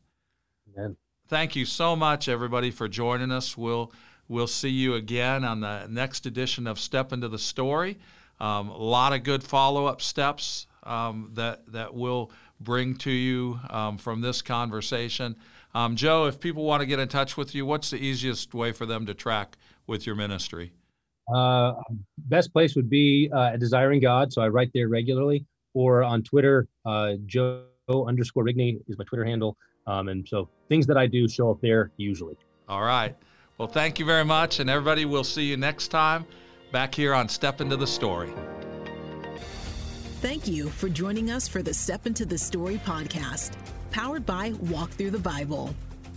Amen. 0.75 0.97
Thank 1.27 1.55
you 1.55 1.65
so 1.65 1.95
much, 1.95 2.27
everybody, 2.27 2.71
for 2.71 2.87
joining 2.87 3.31
us. 3.31 3.57
We'll 3.57 3.91
we'll 4.27 4.47
see 4.47 4.69
you 4.69 4.95
again 4.95 5.43
on 5.43 5.59
the 5.59 5.87
next 5.87 6.25
edition 6.25 6.65
of 6.67 6.79
Step 6.79 7.13
into 7.13 7.27
the 7.27 7.39
Story. 7.39 7.97
Um, 8.39 8.69
a 8.69 8.77
lot 8.77 9.13
of 9.13 9.23
good 9.23 9.43
follow-up 9.43 10.01
steps 10.01 10.67
um, 10.83 11.31
that 11.33 11.71
that 11.71 11.93
we'll 11.93 12.31
bring 12.59 12.95
to 12.97 13.11
you 13.11 13.59
um, 13.69 13.97
from 13.97 14.21
this 14.21 14.41
conversation. 14.41 15.35
Um, 15.73 15.95
Joe, 15.95 16.25
if 16.25 16.39
people 16.39 16.63
want 16.63 16.81
to 16.81 16.85
get 16.85 16.99
in 16.99 17.07
touch 17.07 17.37
with 17.37 17.53
you, 17.53 17.65
what's 17.65 17.89
the 17.89 17.97
easiest 17.97 18.53
way 18.53 18.71
for 18.71 18.85
them 18.85 19.05
to 19.05 19.13
track 19.13 19.57
with 19.87 20.05
your 20.05 20.15
ministry? 20.15 20.71
Uh, 21.33 21.73
best 22.17 22.53
place 22.53 22.75
would 22.75 22.89
be 22.89 23.29
uh, 23.33 23.57
Desiring 23.57 23.99
God. 23.99 24.31
So 24.31 24.41
I 24.41 24.47
write 24.47 24.71
there 24.73 24.87
regularly 24.87 25.45
or 25.75 26.03
on 26.03 26.23
Twitter, 26.23 26.67
uh, 26.85 27.13
Joe 27.27 27.65
underscore 27.87 28.43
Rigney 28.43 28.79
is 28.87 28.97
my 28.97 29.05
Twitter 29.05 29.23
handle. 29.23 29.55
Um, 29.85 30.07
and 30.07 30.27
so 30.27 30.49
things 30.69 30.87
that 30.87 30.97
I 30.97 31.05
do 31.05 31.27
show 31.27 31.51
up 31.51 31.61
there 31.61 31.91
usually. 31.97 32.35
All 32.67 32.81
right. 32.81 33.15
Well, 33.59 33.67
thank 33.67 33.99
you 33.99 34.05
very 34.05 34.25
much. 34.25 34.59
And 34.59 34.69
everybody, 34.69 35.05
we'll 35.05 35.23
see 35.23 35.43
you 35.43 35.57
next 35.57 35.89
time 35.89 36.25
back 36.71 36.95
here 36.95 37.13
on 37.13 37.29
Step 37.29 37.61
Into 37.61 37.77
the 37.77 37.85
Story. 37.85 38.31
Thank 40.21 40.47
you 40.47 40.69
for 40.69 40.89
joining 40.89 41.29
us 41.29 41.47
for 41.47 41.61
the 41.61 41.73
Step 41.73 42.07
Into 42.07 42.25
the 42.25 42.37
Story 42.37 42.81
podcast, 42.83 43.51
powered 43.91 44.25
by 44.25 44.53
Walk 44.59 44.89
Through 44.89 45.11
the 45.11 45.19
Bible. 45.19 45.75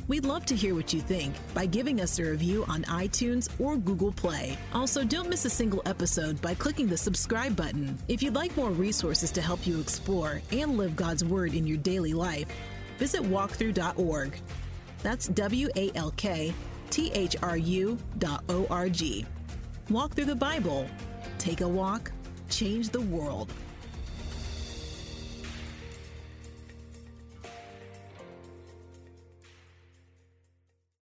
We'd 0.08 0.24
love 0.24 0.46
to 0.46 0.56
hear 0.56 0.74
what 0.74 0.94
you 0.94 1.02
think 1.02 1.34
by 1.52 1.66
giving 1.66 2.00
us 2.00 2.18
a 2.18 2.24
review 2.24 2.64
on 2.66 2.82
iTunes 2.84 3.50
or 3.60 3.76
Google 3.76 4.10
Play. 4.10 4.56
Also, 4.72 5.04
don't 5.04 5.28
miss 5.28 5.44
a 5.44 5.50
single 5.50 5.82
episode 5.84 6.40
by 6.40 6.54
clicking 6.54 6.86
the 6.86 6.96
subscribe 6.96 7.54
button. 7.54 7.98
If 8.08 8.22
you'd 8.22 8.34
like 8.34 8.56
more 8.56 8.70
resources 8.70 9.30
to 9.32 9.42
help 9.42 9.66
you 9.66 9.78
explore 9.78 10.40
and 10.50 10.78
live 10.78 10.96
God's 10.96 11.26
Word 11.26 11.52
in 11.52 11.66
your 11.66 11.76
daily 11.76 12.14
life, 12.14 12.48
visit 12.98 13.20
walkthru.org. 13.20 14.40
That's 15.02 15.28
W 15.28 15.68
A 15.76 15.92
L 15.94 16.12
K 16.16 16.54
T 16.88 17.12
H 17.12 17.36
R 17.42 17.58
U 17.58 17.98
dot 18.16 18.44
O 18.48 18.66
R 18.70 18.88
G. 18.88 19.26
Walk 19.90 20.14
through 20.14 20.24
the 20.24 20.34
Bible. 20.34 20.88
Take 21.36 21.60
a 21.60 21.68
walk, 21.68 22.10
change 22.48 22.88
the 22.88 23.02
world. 23.02 23.52